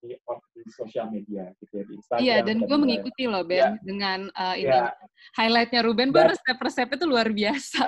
di, 0.00 0.16
di 0.56 0.70
sosial 0.72 1.12
media 1.12 1.52
gitu 1.60 1.72
ya 1.76 1.84
di 1.84 1.92
Instagram. 2.00 2.24
Iya 2.24 2.36
dan 2.40 2.56
gue 2.64 2.78
mengikuti 2.80 3.28
loh 3.28 3.44
Ben 3.44 3.60
ya. 3.60 3.70
dengan 3.84 4.32
uh, 4.32 4.56
ini 4.56 4.72
ya. 4.72 4.88
highlightnya 5.36 5.80
Ruben 5.84 6.08
gue 6.10 6.24
resep-resep 6.24 6.88
itu 6.96 7.04
luar 7.04 7.28
biasa. 7.28 7.84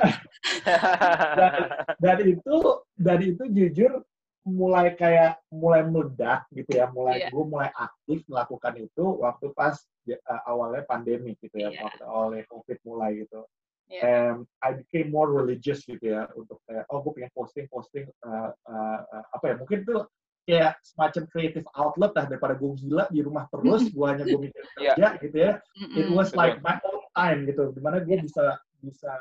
dan, 1.41 1.63
dan 1.97 2.19
itu 2.21 2.57
dari 2.93 3.25
itu 3.33 3.45
jujur 3.49 4.05
mulai 4.43 4.99
kayak 4.99 5.39
mulai 5.55 5.87
meledak 5.87 6.47
gitu 6.51 6.83
ya, 6.83 6.91
mulai 6.91 7.27
yeah. 7.27 7.31
gue 7.31 7.45
mulai 7.47 7.71
aktif 7.79 8.27
melakukan 8.27 8.75
itu 8.83 9.05
waktu 9.23 9.55
pas 9.55 9.79
uh, 10.11 10.43
awalnya 10.51 10.83
pandemi 10.87 11.39
gitu 11.39 11.55
ya, 11.55 11.71
yeah. 11.71 11.83
waktu 11.87 12.03
awalnya 12.03 12.43
COVID 12.51 12.79
mulai 12.83 13.23
gitu. 13.23 13.47
Yeah. 13.93 14.03
And 14.09 14.37
I 14.65 14.81
became 14.83 15.13
more 15.13 15.29
religious 15.29 15.85
gitu 15.85 16.01
ya 16.01 16.25
untuk 16.33 16.59
kayak 16.65 16.89
oh 16.89 17.05
gue 17.05 17.13
pengen 17.13 17.33
posting 17.37 17.69
posting 17.69 18.09
uh, 18.25 18.51
uh, 18.65 19.01
uh, 19.05 19.25
apa 19.37 19.45
ya 19.53 19.55
mungkin 19.61 19.85
tuh 19.85 20.09
kayak 20.49 20.81
semacam 20.81 21.23
creative 21.29 21.67
outlet 21.77 22.13
lah 22.17 22.25
daripada 22.27 22.55
gue 22.57 22.73
gila 22.83 23.05
di 23.13 23.21
rumah 23.21 23.47
terus 23.53 23.87
gue 23.95 24.07
hanya 24.09 24.25
gue 24.27 24.41
mikir 24.49 24.63
iya. 24.81 24.97
kerja 24.97 24.97
yeah. 24.97 25.13
gitu 25.21 25.37
ya. 25.39 25.53
It 25.95 26.09
was 26.11 26.35
like 26.35 26.59
my 26.65 26.81
own 26.83 27.05
time 27.15 27.47
gitu, 27.47 27.71
di 27.71 27.81
mana 27.85 28.03
gue 28.03 28.17
bisa 28.19 28.59
bisa 28.83 29.13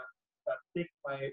take 0.74 0.89
my 1.05 1.30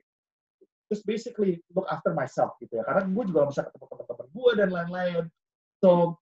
just 0.89 1.05
basically 1.05 1.61
look 1.77 1.87
after 1.93 2.17
myself 2.17 2.57
gitu 2.61 2.81
ya. 2.81 2.85
Karena 2.85 3.05
gue 3.09 3.25
juga 3.29 3.49
bisa 3.49 3.63
ketemu 3.69 3.85
teman-teman 3.89 4.29
gue 4.33 4.51
dan 4.57 4.69
lain-lain. 4.73 5.25
So 5.85 6.17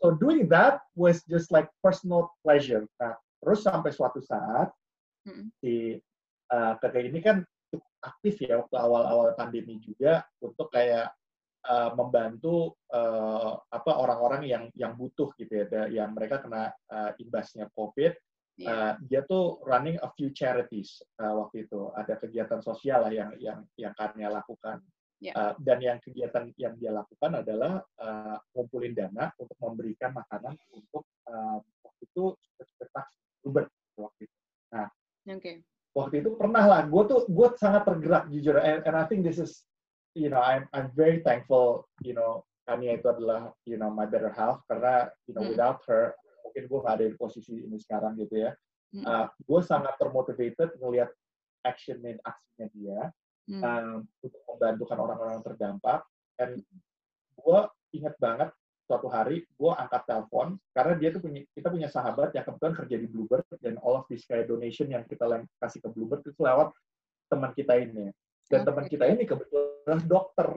so 0.00 0.16
doing 0.16 0.48
that 0.52 0.84
was 0.96 1.24
just 1.28 1.52
like 1.52 1.68
personal 1.84 2.32
pleasure. 2.44 2.84
Nah 3.00 3.16
terus 3.38 3.62
sampai 3.64 3.94
suatu 3.94 4.20
saat 4.24 4.72
hmm. 5.28 5.52
si 5.62 5.96
uh, 6.50 6.74
kakek 6.80 7.12
ini 7.12 7.20
kan 7.22 7.44
aktif 7.98 8.40
ya 8.40 8.62
waktu 8.62 8.76
awal-awal 8.78 9.34
pandemi 9.36 9.76
juga 9.82 10.24
untuk 10.40 10.70
kayak 10.72 11.12
uh, 11.68 11.92
membantu 11.92 12.78
uh, 12.94 13.58
apa 13.68 13.92
orang-orang 13.92 14.42
yang 14.48 14.64
yang 14.74 14.96
butuh 14.96 15.30
gitu 15.36 15.68
ya. 15.68 15.86
Yang 15.86 16.10
mereka 16.16 16.36
kena 16.42 16.72
uh, 16.90 17.12
imbasnya 17.20 17.68
covid 17.76 18.16
Uh, 18.58 18.98
dia 19.06 19.22
tuh 19.22 19.62
running 19.62 19.94
a 20.02 20.10
few 20.18 20.34
charities 20.34 20.98
uh, 21.22 21.30
waktu 21.38 21.70
itu. 21.70 21.94
Ada 21.94 22.18
kegiatan 22.18 22.58
sosial 22.58 23.06
lah 23.06 23.12
yang 23.14 23.30
yang 23.38 23.62
yang 23.78 23.94
Kania 23.94 24.34
lakukan. 24.34 24.82
Yeah. 25.22 25.34
Uh, 25.34 25.54
dan 25.62 25.78
yang 25.82 25.98
kegiatan 25.98 26.54
yang 26.58 26.78
dia 26.78 26.94
lakukan 26.94 27.42
adalah 27.42 27.82
uh, 27.98 28.38
ngumpulin 28.54 28.94
dana 28.94 29.34
untuk 29.38 29.58
memberikan 29.58 30.14
makanan 30.14 30.54
untuk 30.70 31.06
uh, 31.26 31.58
waktu 31.82 32.02
itu 32.06 32.24
petak 32.78 33.06
Uber 33.42 33.66
waktu 33.98 34.30
itu. 34.30 34.38
Nah, 34.74 34.86
okay. 35.26 35.62
waktu 35.94 36.22
itu 36.22 36.38
pernah 36.38 36.66
lah. 36.66 36.80
Gue 36.86 37.02
tuh 37.10 37.26
gue 37.26 37.48
sangat 37.58 37.86
tergerak 37.86 38.30
jujur. 38.30 38.62
And, 38.62 38.86
and 38.86 38.94
I 38.94 39.10
think 39.10 39.26
this 39.26 39.42
is, 39.42 39.66
you 40.14 40.30
know, 40.30 40.38
I'm 40.38 40.70
I'm 40.70 40.94
very 40.94 41.18
thankful, 41.26 41.86
you 42.06 42.14
know, 42.14 42.46
Kania 42.70 43.02
itu 43.02 43.10
adalah, 43.10 43.50
you 43.66 43.74
know, 43.74 43.90
my 43.90 44.06
better 44.06 44.30
half 44.30 44.62
karena, 44.70 45.10
you 45.26 45.34
know, 45.34 45.42
mm. 45.42 45.50
without 45.50 45.82
her 45.90 46.14
mungkin 46.48 46.64
gue 46.64 46.78
nggak 46.80 46.96
ada 46.96 47.06
di 47.06 47.16
posisi 47.20 47.52
ini 47.60 47.76
sekarang 47.76 48.16
gitu 48.16 48.48
ya. 48.48 48.50
Mm. 48.96 49.04
Uh, 49.04 49.26
gue 49.28 49.60
sangat 49.60 49.94
termotivated 50.00 50.80
ngelihat 50.80 51.12
action 51.60 52.00
dan 52.00 52.16
aksinya 52.24 52.66
dia 52.72 53.00
mm. 53.52 53.60
um, 53.60 53.96
untuk 54.24 54.42
membantukan 54.48 54.98
orang-orang 54.98 55.40
terdampak. 55.44 56.00
Dan 56.40 56.56
gue 57.36 57.60
inget 57.92 58.16
banget 58.16 58.50
suatu 58.88 59.04
hari 59.12 59.44
gue 59.44 59.72
angkat 59.76 60.00
telepon 60.08 60.56
karena 60.72 60.96
dia 60.96 61.12
tuh 61.12 61.20
punya 61.20 61.44
kita 61.52 61.68
punya 61.68 61.92
sahabat 61.92 62.32
yang 62.32 62.40
kebetulan 62.48 62.72
kerja 62.72 62.96
di 62.96 63.06
Bluebird 63.12 63.44
dan 63.60 63.76
all 63.84 64.00
of 64.00 64.08
this 64.08 64.24
kayak 64.24 64.48
donation 64.48 64.88
yang 64.88 65.04
kita 65.04 65.28
kasih 65.60 65.84
ke 65.84 65.88
Bluebird 65.92 66.24
itu 66.24 66.40
lewat 66.40 66.72
teman 67.28 67.52
kita 67.52 67.76
ini 67.76 68.08
dan 68.48 68.64
okay. 68.64 68.68
teman 68.72 68.86
kita 68.88 69.04
ini 69.12 69.28
kebetulan 69.28 70.00
dokter 70.08 70.48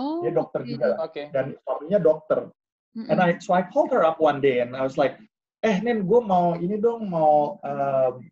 oh, 0.00 0.24
dia 0.24 0.32
dokter 0.32 0.60
okay. 0.64 0.70
juga 0.72 0.88
okay. 1.04 1.26
dan 1.28 1.52
suaminya 1.60 2.00
dokter 2.00 2.40
Mm-hmm. 2.96 3.10
And 3.10 3.18
I 3.20 3.28
so 3.38 3.52
I 3.52 3.62
called 3.62 3.92
her 3.92 4.04
up 4.04 4.20
one 4.20 4.40
day 4.40 4.60
and 4.60 4.76
I 4.76 4.82
was 4.82 4.96
like, 4.96 5.20
eh 5.64 5.76
Nen, 5.82 6.06
gue 6.06 6.20
mau 6.22 6.56
ini 6.56 6.78
dong 6.80 7.10
mau 7.10 7.58
um, 7.60 8.24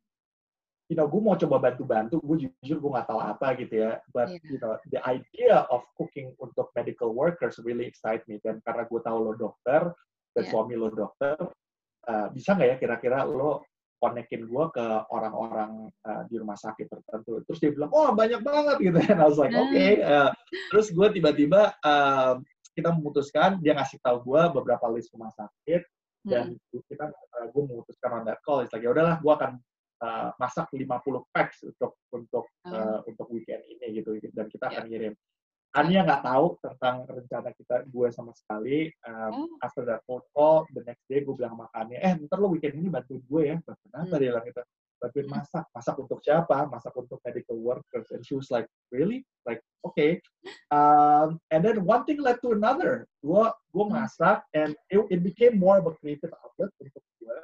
you 0.86 0.94
know, 0.94 1.06
gue 1.10 1.18
mau 1.18 1.34
coba 1.34 1.58
bantu-bantu, 1.58 2.22
gue 2.22 2.46
jujur 2.46 2.78
gue 2.78 2.90
nggak 2.94 3.10
tahu 3.10 3.18
apa 3.18 3.58
gitu 3.58 3.74
ya. 3.82 3.98
But 4.14 4.30
yeah. 4.30 4.46
you 4.46 4.58
know, 4.62 4.78
the 4.90 5.02
idea 5.02 5.66
of 5.70 5.82
cooking 5.98 6.34
untuk 6.38 6.70
medical 6.78 7.10
workers 7.10 7.58
really 7.58 7.90
excite 7.90 8.22
me. 8.30 8.38
Dan 8.38 8.62
karena 8.62 8.86
gue 8.86 9.00
tahu 9.02 9.18
lo 9.18 9.32
dokter 9.34 9.90
dan 10.34 10.42
yeah. 10.46 10.50
suami 10.50 10.78
lo 10.78 10.94
dokter, 10.94 11.34
uh, 12.06 12.26
bisa 12.30 12.54
nggak 12.54 12.68
ya 12.70 12.76
kira-kira 12.78 13.26
lo 13.26 13.66
konekin 13.96 14.46
gue 14.46 14.64
ke 14.76 14.86
orang-orang 15.10 15.88
uh, 16.06 16.22
di 16.30 16.38
rumah 16.38 16.54
sakit 16.54 16.86
tertentu. 16.86 17.42
Terus 17.50 17.58
dia 17.58 17.70
bilang, 17.74 17.90
oh 17.90 18.14
banyak 18.14 18.44
banget 18.46 18.76
gitu. 18.78 18.98
And 19.10 19.18
I 19.18 19.26
was 19.26 19.40
like, 19.40 19.56
oke. 19.56 19.72
Okay. 19.72 20.04
Uh, 20.06 20.30
terus 20.70 20.94
gue 20.94 21.08
tiba-tiba 21.18 21.74
uh, 21.82 22.38
kita 22.76 22.92
memutuskan 22.92 23.56
dia 23.64 23.72
ngasih 23.72 23.96
tahu 24.04 24.20
gue 24.20 24.42
beberapa 24.60 24.84
list 24.92 25.08
rumah 25.16 25.32
sakit 25.32 25.82
dan 26.28 26.52
hmm. 26.52 26.84
kita 26.84 27.08
uh, 27.08 27.46
gue 27.48 27.62
memutuskan 27.64 28.20
on 28.20 28.24
that 28.28 28.38
call 28.44 28.60
it's 28.60 28.70
like 28.76 28.84
ya 28.84 28.92
udahlah 28.92 29.16
gue 29.16 29.32
akan 29.32 29.56
uh, 30.04 30.30
masak 30.36 30.68
50 30.68 30.84
packs 31.32 31.64
untuk 31.64 31.96
untuk 32.12 32.44
uh, 32.68 33.00
untuk 33.08 33.26
weekend 33.32 33.64
ini 33.64 34.04
gitu 34.04 34.20
dan 34.36 34.46
kita 34.52 34.68
akan 34.68 34.84
ngirim 34.92 35.14
Ania 35.76 36.08
nggak 36.08 36.24
tahu 36.24 36.56
tentang 36.64 37.04
rencana 37.04 37.52
kita 37.52 37.84
gue 37.84 38.08
sama 38.08 38.32
sekali. 38.32 38.88
Um, 39.04 39.44
oh. 39.44 39.48
After 39.60 39.84
that 39.84 40.00
phone 40.08 40.24
call, 40.32 40.64
the 40.72 40.80
next 40.88 41.04
day 41.04 41.20
gue 41.20 41.36
bilang 41.36 41.52
sama 41.52 41.68
Ania, 41.76 42.00
eh 42.00 42.16
ntar 42.16 42.40
lo 42.40 42.48
weekend 42.48 42.80
ini 42.80 42.88
bantuin 42.88 43.20
gue 43.20 43.42
ya. 43.44 43.60
Bantuin 43.60 43.92
apa 43.92 44.08
hmm. 44.08 44.16
dia 44.16 44.30
bilang 44.32 44.46
gitu 44.48 44.62
bantuin 45.00 45.28
masak. 45.28 45.64
Masak 45.72 45.96
untuk 46.00 46.20
siapa? 46.24 46.66
Masak 46.68 46.92
untuk 46.96 47.20
medical 47.22 47.58
workers. 47.60 48.08
And 48.12 48.24
she 48.24 48.34
was 48.34 48.48
like, 48.48 48.66
really? 48.90 49.24
Like, 49.44 49.60
okay. 49.84 50.20
Um, 50.72 51.40
and 51.52 51.64
then 51.64 51.84
one 51.84 52.04
thing 52.04 52.20
led 52.20 52.40
to 52.42 52.56
another. 52.56 53.06
Gue 53.20 53.44
gue 53.72 53.84
hmm. 53.84 53.94
masak, 53.94 54.42
and 54.56 54.72
it, 54.88 55.00
it 55.12 55.20
became 55.22 55.60
more 55.60 55.78
of 55.78 55.86
a 55.86 55.94
creative 56.00 56.32
outlet 56.32 56.72
untuk 56.80 57.04
gue. 57.20 57.38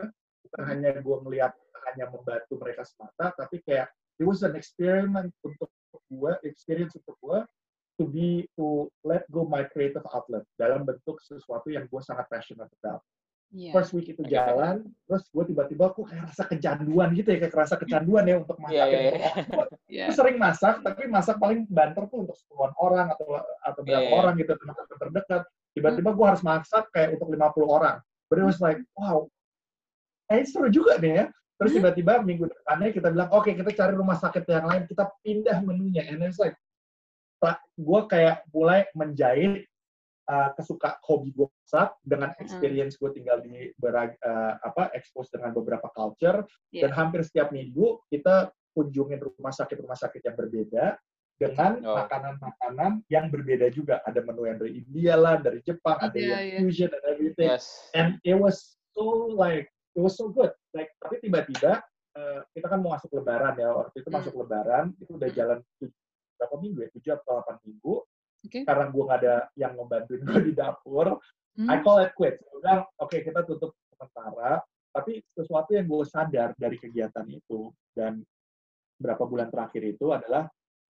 Bukan 0.49 0.63
hanya 0.69 1.01
gue 1.01 1.17
melihat 1.25 1.53
hanya 1.93 2.09
membantu 2.09 2.57
mereka 2.63 2.87
semata, 2.87 3.35
tapi 3.37 3.61
kayak 3.67 3.91
it 4.17 4.25
was 4.25 4.47
an 4.47 4.55
experiment 4.55 5.35
untuk 5.43 5.69
gue, 6.09 6.33
experience 6.47 6.95
untuk 6.97 7.17
gue 7.21 7.41
to 8.01 8.09
be 8.09 8.49
to 8.57 8.89
let 9.05 9.29
go 9.29 9.45
my 9.45 9.65
creative 9.69 10.05
outlet 10.17 10.47
dalam 10.57 10.89
bentuk 10.89 11.21
sesuatu 11.21 11.69
yang 11.69 11.85
gue 11.89 12.01
sangat 12.01 12.25
passionate 12.33 12.73
about 12.81 13.05
yeah. 13.53 13.73
first 13.73 13.93
week 13.93 14.09
itu 14.09 14.25
jalan, 14.27 14.89
terus 15.05 15.23
gue 15.29 15.45
tiba-tiba 15.53 15.93
aku 15.93 16.09
kayak 16.09 16.33
rasa 16.33 16.45
kecanduan 16.49 17.13
gitu 17.13 17.29
ya, 17.37 17.39
kayak 17.45 17.55
rasa 17.55 17.77
kecanduan 17.77 18.25
ya 18.25 18.37
untuk 18.41 18.57
masak. 18.59 18.75
Yeah, 18.75 18.89
yeah, 18.89 19.03
yeah. 19.05 19.35
yeah. 19.87 20.07
Gue 20.09 20.15
sering 20.17 20.37
masak, 20.41 20.81
tapi 20.81 21.07
masak 21.07 21.37
paling 21.37 21.69
banter 21.69 22.09
tuh 22.09 22.25
untuk 22.25 22.37
sepuluhan 22.41 22.73
orang 22.81 23.07
atau 23.13 23.39
atau 23.69 23.81
berapa 23.85 24.03
yeah, 24.03 24.11
yeah. 24.11 24.19
orang 24.19 24.35
gitu, 24.41 24.53
teman 24.57 24.75
terdekat. 24.97 25.43
Tiba-tiba 25.73 26.11
gue 26.13 26.27
harus 26.27 26.43
masak 26.45 26.85
kayak 26.93 27.17
untuk 27.17 27.29
50 27.33 27.65
orang. 27.69 27.97
But 28.29 28.41
it 28.41 28.47
was 28.49 28.61
like, 28.61 28.81
wow, 28.97 29.29
eh 30.33 30.45
seru 30.49 30.73
juga 30.73 30.97
nih 30.97 31.13
ya. 31.21 31.27
Terus 31.61 31.79
tiba-tiba 31.79 32.25
minggu 32.25 32.49
depannya 32.49 32.91
kita 32.91 33.09
bilang, 33.13 33.31
oke 33.31 33.47
okay, 33.47 33.53
kita 33.55 33.71
cari 33.77 33.95
rumah 33.95 34.17
sakit 34.19 34.43
yang 34.49 34.67
lain, 34.67 34.83
kita 34.89 35.05
pindah 35.23 35.63
menunya. 35.63 36.09
And 36.09 36.25
it's 36.25 36.41
like, 36.41 36.57
gue 37.77 38.01
kayak 38.07 38.47
mulai 38.55 38.87
menjahit 38.95 39.67
uh, 40.29 40.51
kesuka 40.55 40.99
hobi 41.07 41.35
gue 41.35 41.49
masak 41.49 41.97
dengan 42.05 42.31
experience 42.39 43.01
gue 43.01 43.11
tinggal 43.15 43.43
di 43.43 43.71
berag, 43.81 44.15
uh, 44.23 44.61
apa 44.63 44.93
expose 44.95 45.33
dengan 45.33 45.51
beberapa 45.57 45.89
culture 45.91 46.45
yeah. 46.71 46.87
dan 46.87 46.91
hampir 46.95 47.25
setiap 47.27 47.51
minggu 47.51 48.03
kita 48.13 48.51
kunjungin 48.73 49.21
rumah 49.21 49.53
sakit 49.53 49.77
rumah 49.83 49.99
sakit 49.99 50.23
yang 50.25 50.37
berbeda 50.37 50.97
dengan 51.41 51.83
oh. 51.83 51.99
makanan-makanan 51.99 53.03
yang 53.11 53.27
berbeda 53.27 53.67
juga 53.75 53.99
ada 54.07 54.23
menu 54.23 54.47
yang 54.47 54.59
dari 54.63 54.73
India 54.79 55.15
lah 55.19 55.43
dari 55.43 55.59
Jepang 55.67 55.99
ada 55.99 56.15
yeah, 56.15 56.39
yang 56.39 56.43
yeah. 56.47 56.61
fusion 56.63 56.91
and 56.93 57.05
everything 57.09 57.51
yes. 57.51 57.91
and 57.99 58.21
it 58.23 58.39
was 58.39 58.79
so 58.95 59.33
like 59.35 59.67
it 59.99 60.01
was 60.01 60.15
so 60.15 60.31
good 60.31 60.55
like 60.77 60.93
tapi 61.03 61.19
tiba-tiba 61.19 61.83
uh, 62.15 62.41
kita 62.55 62.67
kan 62.71 62.79
mau 62.79 62.95
masuk 62.95 63.11
lebaran 63.19 63.59
ya 63.59 63.75
waktu 63.75 63.97
itu 64.05 64.09
mm. 64.09 64.17
masuk 64.23 64.35
lebaran 64.39 64.95
itu 65.03 65.11
udah 65.19 65.31
jalan 65.35 65.59
berapa 66.39 66.57
minggu 66.59 66.79
ya 66.87 66.89
tujuh 66.95 67.11
atau 67.17 67.25
delapan 67.39 67.57
minggu 67.67 67.95
okay. 68.45 68.63
karena 68.67 68.85
gue 68.91 69.03
gak 69.07 69.19
ada 69.23 69.37
yang 69.55 69.73
membantuin 69.79 70.23
gue 70.23 70.41
di 70.51 70.53
dapur 70.57 71.19
hmm. 71.59 71.69
I 71.71 71.81
call 71.81 72.03
it 72.03 72.13
quits 72.15 72.43
gue 72.43 72.59
bilang 72.63 72.87
oke 72.99 73.11
okay, 73.11 73.23
kita 73.23 73.47
tutup 73.47 73.75
sementara 73.93 74.63
tapi 74.93 75.25
sesuatu 75.33 75.73
yang 75.73 75.89
gue 75.89 76.05
sadar 76.05 76.53
dari 76.59 76.77
kegiatan 76.77 77.25
itu 77.33 77.73
dan 77.97 78.21
berapa 79.01 79.25
bulan 79.25 79.49
terakhir 79.49 79.83
itu 79.97 80.13
adalah 80.13 80.47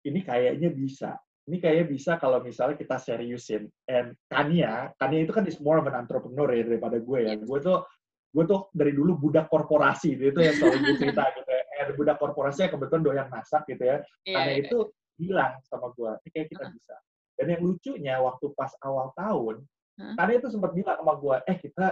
ini 0.06 0.22
kayaknya 0.22 0.70
bisa 0.70 1.18
ini 1.48 1.64
kayaknya 1.64 1.86
bisa 1.88 2.12
kalau 2.20 2.44
misalnya 2.44 2.76
kita 2.76 3.00
seriusin. 3.00 3.72
And 3.88 4.20
Kania, 4.28 4.92
Kania 5.00 5.24
itu 5.24 5.32
kan 5.32 5.48
is 5.48 5.64
more 5.64 5.80
of 5.80 5.88
an 5.88 5.96
entrepreneur 5.96 6.52
ya 6.52 6.68
daripada 6.68 7.00
gue 7.00 7.20
ya. 7.24 7.40
Gue 7.40 7.60
tuh 7.64 7.88
gue 8.36 8.44
tuh 8.44 8.68
dari 8.76 8.92
dulu 8.92 9.16
budak 9.16 9.48
korporasi 9.48 10.20
itu 10.20 10.36
yang 10.36 10.56
selalu 10.60 10.78
gue 10.84 10.96
cerita 11.08 11.24
gitu 11.40 11.48
ya. 11.50 11.64
Eh, 11.80 11.96
budak 11.96 12.20
korporasi 12.20 12.68
yang 12.68 12.72
kebetulan 12.76 13.04
doyan 13.08 13.28
masak 13.32 13.64
gitu 13.64 13.80
ya. 13.80 14.04
Yeah, 14.28 14.36
Karena 14.36 14.52
yeah. 14.52 14.64
itu 14.68 14.78
bilang 15.18 15.54
sama 15.66 15.88
gue, 15.96 16.12
ini 16.28 16.30
kayak 16.36 16.48
kita 16.52 16.66
uh. 16.68 16.72
bisa. 16.76 16.96
Dan 17.38 17.54
yang 17.54 17.62
lucunya 17.62 18.16
waktu 18.18 18.50
pas 18.58 18.74
awal 18.82 19.14
tahun, 19.14 19.62
huh? 20.02 20.14
karena 20.18 20.34
itu 20.42 20.48
sempat 20.50 20.74
bilang 20.74 20.98
sama 20.98 21.14
gue, 21.22 21.36
eh 21.46 21.58
kita 21.62 21.88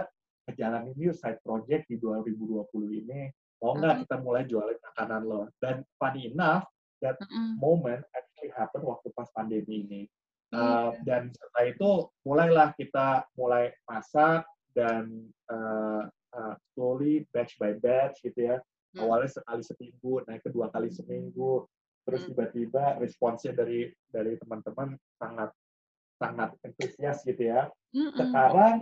jalanin 0.58 0.94
yuk 0.98 1.14
side 1.14 1.38
project 1.42 1.86
di 1.86 1.96
2020 2.02 2.66
ini, 3.06 3.30
mau 3.62 3.74
nggak 3.78 3.94
uh 3.94 4.00
kita 4.04 4.16
mulai 4.20 4.42
jualin 4.44 4.78
makanan 4.92 5.22
lo? 5.22 5.42
Dan 5.62 5.86
funny 5.98 6.34
enough, 6.34 6.66
that 7.02 7.16
uh 7.18 7.26
-uh. 7.26 7.54
moment 7.58 8.02
actually 8.14 8.50
happen 8.54 8.82
waktu 8.82 9.08
pas 9.14 9.28
pandemi 9.32 9.86
ini. 9.86 10.02
Uh, 10.54 10.94
dan 11.02 11.28
setelah 11.34 11.64
itu 11.68 11.90
mulailah 12.22 12.70
kita 12.78 13.26
mulai 13.34 13.74
masak 13.90 14.46
dan 14.72 15.26
uh, 15.50 16.06
uh, 16.32 16.54
slowly 16.72 17.26
batch 17.34 17.58
by 17.58 17.74
batch 17.76 18.22
gitu 18.22 18.54
ya. 18.54 18.56
Awalnya 18.96 19.28
sekali 19.28 19.60
seminggu, 19.60 20.24
naik 20.24 20.46
kedua 20.46 20.72
kali 20.72 20.88
seminggu, 20.88 21.68
terus 22.06 22.22
hmm. 22.24 22.28
tiba-tiba 22.32 23.02
responsnya 23.02 23.52
dari 23.52 23.90
dari 24.08 24.38
teman-teman 24.38 24.94
sangat 25.18 25.50
sangat 26.16 26.50
antusias 26.64 27.20
gitu 27.26 27.42
ya. 27.52 27.68
Sekarang 27.92 28.80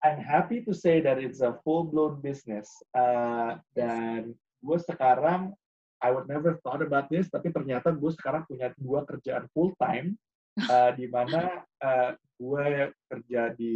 I'm 0.00 0.20
happy 0.20 0.64
to 0.64 0.72
say 0.72 1.00
that 1.04 1.20
it's 1.20 1.44
a 1.44 1.60
full 1.64 1.84
blown 1.84 2.24
business 2.24 2.68
uh, 2.96 3.60
dan 3.76 4.32
gue 4.64 4.78
sekarang 4.80 5.52
I 6.00 6.08
would 6.08 6.24
never 6.24 6.56
thought 6.64 6.80
about 6.80 7.12
this 7.12 7.28
tapi 7.28 7.52
ternyata 7.52 7.92
gue 7.92 8.08
sekarang 8.16 8.48
punya 8.48 8.72
dua 8.80 9.04
kerjaan 9.04 9.44
full 9.52 9.76
time 9.76 10.16
uh, 10.56 10.92
di 10.98 11.04
mana 11.12 11.60
uh, 11.84 12.16
gue 12.40 12.88
kerja 13.12 13.52
di 13.52 13.74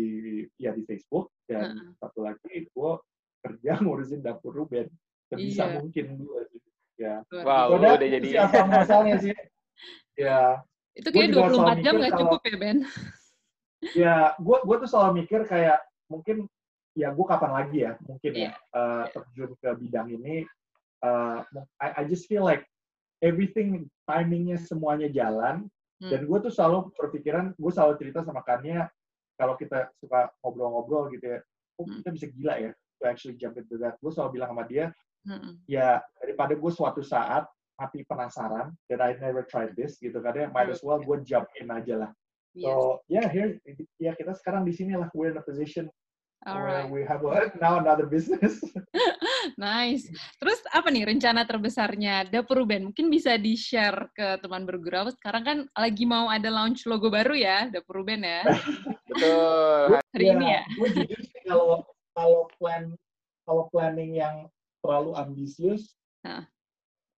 ya 0.56 0.72
di 0.72 0.88
Facebook 0.88 1.28
dan 1.44 1.76
uh 1.76 1.80
-uh. 1.84 1.92
satu 2.00 2.24
lagi 2.24 2.72
gue 2.72 2.92
kerja 3.44 3.72
ngurusin 3.84 4.24
dapur 4.24 4.56
Ruben 4.56 4.88
sebisa 5.28 5.68
yeah. 5.68 5.76
mungkin 5.76 6.24
gue 6.24 6.40
ya. 7.00 7.22
Wow 7.30 7.78
udah, 7.78 7.98
udah 7.98 8.08
jadi 8.08 8.28
masalahnya 8.66 9.16
sih 9.20 9.34
ya. 10.18 10.62
Itu 10.94 11.10
kayak 11.10 11.34
24 11.34 11.84
jam 11.84 11.94
nggak 11.98 12.14
cukup 12.18 12.40
ya 12.46 12.56
Ben? 12.56 12.78
Ya 13.92 14.16
gue 14.38 14.58
gue 14.64 14.76
tuh 14.80 14.88
selalu 14.88 15.24
mikir 15.24 15.44
kayak 15.44 15.82
mungkin 16.08 16.48
ya 16.94 17.10
gue 17.10 17.26
kapan 17.26 17.52
lagi 17.52 17.78
ya 17.90 17.92
mungkin 18.06 18.32
yeah. 18.38 18.54
ya 18.54 18.78
uh, 18.78 19.04
terjun 19.10 19.50
ke 19.58 19.70
bidang 19.82 20.14
ini 20.14 20.46
uh, 21.02 21.42
I, 21.82 21.88
I 21.98 22.02
just 22.06 22.30
feel 22.30 22.46
like 22.46 22.62
everything 23.18 23.90
timingnya 24.06 24.62
semuanya 24.62 25.10
jalan 25.10 25.66
hmm. 25.98 26.10
dan 26.14 26.22
gue 26.22 26.38
tuh 26.38 26.54
selalu 26.54 26.94
berpikiran 26.94 27.50
gue 27.58 27.72
selalu 27.74 27.98
cerita 27.98 28.22
sama 28.22 28.46
Kania 28.46 28.86
kalau 29.34 29.58
kita 29.58 29.90
suka 29.98 30.30
ngobrol-ngobrol 30.38 31.10
gitu 31.10 31.34
ya 31.34 31.38
oh 31.82 31.86
kita 31.90 32.14
bisa 32.14 32.26
gila 32.30 32.54
ya 32.62 32.70
to 33.04 33.04
actually 33.04 33.36
jump 33.36 33.58
into 33.58 33.76
that. 33.76 33.98
Gue 33.98 34.10
selalu 34.14 34.40
bilang 34.40 34.54
sama 34.54 34.64
dia 34.64 34.94
hmm. 35.26 35.64
ya 35.68 36.00
daripada 36.20 36.56
gue 36.56 36.72
suatu 36.72 37.00
saat 37.00 37.48
mati 37.74 38.06
penasaran 38.06 38.70
that 38.86 39.02
I 39.02 39.18
never 39.18 39.42
tried 39.42 39.74
this 39.74 39.98
gitu 39.98 40.22
kan 40.22 40.36
ya 40.38 40.46
might 40.54 40.70
as 40.70 40.80
well 40.84 41.02
gue 41.02 41.20
jump 41.26 41.50
in 41.58 41.68
aja 41.74 42.06
lah 42.06 42.10
so 42.54 43.02
yeah 43.10 43.26
here 43.26 43.58
ya 43.98 44.14
kita 44.14 44.30
sekarang 44.38 44.62
di 44.62 44.70
sini 44.70 44.94
lah 44.94 45.10
we're 45.10 45.34
in 45.34 45.40
a 45.40 45.42
position 45.42 45.90
Alright. 46.46 46.86
we 46.92 47.02
have 47.02 47.24
a, 47.26 47.50
now 47.64 47.82
another 47.82 48.06
business 48.06 48.62
nice. 49.60 50.08
Terus 50.40 50.60
apa 50.72 50.88
nih 50.88 51.04
rencana 51.04 51.44
terbesarnya 51.44 52.28
Dapur 52.28 52.64
Ruben? 52.64 52.90
Mungkin 52.90 53.12
bisa 53.12 53.36
di-share 53.36 54.08
ke 54.16 54.40
teman 54.40 54.64
bergurau. 54.64 55.10
Sekarang 55.12 55.42
kan 55.44 55.58
lagi 55.76 56.04
mau 56.08 56.32
ada 56.32 56.48
launch 56.48 56.88
logo 56.88 57.12
baru 57.12 57.36
ya, 57.36 57.68
Dapur 57.68 58.02
Ruben 58.02 58.24
ya. 58.24 58.42
Betul. 59.10 60.00
Hari 60.00 60.24
ya, 60.24 60.32
ini 60.36 60.46
ya. 60.48 60.62
Gue 60.78 60.88
jujur 60.94 61.20
sih 61.20 61.40
kalau 61.44 61.84
kalau 62.14 62.48
plan 62.56 62.94
kalau 63.44 63.68
planning 63.68 64.16
yang 64.16 64.48
terlalu 64.84 65.16
ambisius, 65.16 65.96
nah. 66.20 66.44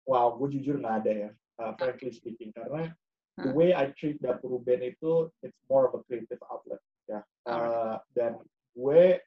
wow, 0.06 0.38
gue 0.38 0.62
jujur 0.62 0.78
nggak 0.78 0.96
ada 1.02 1.12
ya, 1.12 1.30
uh, 1.66 1.74
frankly 1.82 2.14
speaking, 2.14 2.54
karena 2.54 2.94
the 3.42 3.50
way 3.50 3.74
I 3.74 3.90
treat 3.98 4.22
Dapur 4.22 4.54
Ruben 4.54 4.86
itu 4.86 5.34
it's 5.42 5.58
more 5.66 5.90
of 5.90 5.98
a 5.98 6.02
creative 6.06 6.40
outlet 6.46 6.80
ya, 7.10 7.26
uh, 7.50 7.98
dan 8.14 8.38
gue 8.78 9.18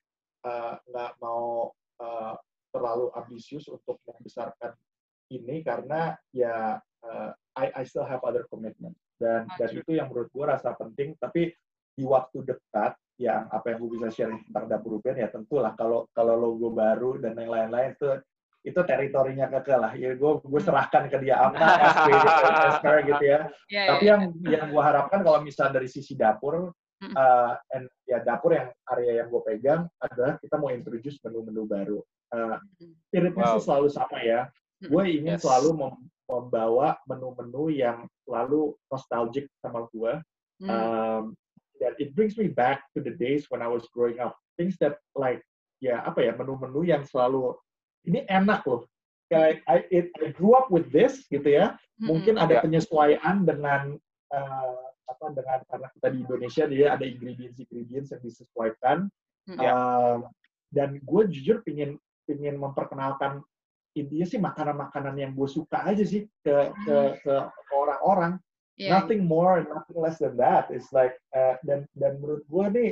uh, 0.47 0.75
nggak 0.87 1.13
uh, 1.13 1.19
mau 1.19 1.75
uh, 1.99 2.39
terlalu 2.71 3.11
ambisius 3.19 3.67
untuk 3.67 3.99
membesarkan 4.07 4.77
ini 5.35 5.61
karena 5.67 6.17
ya 6.31 6.79
uh, 7.05 7.31
I, 7.59 7.67
I 7.75 7.83
still 7.85 8.07
have 8.07 8.23
other 8.23 8.47
commitment. 8.49 8.95
Dan 9.19 9.51
dan 9.59 9.69
itu 9.75 9.99
yang 9.99 10.09
menurut 10.15 10.31
gue 10.31 10.45
rasa 10.47 10.79
penting 10.79 11.19
tapi 11.19 11.51
di 11.99 12.05
waktu 12.07 12.47
dekat 12.47 12.95
yang 13.19 13.51
apa 13.51 13.75
yang 13.75 13.79
gue 13.83 13.91
bisa 13.99 14.09
share 14.15 14.31
tentang 14.47 14.67
dapur 14.71 14.99
Ruben 14.99 15.19
ya 15.19 15.29
tentulah 15.29 15.75
kalau 15.75 16.07
kalau 16.15 16.39
logo 16.39 16.71
baru 16.71 17.19
dan 17.19 17.35
yang 17.35 17.51
lain-lain 17.51 17.99
itu 17.99 18.11
itu 18.63 18.81
teritorinya 18.87 19.51
keke 19.51 19.75
lah 19.75 19.93
ya 19.95 20.15
gue 20.15 20.33
gue 20.39 20.61
serahkan 20.63 21.11
ke 21.11 21.19
dia 21.23 21.51
apa 21.51 21.59
gitu 23.07 23.25
ya 23.27 23.41
yeah, 23.75 23.87
tapi 23.95 24.05
yeah, 24.07 24.11
yang 24.15 24.21
yeah. 24.47 24.51
yang 24.59 24.65
gue 24.71 24.83
harapkan 24.83 25.21
kalau 25.27 25.43
misalnya 25.43 25.83
dari 25.83 25.91
sisi 25.91 26.15
dapur 26.15 26.71
uh, 27.03 27.53
and 27.75 27.87
ya 28.07 28.19
dapur 28.23 28.55
yang 28.55 28.69
area 28.91 29.23
yang 29.23 29.29
gue 29.31 29.43
pegang 29.47 29.87
adalah 30.03 30.35
kita 30.43 30.57
mau 30.59 30.71
introduce 30.75 31.19
menu-menu 31.23 31.63
baru. 31.69 31.99
Uh, 32.29 32.59
wow. 33.39 33.57
sih 33.57 33.65
selalu 33.65 33.89
sama 33.89 34.19
ya. 34.21 34.41
Gue 34.83 35.03
ingin 35.11 35.39
yes. 35.39 35.43
selalu 35.47 35.75
mem 35.75 35.95
membawa 36.29 37.01
menu-menu 37.09 37.73
yang 37.73 38.05
selalu 38.29 38.77
nostalgic 38.93 39.49
sama 39.65 39.89
gue. 39.89 40.13
Mm. 40.61 40.69
Um, 40.69 41.25
that 41.81 41.99
it 41.99 42.15
brings 42.15 42.37
me 42.37 42.49
back 42.51 42.87
to 42.95 43.03
the 43.03 43.15
days 43.15 43.47
when 43.49 43.63
I 43.63 43.69
was 43.71 43.87
growing 43.95 44.19
up. 44.21 44.37
Things 44.59 44.77
that 44.83 44.99
like 45.15 45.43
ya 45.79 46.03
apa 46.03 46.27
ya 46.27 46.33
menu-menu 46.35 46.83
yang 46.87 47.07
selalu 47.07 47.55
ini 48.07 48.27
enak 48.27 48.67
loh. 48.67 48.87
Kayak 49.29 49.61
I, 49.69 49.85
it, 49.93 50.09
I 50.19 50.33
grew 50.33 50.57
up 50.57 50.73
with 50.73 50.89
this 50.89 51.29
gitu 51.29 51.47
ya. 51.47 51.77
Mungkin 52.01 52.41
ada 52.41 52.59
yeah. 52.59 52.63
penyesuaian 52.65 53.45
dengan 53.45 53.99
uh, 54.33 54.81
apa 55.09 55.27
dengan 55.33 55.59
karena 55.67 55.89
kita 55.97 56.09
di 56.13 56.19
Indonesia 56.21 56.65
dia 56.69 56.87
ada 56.95 57.05
ingredients 57.09 57.59
ingredients 57.65 58.13
yang 58.13 58.23
disesuaikan 58.23 58.99
hmm. 59.49 59.59
uh, 59.59 60.21
dan 60.69 61.01
gue 61.01 61.23
jujur 61.33 61.65
pingin 61.65 61.97
pingin 62.29 62.61
memperkenalkan 62.61 63.41
intinya 63.97 64.27
sih 64.29 64.37
makanan-makanan 64.37 65.17
yang 65.17 65.33
gue 65.33 65.49
suka 65.49 65.81
aja 65.89 66.05
sih 66.05 66.29
ke 66.45 66.57
ke 66.85 66.97
ke 67.25 67.35
orang-orang 67.73 68.37
yeah. 68.79 68.95
nothing 68.95 69.27
more 69.27 69.67
nothing 69.67 69.99
less 69.99 70.17
than 70.23 70.39
that 70.39 70.71
it's 70.71 70.89
like 70.95 71.19
uh, 71.35 71.59
dan 71.67 71.85
dan 71.99 72.23
menurut 72.23 72.47
gue 72.47 72.67
nih 72.73 72.91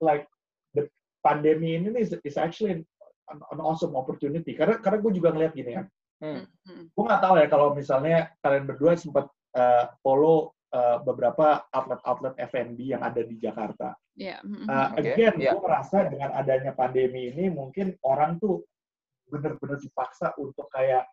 like 0.00 0.24
the 0.72 0.86
pandemi 1.26 1.76
ini 1.76 1.90
nih 1.90 2.02
is, 2.06 2.14
is 2.22 2.38
actually 2.38 2.80
an, 2.80 2.82
an 3.28 3.60
awesome 3.60 3.92
opportunity 3.98 4.54
karena 4.54 4.78
karena 4.78 4.98
gue 5.02 5.12
juga 5.18 5.34
ngeliat 5.34 5.52
gini 5.52 5.76
ya 5.76 5.82
hmm. 6.22 6.42
hmm. 6.46 6.84
gue 6.94 7.04
nggak 7.04 7.22
tahu 7.22 7.34
ya 7.36 7.46
kalau 7.50 7.74
misalnya 7.74 8.30
kalian 8.40 8.64
berdua 8.64 8.94
sempat 8.94 9.26
uh, 9.58 9.90
follow 10.00 10.54
uh, 10.70 11.02
beberapa 11.02 11.66
outlet-outlet 11.74 12.34
F&B 12.38 12.94
yang 12.94 13.02
ada 13.02 13.26
di 13.26 13.36
Jakarta. 13.42 13.94
Yeah. 14.14 14.38
Uh, 14.44 14.94
okay. 14.94 15.14
Again, 15.14 15.34
yeah. 15.42 15.52
gue 15.54 15.62
merasa 15.62 16.06
dengan 16.06 16.30
adanya 16.34 16.70
pandemi 16.76 17.30
ini 17.32 17.50
mungkin 17.50 17.98
orang 18.06 18.38
tuh 18.38 18.62
benar-benar 19.30 19.78
dipaksa 19.78 20.34
untuk 20.38 20.66
kayak 20.74 21.06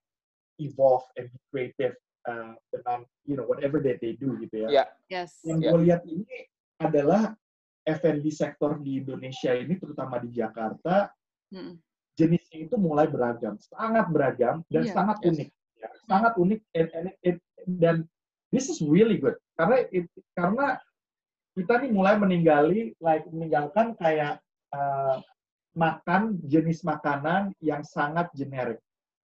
evolve 0.57 1.05
and 1.17 1.29
be 1.29 1.39
creative 1.53 1.93
uh, 2.27 2.53
dengan 2.69 3.07
you 3.25 3.39
know 3.39 3.47
whatever 3.47 3.79
that 3.79 3.97
they 4.03 4.13
do 4.19 4.35
gitu 4.43 4.67
ya. 4.67 4.69
Yeah. 4.69 4.87
Yes. 5.07 5.39
Yang 5.47 5.59
yeah. 5.63 5.71
gue 5.71 5.79
lihat 5.87 6.01
ini 6.05 6.35
adalah 6.77 7.33
F&B 7.87 8.27
sektor 8.29 8.77
di 8.83 8.99
Indonesia 9.01 9.55
ini 9.55 9.79
terutama 9.79 10.19
di 10.19 10.29
Jakarta 10.35 11.07
mm. 11.55 11.73
jenisnya 12.19 12.67
itu 12.67 12.75
mulai 12.75 13.07
beragam, 13.07 13.55
sangat 13.57 14.05
beragam 14.11 14.61
dan 14.67 14.83
yeah. 14.83 14.93
sangat 14.93 15.17
yes. 15.23 15.27
unik, 15.31 15.49
ya. 15.79 15.89
sangat 16.05 16.33
unik 16.35 16.59
and, 16.75 16.89
and, 16.91 17.07
and, 17.23 17.39
dan 17.79 17.95
this 18.51 18.67
is 18.67 18.83
really 18.83 19.15
good 19.15 19.39
karena 19.55 19.87
it, 19.95 20.05
karena 20.35 20.75
kita 21.57 21.73
nih 21.81 21.89
mulai 21.89 22.15
meninggali 22.19 22.93
like 23.01 23.25
meninggalkan 23.33 23.97
kayak 23.97 24.37
uh, 24.75 25.17
makan 25.73 26.37
jenis 26.45 26.85
makanan 26.85 27.53
yang 27.61 27.81
sangat 27.81 28.29
generik 28.37 28.77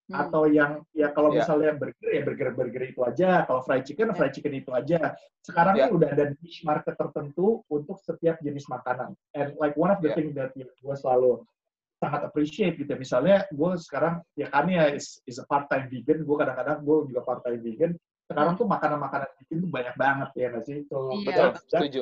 hmm. 0.10 0.16
atau 0.16 0.50
yang 0.50 0.84
ya 0.92 1.12
kalau 1.16 1.32
yeah. 1.32 1.44
misalnya 1.44 1.72
burger 1.78 2.10
ya 2.12 2.22
burger 2.26 2.50
burger 2.52 2.84
itu 2.84 3.02
aja 3.04 3.48
kalau 3.48 3.62
fried 3.64 3.86
chicken 3.88 4.12
yeah. 4.12 4.18
fried 4.18 4.34
chicken 4.36 4.54
itu 4.56 4.72
aja 4.74 5.16
sekarang 5.44 5.76
yeah. 5.80 5.88
ini 5.88 5.96
udah 5.96 6.10
ada 6.12 6.26
niche 6.40 6.62
market 6.68 6.96
tertentu 7.00 7.64
untuk 7.72 8.00
setiap 8.04 8.40
jenis 8.44 8.68
makanan 8.68 9.16
and 9.38 9.56
like 9.60 9.76
one 9.80 9.92
of 9.92 10.00
the 10.04 10.12
yeah. 10.12 10.18
things 10.18 10.34
that 10.36 10.52
ya, 10.58 10.68
gue 10.68 10.96
selalu 11.00 11.44
sangat 12.04 12.22
appreciate 12.28 12.76
gitu 12.76 12.94
misalnya 13.00 13.48
gue 13.48 13.72
sekarang 13.80 14.20
ya 14.36 14.52
kan 14.52 14.68
ya 14.68 14.92
is, 14.92 15.24
is 15.24 15.40
a 15.40 15.46
part 15.48 15.72
time 15.72 15.88
vegan 15.88 16.28
gue 16.28 16.36
kadang-kadang 16.36 16.84
gue 16.84 16.98
juga 17.08 17.22
part 17.24 17.42
time 17.48 17.64
vegan 17.64 17.96
sekarang 18.24 18.56
tuh 18.56 18.68
makanan-makanan 18.68 19.30
bikin 19.46 19.58
tuh 19.68 19.70
banyak 19.70 19.96
banget 20.00 20.30
ya 20.40 20.48
nggak 20.50 20.66
sih? 20.66 20.80
So, 20.88 21.12
iya. 21.22 21.52
Betul, 21.52 21.52
setuju. 21.68 22.00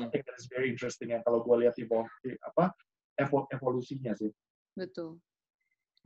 I 0.00 0.08
think 0.08 0.24
that 0.24 0.36
is 0.40 0.48
very 0.48 0.72
interesting 0.72 1.12
ya 1.12 1.20
kalau 1.22 1.44
gue 1.44 1.56
lihat 1.60 1.76
evolusi 1.76 2.34
apa 2.40 2.72
evolusinya 3.52 4.16
sih. 4.16 4.32
Betul. 4.72 5.20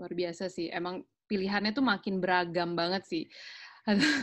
Luar 0.00 0.12
biasa 0.12 0.50
sih. 0.50 0.66
Emang 0.72 1.06
pilihannya 1.32 1.72
tuh 1.72 1.80
makin 1.80 2.20
beragam 2.20 2.76
banget 2.76 3.08
sih. 3.08 3.24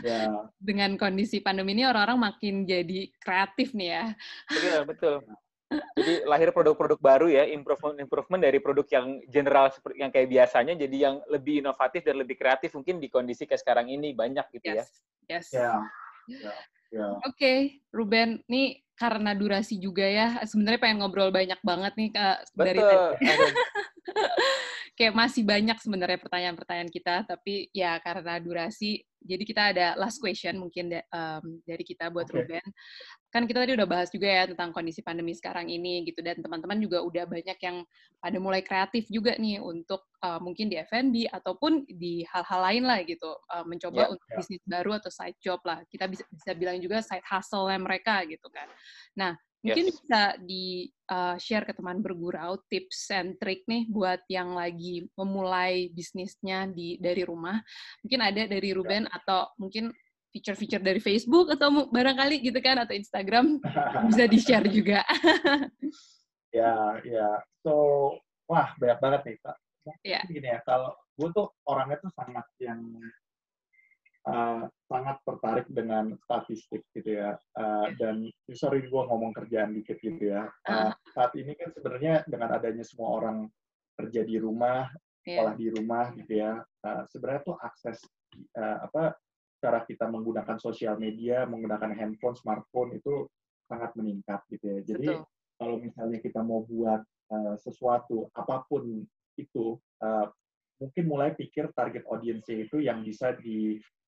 Yeah. 0.05 0.45
Dengan 0.69 0.93
kondisi 0.93 1.41
pandemi 1.41 1.73
ini 1.73 1.89
orang-orang 1.89 2.29
makin 2.29 2.69
jadi 2.69 3.09
kreatif 3.17 3.73
nih 3.73 3.89
ya. 3.89 4.05
Iya, 4.53 4.77
betul. 4.85 5.25
Jadi 5.69 6.25
lahir 6.25 6.49
produk-produk 6.49 6.97
baru 6.97 7.27
ya, 7.29 7.45
improvement 7.45 7.97
improvement 8.01 8.41
dari 8.41 8.57
produk 8.57 8.85
yang 8.89 9.21
general 9.29 9.69
seperti 9.69 10.01
yang 10.01 10.09
kayak 10.09 10.29
biasanya 10.29 10.73
jadi 10.73 10.97
yang 11.09 11.15
lebih 11.29 11.61
inovatif 11.61 12.01
dan 12.01 12.17
lebih 12.17 12.37
kreatif 12.41 12.73
mungkin 12.73 12.97
di 12.97 13.05
kondisi 13.09 13.45
kayak 13.45 13.61
sekarang 13.61 13.89
ini 13.89 14.13
banyak 14.13 14.45
gitu 14.53 14.65
ya. 14.73 14.81
yes. 14.81 14.89
ya. 15.25 15.29
Yes. 15.29 15.47
Yeah. 15.53 15.77
Yeah. 16.29 16.59
Yeah. 16.89 17.13
Oke, 17.21 17.37
okay, 17.37 17.57
Ruben, 17.93 18.41
nih 18.49 18.81
karena 18.97 19.37
durasi 19.37 19.77
juga 19.77 20.03
ya, 20.03 20.41
sebenarnya 20.41 20.81
pengen 20.81 21.05
ngobrol 21.05 21.29
banyak 21.29 21.61
banget 21.61 21.93
nih 21.93 22.09
Kak 22.17 22.37
Betul. 22.57 22.65
dari 22.65 22.81
tadi. 22.81 23.47
Kayak 24.99 25.15
masih 25.15 25.47
banyak 25.47 25.79
sebenarnya 25.79 26.19
pertanyaan-pertanyaan 26.19 26.91
kita, 26.91 27.23
tapi 27.23 27.71
ya 27.71 27.95
karena 28.03 28.35
durasi 28.43 28.99
jadi 29.19 29.43
kita 29.43 29.61
ada 29.75 29.87
last 29.99 30.23
question 30.23 30.55
mungkin 30.55 30.95
um, 31.11 31.43
dari 31.67 31.83
kita 31.83 32.07
buat 32.07 32.27
okay. 32.31 32.39
Ruben. 32.39 32.65
Kan 33.29 33.43
kita 33.45 33.67
tadi 33.67 33.75
udah 33.75 33.87
bahas 33.87 34.07
juga 34.09 34.27
ya 34.31 34.43
tentang 34.47 34.71
kondisi 34.71 35.03
pandemi 35.03 35.35
sekarang 35.35 35.67
ini 35.67 36.07
gitu 36.07 36.23
dan 36.23 36.39
teman-teman 36.39 36.79
juga 36.79 37.03
udah 37.03 37.27
banyak 37.27 37.59
yang 37.59 37.83
pada 38.19 38.37
mulai 38.39 38.63
kreatif 38.63 39.05
juga 39.11 39.35
nih 39.35 39.59
untuk 39.59 40.07
uh, 40.23 40.39
mungkin 40.39 40.71
di 40.71 40.79
F&B 40.79 41.27
ataupun 41.29 41.83
di 41.87 42.23
hal-hal 42.31 42.61
lain 42.63 42.83
lah 42.87 42.99
gitu 43.03 43.29
uh, 43.51 43.63
mencoba 43.67 44.07
yeah, 44.07 44.11
untuk 44.15 44.27
yeah. 44.31 44.37
bisnis 44.39 44.63
baru 44.63 44.91
atau 44.97 45.11
side 45.11 45.37
job 45.43 45.59
lah. 45.67 45.83
Kita 45.91 46.07
bisa 46.07 46.23
bisa 46.31 46.51
bilang 46.55 46.79
juga 46.79 47.03
side 47.03 47.25
hustle-nya 47.27 47.79
mereka 47.79 48.23
gitu 48.23 48.47
kan. 48.49 48.71
Nah, 49.19 49.35
Mungkin 49.59 49.85
yes. 49.91 49.99
bisa 49.99 50.21
di 50.39 50.87
uh, 51.11 51.35
share 51.35 51.67
ke 51.67 51.75
teman 51.75 51.99
bergurau 51.99 52.63
tips 52.71 53.11
and 53.11 53.35
trick 53.43 53.67
nih 53.67 53.91
buat 53.91 54.23
yang 54.31 54.55
lagi 54.55 55.03
memulai 55.19 55.91
bisnisnya 55.91 56.71
di 56.71 56.95
dari 56.95 57.27
rumah. 57.27 57.59
Mungkin 57.99 58.19
ada 58.23 58.47
dari 58.47 58.71
Ruben 58.71 59.03
yeah. 59.03 59.17
atau 59.19 59.51
mungkin 59.59 59.91
feature-feature 60.31 60.83
dari 60.85 61.01
Facebook 61.01 61.51
atau 61.51 61.89
barangkali 61.89 62.39
gitu 62.39 62.59
kan 62.61 62.79
atau 62.85 62.95
Instagram 62.95 63.59
bisa 64.07 64.23
di-share 64.29 64.69
juga. 64.71 65.03
ya, 66.55 67.01
ya. 67.03 67.29
So, 67.65 67.73
wah 68.47 68.71
banyak 68.79 68.99
banget 69.01 69.21
nih, 69.25 69.37
Kak. 69.43 69.57
Yeah. 70.05 70.23
Gini 70.29 70.47
ya, 70.55 70.59
kalau 70.63 70.93
gue 71.19 71.29
tuh 71.35 71.51
orangnya 71.67 71.99
tuh 71.99 72.11
sangat 72.15 72.45
yang 72.61 72.79
uh, 74.29 74.63
sangat 74.85 75.17
tertarik 75.25 75.67
dengan 75.69 76.13
statistik 76.25 76.85
gitu 76.93 77.17
ya. 77.17 77.35
Uh, 77.57 77.89
dan 77.97 78.29
sorry 78.53 78.85
gue 78.85 79.01
ngomong 79.09 79.33
kerjaan 79.33 79.73
dikit 79.73 79.97
gitu 79.99 80.33
ya. 80.33 80.49
Uh, 80.69 80.93
saat 81.13 81.33
ini 81.33 81.57
kan 81.57 81.73
sebenarnya 81.73 82.23
dengan 82.29 82.53
adanya 82.53 82.85
semua 82.85 83.17
orang 83.17 83.37
kerja 83.99 84.21
di 84.23 84.37
rumah, 84.39 84.87
yeah. 85.25 85.41
sekolah 85.41 85.53
di 85.57 85.67
rumah 85.73 86.05
gitu 86.15 86.33
ya. 86.37 86.61
Uh, 86.85 87.03
sebenarnya 87.09 87.41
tuh 87.43 87.57
akses 87.59 87.99
uh, 88.57 88.77
apa 88.85 89.17
cara 89.59 89.83
kita 89.83 90.07
menggunakan 90.07 90.55
sosial 90.55 90.95
media, 90.95 91.43
menggunakan 91.43 91.91
handphone, 91.91 92.37
smartphone 92.39 92.95
itu 92.95 93.27
sangat 93.67 93.91
meningkat 93.99 94.39
gitu 94.49 94.65
ya. 94.65 94.79
Jadi 94.95 95.07
Betul. 95.13 95.27
kalau 95.59 95.75
misalnya 95.77 96.19
kita 96.23 96.41
mau 96.41 96.63
buat 96.63 97.03
uh, 97.33 97.55
sesuatu 97.59 98.31
apa 98.33 98.63
pun 98.65 99.03
itu 99.35 99.77
uh, 100.03 100.27
mungkin 100.79 101.03
mulai 101.05 101.35
pikir 101.35 101.75
target 101.75 102.07
audiensnya 102.07 102.65
itu 102.65 102.79
yang 102.79 103.03
bisa 103.03 103.35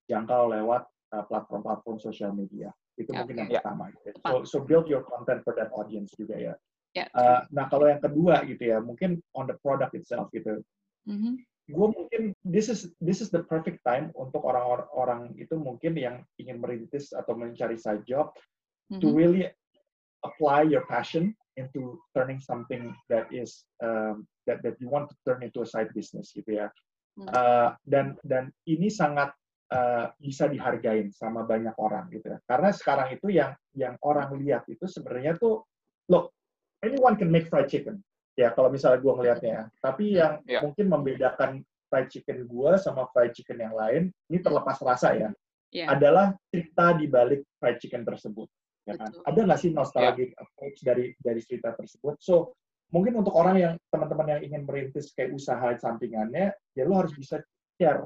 dijangkau 0.05 0.51
lewat 0.51 0.83
uh, 1.15 1.23
platform-platform 1.27 1.97
sosial 1.99 2.31
media. 2.33 2.71
Itu 2.99 3.15
mungkin 3.15 3.45
yang 3.45 3.49
yeah. 3.49 3.63
pertama. 3.63 3.91
Gitu. 3.91 4.19
So, 4.23 4.35
so 4.43 4.57
build 4.63 4.87
your 4.87 5.03
content 5.05 5.41
for 5.45 5.53
that 5.57 5.71
audience 5.75 6.11
juga 6.15 6.35
ya. 6.37 6.53
Yeah. 6.91 7.07
Uh, 7.15 7.47
nah 7.55 7.71
kalau 7.71 7.87
yang 7.87 8.03
kedua 8.03 8.43
gitu 8.43 8.67
ya, 8.67 8.83
mungkin 8.83 9.23
on 9.31 9.47
the 9.47 9.55
product 9.63 9.95
itself 9.95 10.27
gitu. 10.35 10.59
Mm-hmm. 11.07 11.39
Gue 11.71 11.87
mungkin 11.87 12.21
this 12.43 12.67
is 12.67 12.91
this 12.99 13.23
is 13.23 13.31
the 13.31 13.47
perfect 13.47 13.79
time 13.87 14.11
untuk 14.19 14.43
orang-orang 14.43 15.31
itu 15.39 15.55
mungkin 15.55 15.95
yang 15.95 16.27
ingin 16.35 16.59
merintis 16.59 17.15
atau 17.15 17.31
mencari 17.31 17.79
side 17.79 18.03
job 18.03 18.35
mm-hmm. 18.91 18.99
to 18.99 19.07
really 19.15 19.47
apply 20.27 20.67
your 20.67 20.83
passion 20.91 21.31
into 21.55 21.95
turning 22.11 22.43
something 22.43 22.91
that 23.07 23.27
is 23.31 23.63
um, 23.79 24.27
that 24.43 24.59
that 24.67 24.75
you 24.83 24.91
want 24.91 25.07
to 25.07 25.15
turn 25.23 25.39
into 25.39 25.63
a 25.63 25.67
side 25.67 25.91
business 25.95 26.35
gitu 26.35 26.59
ya. 26.59 26.67
Uh, 27.31 27.75
dan 27.87 28.15
dan 28.23 28.51
ini 28.67 28.87
sangat 28.87 29.31
uh, 29.71 30.05
bisa 30.19 30.51
dihargain 30.51 31.09
sama 31.15 31.47
banyak 31.47 31.73
orang 31.79 32.11
gitu 32.11 32.35
ya. 32.35 32.39
Karena 32.45 32.69
sekarang 32.75 33.07
itu 33.15 33.27
yang 33.31 33.55
yang 33.73 33.95
orang 34.03 34.35
lihat 34.37 34.67
itu 34.67 34.83
sebenarnya 34.85 35.39
tuh 35.39 35.63
look 36.11 36.35
anyone 36.83 37.15
can 37.15 37.31
make 37.31 37.47
fried 37.47 37.71
chicken 37.71 38.03
ya 38.35 38.51
kalau 38.51 38.67
misalnya 38.69 38.99
gue 38.99 39.13
ngelihatnya 39.15 39.51
ya. 39.51 39.63
Tapi 39.79 40.05
yang 40.19 40.33
yeah. 40.45 40.61
mungkin 40.61 40.85
membedakan 40.91 41.51
fried 41.87 42.09
chicken 42.11 42.47
gue 42.47 42.71
sama 42.77 43.07
fried 43.15 43.31
chicken 43.31 43.59
yang 43.63 43.75
lain 43.75 44.11
ini 44.31 44.39
terlepas 44.39 44.79
rasa 44.83 45.15
ya 45.15 45.29
yeah. 45.71 45.91
adalah 45.91 46.35
cerita 46.51 46.95
di 46.95 47.07
balik 47.07 47.43
fried 47.59 47.79
chicken 47.79 48.03
tersebut 48.03 48.47
ya 48.87 48.99
kan? 48.99 49.11
Ada 49.23 49.39
nggak 49.47 49.59
sih 49.59 49.71
nostalgic 49.71 50.35
yeah. 50.35 50.43
approach 50.43 50.77
dari 50.83 51.05
dari 51.19 51.41
cerita 51.43 51.71
tersebut? 51.75 52.19
So 52.19 52.55
mungkin 52.91 53.23
untuk 53.23 53.31
orang 53.39 53.55
yang 53.55 53.73
teman-teman 53.87 54.35
yang 54.35 54.41
ingin 54.43 54.67
merintis 54.67 55.15
kayak 55.15 55.31
usaha 55.31 55.63
sampingannya, 55.79 56.51
ya 56.75 56.83
lo 56.83 56.99
harus 56.99 57.15
bisa 57.15 57.39
share 57.79 58.03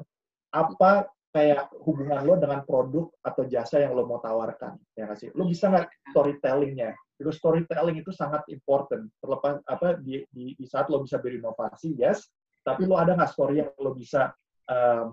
apa 0.54 1.10
kayak 1.36 1.68
hubungan 1.84 2.24
lo 2.24 2.40
dengan 2.40 2.64
produk 2.64 3.12
atau 3.20 3.44
jasa 3.44 3.84
yang 3.84 3.92
lo 3.92 4.08
mau 4.08 4.24
tawarkan, 4.24 4.80
ya 4.96 5.04
nggak 5.04 5.20
sih? 5.20 5.30
Lo 5.36 5.44
bisa 5.44 5.68
nggak 5.68 6.16
storytellingnya? 6.16 6.96
Itu 7.20 7.28
storytelling 7.36 8.00
itu 8.00 8.16
sangat 8.16 8.48
important. 8.48 9.12
Terlepas 9.20 9.60
apa 9.68 10.00
di, 10.00 10.24
di, 10.32 10.56
di 10.56 10.64
saat 10.64 10.88
lo 10.88 11.04
bisa 11.04 11.20
berinovasi, 11.20 11.92
yes, 12.00 12.32
tapi 12.64 12.88
lo 12.88 12.96
ada 12.96 13.20
nggak 13.20 13.32
story 13.36 13.60
yang 13.60 13.76
lo 13.84 13.92
bisa 13.92 14.32
um, 14.72 15.12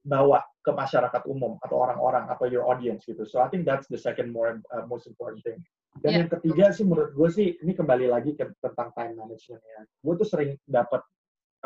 bawa 0.00 0.40
ke 0.64 0.72
masyarakat 0.72 1.22
umum 1.28 1.60
atau 1.60 1.76
orang-orang 1.76 2.24
atau 2.32 2.48
your 2.48 2.64
audience 2.64 3.04
gitu. 3.04 3.28
So 3.28 3.44
I 3.44 3.52
think 3.52 3.68
that's 3.68 3.84
the 3.92 4.00
second 4.00 4.32
more 4.32 4.64
uh, 4.72 4.88
most 4.88 5.04
important 5.04 5.44
thing. 5.44 5.60
Dan 6.00 6.08
yeah. 6.08 6.18
yang 6.24 6.30
ketiga 6.32 6.64
sih 6.72 6.88
menurut 6.88 7.12
gue 7.12 7.28
sih 7.28 7.46
ini 7.60 7.76
kembali 7.76 8.08
lagi 8.08 8.32
ke 8.32 8.48
tentang 8.64 8.94
time 8.96 9.12
management 9.18 9.60
ya. 9.60 9.80
Gue 10.00 10.14
tuh 10.16 10.28
sering 10.28 10.56
dapat 10.64 11.04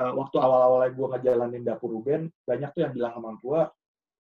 uh, 0.01 0.13
waktu 0.17 0.37
awal-awal 0.41 0.87
gue 0.91 1.07
ngejalanin 1.15 1.63
dapur 1.63 1.93
Ruben 1.95 2.33
banyak 2.43 2.71
tuh 2.75 2.81
yang 2.89 2.93
bilang 2.95 3.13
sama 3.15 3.31
gue, 3.39 3.61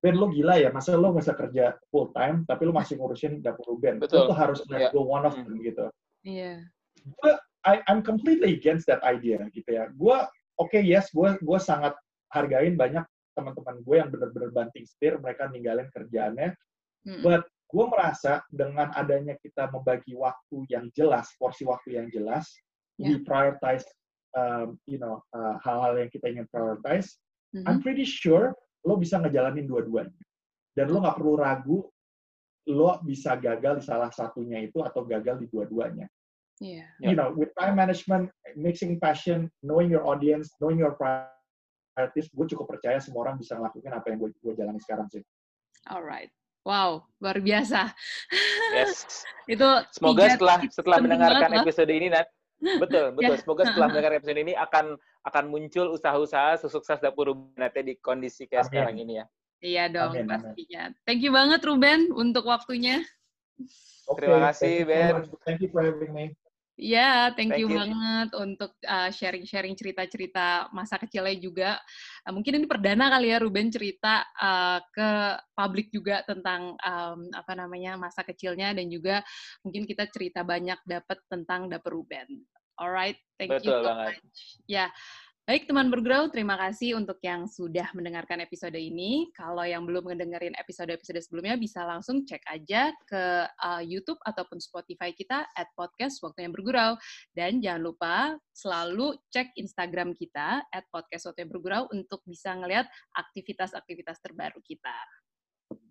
Ben 0.05 0.21
lo 0.21 0.29
gila 0.29 0.61
ya, 0.61 0.69
masa 0.69 1.01
lo 1.01 1.17
nggak 1.17 1.33
kerja 1.33 1.81
full 1.89 2.13
time 2.13 2.45
tapi 2.45 2.69
lo 2.69 2.77
masih 2.77 3.01
ngurusin 3.01 3.41
dapur 3.41 3.73
Ruben. 3.73 3.97
Betul. 3.97 4.29
Lo 4.29 4.37
tuh 4.37 4.37
harus 4.37 4.61
let 4.69 4.89
yeah. 4.89 4.93
go 4.93 5.01
one 5.01 5.25
of 5.25 5.33
them 5.33 5.57
gitu. 5.65 5.89
Iya. 6.29 6.61
Yeah. 6.61 7.09
Gue 7.09 7.33
I, 7.65 7.81
I'm 7.89 8.05
completely 8.05 8.53
against 8.53 8.85
that 8.93 9.01
idea 9.01 9.41
gitu 9.57 9.81
ya. 9.81 9.89
Gue 9.97 10.13
oke 10.61 10.69
okay, 10.69 10.85
yes, 10.85 11.09
gue 11.17 11.41
gue 11.41 11.57
sangat 11.57 11.97
hargain 12.37 12.77
banyak 12.77 13.01
teman-teman 13.33 13.81
gue 13.81 13.97
yang 13.97 14.13
benar-benar 14.13 14.51
banting 14.53 14.85
setir, 14.85 15.17
mereka 15.19 15.49
ninggalin 15.49 15.89
kerjaannya. 15.91 16.53
Mm-hmm. 17.09 17.23
But 17.25 17.49
gue 17.73 17.85
merasa 17.89 18.45
dengan 18.53 18.93
adanya 18.95 19.35
kita 19.41 19.73
membagi 19.73 20.15
waktu 20.15 20.69
yang 20.69 20.93
jelas, 20.93 21.33
porsi 21.41 21.65
waktu 21.65 21.99
yang 21.99 22.09
jelas, 22.13 22.47
yeah. 23.01 23.11
we 23.11 23.25
prioritize, 23.25 23.89
um, 24.39 24.77
you 24.85 25.01
know, 25.01 25.25
uh, 25.33 25.59
hal-hal 25.65 25.99
yang 25.99 26.13
kita 26.13 26.29
ingin 26.31 26.47
prioritize. 26.53 27.17
Mm-hmm. 27.57 27.67
I'm 27.67 27.81
pretty 27.83 28.07
sure 28.07 28.55
lo 28.85 28.95
bisa 29.01 29.21
ngejalanin 29.21 29.65
dua-duanya. 29.65 30.23
Dan 30.75 30.93
lo 30.93 31.01
nggak 31.01 31.17
perlu 31.17 31.35
ragu, 31.41 31.79
lo 32.71 32.91
bisa 33.05 33.37
gagal 33.37 33.81
di 33.81 33.85
salah 33.85 34.11
satunya 34.13 34.61
itu 34.61 34.81
atau 34.81 35.05
gagal 35.05 35.41
di 35.41 35.47
dua-duanya. 35.49 36.07
Yeah. 36.63 36.87
You 37.03 37.19
know, 37.19 37.35
with 37.35 37.51
time 37.59 37.75
management, 37.75 38.31
mixing 38.55 39.03
passion, 39.03 39.51
knowing 39.61 39.91
your 39.91 40.07
audience, 40.07 40.55
knowing 40.63 40.79
your 40.79 40.95
artis, 41.99 42.31
gue 42.31 42.47
cukup 42.55 42.79
percaya 42.79 43.03
semua 43.03 43.27
orang 43.27 43.37
bisa 43.39 43.59
ngelakuin 43.59 43.91
apa 43.91 44.07
yang 44.11 44.19
gue, 44.23 44.31
gue 44.39 44.55
jalani 44.55 44.81
sekarang 44.83 45.11
sih. 45.11 45.23
Alright. 45.91 46.31
Wow, 46.65 47.05
luar 47.21 47.39
biasa. 47.45 47.93
Yes. 48.73 49.05
itu 49.53 49.69
semoga 49.93 50.33
setelah 50.33 50.59
setelah 50.73 50.99
mendengarkan 51.05 51.51
banget, 51.53 51.67
episode 51.69 51.91
ini 51.93 52.09
Nat, 52.09 52.25
betul, 52.83 53.05
betul. 53.15 53.35
Yeah. 53.37 53.41
Semoga 53.41 53.63
setelah 53.69 53.87
mendengar 53.93 54.13
episode 54.17 54.41
ini 54.41 54.55
akan 54.57 54.97
akan 55.25 55.45
muncul 55.49 55.87
usaha-usaha 55.93 56.61
sesukses 56.61 56.99
dapur 57.01 57.33
Ruben 57.33 57.71
di 57.85 57.95
kondisi 58.01 58.49
kayak 58.49 58.69
Amin. 58.69 58.71
sekarang 58.73 58.97
ini 59.01 59.13
ya. 59.21 59.27
Iya 59.65 59.85
dong, 59.89 60.13
Amin, 60.13 60.29
pastinya. 60.29 60.83
Thank 61.09 61.25
you 61.25 61.33
banget 61.33 61.61
Ruben 61.65 62.13
untuk 62.13 62.45
waktunya. 62.45 63.01
Okay, 64.05 64.29
Terima 64.29 64.53
kasih 64.53 64.75
Ben. 64.85 65.15
Thank 65.49 65.65
you 65.65 65.73
for 65.73 65.81
having 65.81 66.13
me. 66.13 66.37
Ya, 66.75 67.31
thank, 67.39 67.55
thank 67.55 67.63
you, 67.63 67.71
you 67.71 67.79
banget 67.79 68.35
untuk 68.35 68.75
uh, 68.83 69.07
sharing-sharing 69.07 69.79
cerita-cerita 69.79 70.75
masa 70.75 70.99
kecilnya 70.99 71.39
juga. 71.39 71.71
Uh, 72.27 72.35
mungkin 72.35 72.59
ini 72.59 72.67
perdana 72.67 73.15
kali 73.15 73.31
ya 73.31 73.39
Ruben 73.39 73.71
cerita 73.71 74.27
uh, 74.43 74.83
ke 74.91 75.39
publik 75.55 75.95
juga 75.95 76.27
tentang 76.27 76.75
um, 76.83 77.31
apa 77.31 77.55
namanya 77.55 77.95
masa 77.95 78.27
kecilnya 78.27 78.75
dan 78.75 78.91
juga 78.91 79.23
mungkin 79.63 79.87
kita 79.87 80.11
cerita 80.11 80.43
banyak 80.43 80.83
dapat 80.83 81.23
tentang 81.31 81.71
dapur 81.71 82.03
Ruben. 82.03 82.43
Alright, 82.75 83.23
thank 83.39 83.55
Betul 83.55 83.71
you 83.71 83.75
so 83.79 83.87
banget. 83.95 84.11
much. 84.19 84.39
Ya, 84.67 84.87
Baik 85.45 85.69
teman 85.69 85.93
bergrow, 85.93 86.33
terima 86.33 86.57
kasih 86.57 86.97
untuk 86.97 87.21
yang 87.21 87.45
sudah 87.45 87.93
mendengarkan 87.93 88.41
episode 88.41 88.81
ini. 88.81 89.29
Kalau 89.37 89.61
yang 89.61 89.85
belum 89.85 90.17
mendengarkan 90.17 90.57
episode-episode 90.57 91.21
sebelumnya, 91.21 91.61
bisa 91.61 91.85
langsung 91.85 92.25
cek 92.25 92.41
aja 92.49 92.89
ke 93.05 93.45
uh, 93.61 93.85
YouTube 93.85 94.17
ataupun 94.25 94.57
Spotify 94.57 95.13
kita 95.13 95.45
at 95.53 95.69
podcast 95.77 96.25
Waktu 96.25 96.49
yang 96.49 96.57
Bergurau. 96.57 96.97
Dan 97.37 97.61
jangan 97.61 97.83
lupa 97.85 98.15
selalu 98.57 99.21
cek 99.29 99.53
Instagram 99.61 100.17
kita 100.17 100.65
at 100.65 100.89
podcast 100.89 101.29
Waktu 101.29 101.45
yang 101.45 101.53
Bergurau 101.53 101.93
untuk 101.93 102.25
bisa 102.25 102.57
ngelihat 102.57 102.89
aktivitas-aktivitas 103.13 104.25
terbaru 104.25 104.65
kita. 104.65 104.97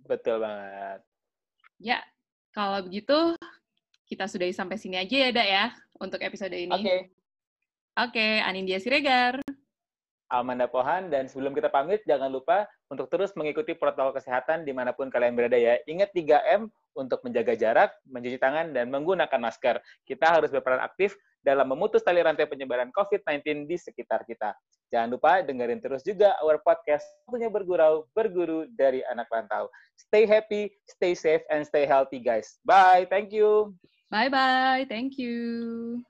Betul 0.09 0.41
banget. 0.41 1.05
Ya, 1.77 2.01
kalau 2.57 2.81
begitu 2.89 3.37
kita 4.09 4.25
sudah 4.25 4.49
sampai 4.49 4.81
sini 4.81 4.97
aja 4.97 5.13
ya, 5.13 5.29
Dak 5.29 5.45
ya, 5.45 5.65
untuk 6.01 6.17
episode 6.25 6.57
ini. 6.57 6.73
Oke. 6.73 6.81
Okay. 6.81 7.01
Oke, 7.93 8.41
Anindya 8.41 8.81
Siregar. 8.81 9.42
Amanda 10.33 10.65
Pohan, 10.65 11.13
dan 11.13 11.29
sebelum 11.29 11.53
kita 11.53 11.69
pamit, 11.69 12.01
jangan 12.09 12.33
lupa 12.33 12.65
untuk 12.89 13.05
terus 13.13 13.29
mengikuti 13.37 13.77
protokol 13.77 14.17
kesehatan 14.17 14.65
di 14.65 14.73
mana 14.73 14.89
pun 14.89 15.13
kalian 15.13 15.37
berada 15.37 15.53
ya. 15.53 15.77
Ingat 15.85 16.09
3M 16.09 16.73
untuk 16.97 17.21
menjaga 17.21 17.53
jarak, 17.53 17.93
mencuci 18.09 18.41
tangan, 18.41 18.73
dan 18.73 18.89
menggunakan 18.89 19.37
masker. 19.37 19.77
Kita 20.09 20.41
harus 20.41 20.49
berperan 20.49 20.81
aktif 20.81 21.13
dalam 21.45 21.69
memutus 21.69 22.01
tali 22.01 22.23
rantai 22.25 22.49
penyebaran 22.49 22.89
COVID-19 22.89 23.69
di 23.69 23.77
sekitar 23.77 24.25
kita. 24.25 24.57
Jangan 24.89 25.09
lupa 25.09 25.41
dengerin 25.41 25.81
terus 25.81 26.05
juga 26.05 26.37
our 26.41 26.61
podcast, 26.61 27.05
Waktunya 27.25 27.49
Bergurau, 27.49 28.05
Berguru 28.13 28.69
dari 28.73 29.01
Anak 29.09 29.29
Rantau. 29.29 29.69
Stay 29.97 30.25
happy, 30.25 30.69
stay 30.85 31.13
safe, 31.17 31.41
and 31.49 31.65
stay 31.65 31.85
healthy 31.85 32.21
guys. 32.21 32.61
Bye, 32.65 33.09
thank 33.09 33.33
you. 33.33 33.73
Bye-bye, 34.13 34.85
thank 34.85 35.17
you. 35.17 36.05